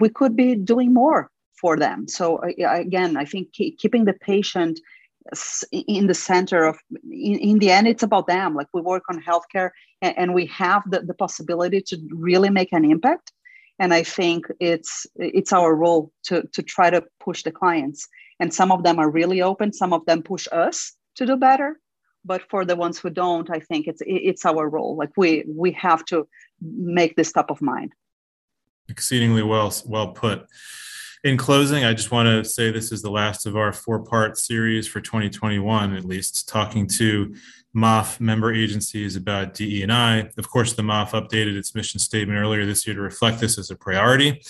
we 0.00 0.08
could 0.08 0.34
be 0.34 0.50
doing 0.56 0.92
more 0.92 1.30
for 1.60 1.76
them. 1.84 1.98
So 2.08 2.24
again 2.82 3.16
i 3.22 3.24
think 3.30 3.44
keeping 3.82 4.04
the 4.06 4.18
patient 4.32 4.80
in 5.72 6.06
the 6.06 6.14
center 6.14 6.64
of 6.64 6.78
in, 7.04 7.38
in, 7.38 7.58
the 7.58 7.70
end 7.70 7.86
it's 7.86 8.02
about 8.02 8.26
them. 8.26 8.54
Like 8.54 8.68
we 8.72 8.80
work 8.80 9.04
on 9.10 9.22
healthcare 9.22 9.70
and, 10.00 10.16
and 10.16 10.34
we 10.34 10.46
have 10.46 10.82
the, 10.90 11.00
the 11.00 11.14
possibility 11.14 11.80
to 11.82 11.98
really 12.10 12.50
make 12.50 12.72
an 12.72 12.84
impact 12.84 13.32
and 13.78 13.94
i 13.94 14.02
think 14.02 14.46
it's 14.60 15.06
it's 15.16 15.52
our 15.52 15.74
role 15.74 16.12
to 16.24 16.42
to 16.52 16.62
try 16.62 16.90
to 16.90 17.02
push 17.20 17.42
the 17.42 17.52
clients. 17.52 18.08
And 18.40 18.54
some 18.54 18.70
of 18.70 18.84
them 18.84 18.98
are 19.00 19.10
really 19.10 19.42
open 19.42 19.72
some 19.72 19.92
of 19.92 20.06
them 20.06 20.22
push 20.22 20.46
us 20.52 20.92
to 21.16 21.26
do 21.26 21.36
better. 21.36 21.80
But 22.24 22.42
for 22.50 22.64
the 22.64 22.76
ones 22.76 22.98
who 22.98 23.10
don't 23.10 23.50
i 23.50 23.60
think 23.60 23.86
it's 23.86 24.02
it's 24.06 24.44
our 24.44 24.68
role. 24.68 24.96
Like 24.96 25.12
we 25.16 25.44
we 25.46 25.72
have 25.72 26.04
to 26.06 26.28
make 26.60 27.16
this 27.16 27.32
top 27.32 27.50
of 27.50 27.60
mind. 27.60 27.92
Exceedingly 28.88 29.42
well 29.42 29.72
well 29.86 30.08
put 30.08 30.46
in 31.24 31.36
closing, 31.36 31.84
I 31.84 31.94
just 31.94 32.10
want 32.10 32.26
to 32.26 32.44
say 32.48 32.70
this 32.70 32.92
is 32.92 33.02
the 33.02 33.10
last 33.10 33.46
of 33.46 33.56
our 33.56 33.72
four 33.72 34.00
part 34.00 34.38
series 34.38 34.86
for 34.86 35.00
2021, 35.00 35.94
at 35.94 36.04
least, 36.04 36.48
talking 36.48 36.86
to 36.98 37.34
MAHF 37.74 38.20
member 38.20 38.52
agencies 38.52 39.16
about 39.16 39.54
DE&I. 39.54 40.30
Of 40.36 40.50
course, 40.50 40.72
the 40.72 40.82
MAHF 40.82 41.10
updated 41.10 41.56
its 41.56 41.74
mission 41.74 42.00
statement 42.00 42.38
earlier 42.38 42.64
this 42.66 42.86
year 42.86 42.94
to 42.96 43.02
reflect 43.02 43.40
this 43.40 43.58
as 43.58 43.70
a 43.70 43.76
priority. 43.76 44.42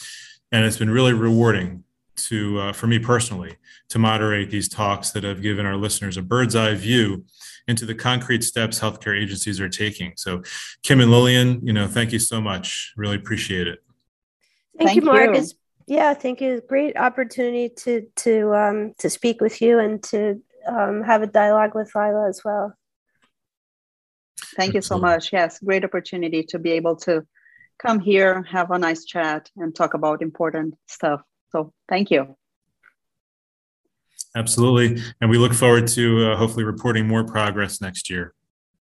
And 0.52 0.64
it's 0.64 0.76
been 0.76 0.90
really 0.90 1.12
rewarding 1.12 1.84
to, 2.16 2.60
uh, 2.60 2.72
for 2.72 2.86
me 2.86 2.98
personally, 2.98 3.56
to 3.90 3.98
moderate 3.98 4.50
these 4.50 4.68
talks 4.68 5.10
that 5.10 5.24
have 5.24 5.40
given 5.40 5.64
our 5.64 5.76
listeners 5.76 6.16
a 6.16 6.22
bird's 6.22 6.56
eye 6.56 6.74
view 6.74 7.24
into 7.66 7.86
the 7.86 7.94
concrete 7.94 8.42
steps 8.42 8.80
healthcare 8.80 9.18
agencies 9.18 9.60
are 9.60 9.68
taking. 9.68 10.12
So, 10.16 10.42
Kim 10.82 11.00
and 11.00 11.10
Lilian, 11.10 11.60
you 11.64 11.72
know, 11.72 11.86
thank 11.86 12.12
you 12.12 12.18
so 12.18 12.40
much. 12.40 12.92
Really 12.96 13.16
appreciate 13.16 13.68
it. 13.68 13.80
Thank, 14.76 14.90
thank 14.90 14.96
you, 14.96 15.02
Mark. 15.02 15.36
You. 15.36 15.44
Yeah, 15.88 16.12
thank 16.12 16.42
you. 16.42 16.60
Great 16.68 16.98
opportunity 16.98 17.70
to 17.70 18.06
to 18.16 18.54
um, 18.54 18.92
to 18.98 19.08
speak 19.08 19.40
with 19.40 19.62
you 19.62 19.78
and 19.78 20.02
to 20.04 20.42
um, 20.66 21.02
have 21.02 21.22
a 21.22 21.26
dialogue 21.26 21.74
with 21.74 21.90
Lila 21.94 22.28
as 22.28 22.42
well. 22.44 22.74
Thank 24.54 24.74
you 24.74 24.82
so 24.82 24.98
much. 24.98 25.32
Yes, 25.32 25.58
great 25.60 25.84
opportunity 25.84 26.42
to 26.50 26.58
be 26.58 26.72
able 26.72 26.96
to 26.96 27.26
come 27.78 28.00
here, 28.00 28.42
have 28.42 28.70
a 28.70 28.78
nice 28.78 29.06
chat, 29.06 29.50
and 29.56 29.74
talk 29.74 29.94
about 29.94 30.20
important 30.20 30.74
stuff. 30.88 31.22
So 31.52 31.72
thank 31.88 32.10
you. 32.10 32.36
Absolutely. 34.36 35.02
And 35.22 35.30
we 35.30 35.38
look 35.38 35.54
forward 35.54 35.88
to 35.88 36.32
uh, 36.32 36.36
hopefully 36.36 36.64
reporting 36.64 37.08
more 37.08 37.24
progress 37.24 37.80
next 37.80 38.10
year. 38.10 38.34